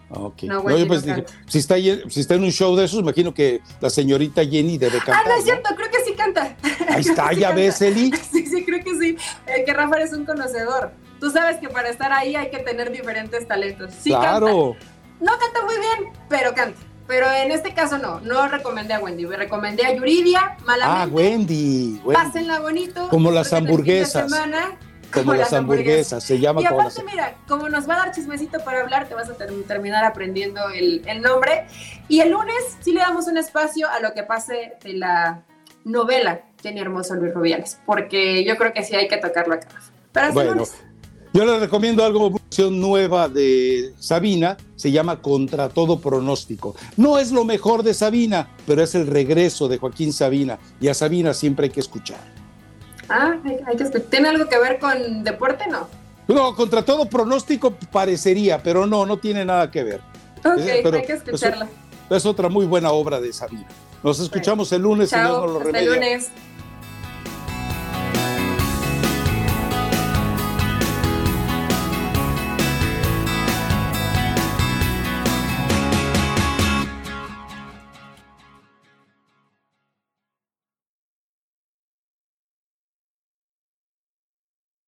Okay. 0.08 0.48
No, 0.48 0.62
pues, 0.62 1.04
si, 1.48 1.58
está, 1.58 1.76
si 1.78 2.20
está 2.20 2.36
en 2.36 2.44
un 2.44 2.52
show 2.52 2.76
de 2.76 2.86
esos, 2.86 3.00
imagino 3.00 3.34
que 3.34 3.62
la 3.82 3.90
señorita 3.90 4.46
Jenny 4.46 4.78
debe 4.78 5.00
cantar. 5.00 5.24
Ah, 5.26 5.30
no 5.30 5.36
es 5.36 5.44
cierto, 5.44 5.76
creo 5.76 5.90
que 5.90 6.04
sí 6.06 6.14
canta. 6.14 6.56
Ahí 6.90 7.02
está, 7.02 7.34
ya 7.34 7.52
ves, 7.52 7.82
Eli. 7.82 8.12
Sí, 8.32 8.46
sí, 8.46 8.64
creo 8.64 8.84
que 8.84 9.00
sí. 9.00 9.18
que 9.66 9.74
Rafa 9.74 10.00
es 10.02 10.14
un 10.14 10.26
conocedor. 10.26 10.92
Tú 11.20 11.32
sabes 11.32 11.58
que 11.58 11.70
para 11.70 11.90
estar 11.90 12.12
ahí 12.12 12.36
hay 12.36 12.52
que 12.52 12.60
tener 12.60 12.92
diferentes 12.92 13.48
talentos. 13.48 13.92
Sí, 14.00 14.12
claro. 14.12 14.76
No 15.20 15.32
canta 15.40 15.66
muy 15.66 15.76
bien, 15.76 16.14
pero 16.30 16.54
canta. 16.54 16.80
Pero 17.08 17.32
en 17.32 17.52
este 17.52 17.74
caso 17.74 17.98
no, 17.98 18.20
no 18.22 18.48
recomendé 18.48 18.94
a 18.94 19.00
Wendy, 19.00 19.26
me 19.26 19.38
recomendé 19.38 19.86
a 19.86 19.96
Yuridia, 19.96 20.58
malamente. 20.66 21.02
Ah, 21.04 21.08
Wendy, 21.12 22.02
Wendy. 22.04 22.14
Pásenla 22.14 22.60
bonito. 22.60 23.10
Como 23.10 23.32
las 23.32 23.54
hamburguesas. 23.54 24.32
Como, 25.22 25.34
las 25.34 25.54
hamburguesas, 25.54 26.24
se 26.24 26.40
llama 26.40 26.62
y 26.62 26.66
aparte, 26.66 27.04
mira, 27.04 27.36
como 27.48 27.70
nos 27.70 27.90
va 27.90 27.96
a 27.96 27.98
dar 27.98 28.12
chismecito 28.14 28.64
para 28.64 28.82
hablar, 28.82 29.08
te 29.08 29.16
vas 29.16 29.30
a 29.30 29.34
terminar 29.36 30.04
aprendiendo 30.04 30.70
el, 30.70 31.02
el, 31.06 31.22
nombre. 31.22 31.68
Y 32.08 32.20
el 32.20 32.32
lunes 32.32 32.56
sí 32.82 32.92
le 32.92 33.00
damos 33.00 33.28
un 33.28 33.38
espacio 33.38 33.90
a 33.90 34.00
lo 34.00 34.14
que 34.14 34.24
pase 34.24 34.74
de 34.84 34.94
la 34.94 35.44
novela 35.84 36.42
Jenny 36.62 36.82
Hermoso 36.82 37.16
Luis 37.16 37.34
Rubiales, 37.34 37.80
porque 37.86 38.44
yo 38.44 38.58
creo 38.58 38.74
que 38.74 38.84
sí 38.84 38.96
hay 38.96 39.08
que 39.08 39.18
tocarlo 39.18 39.56
acá. 39.56 39.68
Pero 40.12 40.34
bueno, 40.34 40.64
yo 41.34 41.46
les 41.46 41.60
recomiendo 41.60 42.06
algo 42.06 42.32
nueva 42.72 43.28
de 43.28 43.94
Sabina, 44.00 44.56
se 44.76 44.92
llama 44.92 45.22
Contra 45.22 45.68
todo 45.70 46.00
pronóstico. 46.00 46.76
No 46.96 47.18
es 47.18 47.32
lo 47.32 47.44
mejor 47.44 47.84
de 47.84 47.94
Sabina, 47.94 48.50
pero 48.66 48.82
es 48.82 48.96
el 48.96 49.08
regreso 49.08 49.68
de 49.68 49.78
Joaquín 49.78 50.14
Sabina 50.14 50.58
y 50.80 50.88
a 50.88 50.94
Sabina 50.94 51.34
siempre 51.34 51.66
hay 51.66 51.72
que 51.72 51.82
escuchar. 51.82 52.35
Ah, 53.10 53.38
hay, 53.68 53.78
que. 53.78 53.86
¿Tiene 54.00 54.30
algo 54.30 54.48
que 54.50 54.58
ver 54.58 54.80
con 54.80 55.24
deporte, 55.24 55.66
no? 55.68 55.88
No, 56.28 56.56
contra 56.56 56.84
todo 56.84 57.06
pronóstico 57.06 57.72
parecería, 57.92 58.62
pero 58.62 58.88
no, 58.88 59.06
no 59.06 59.18
tiene 59.18 59.46
nada 59.46 59.70
que 59.70 59.84
ver. 59.84 60.02
Ok, 60.40 60.60
hay 60.60 61.06
que 61.06 61.14
escucharla. 61.14 61.68
Es, 62.10 62.26
otra 62.26 62.50
muy 62.50 62.66
buena 62.66 62.92
obra 62.92 63.20
de 63.20 63.32
Sabina. 63.34 63.68
Nos 64.04 64.20
escuchamos 64.20 64.72
el 64.72 64.84
lunes 64.84 65.12
y 65.12 65.16
nos 65.16 65.52
lo 65.52 65.70
El 65.70 65.86
lunes. 65.86 66.30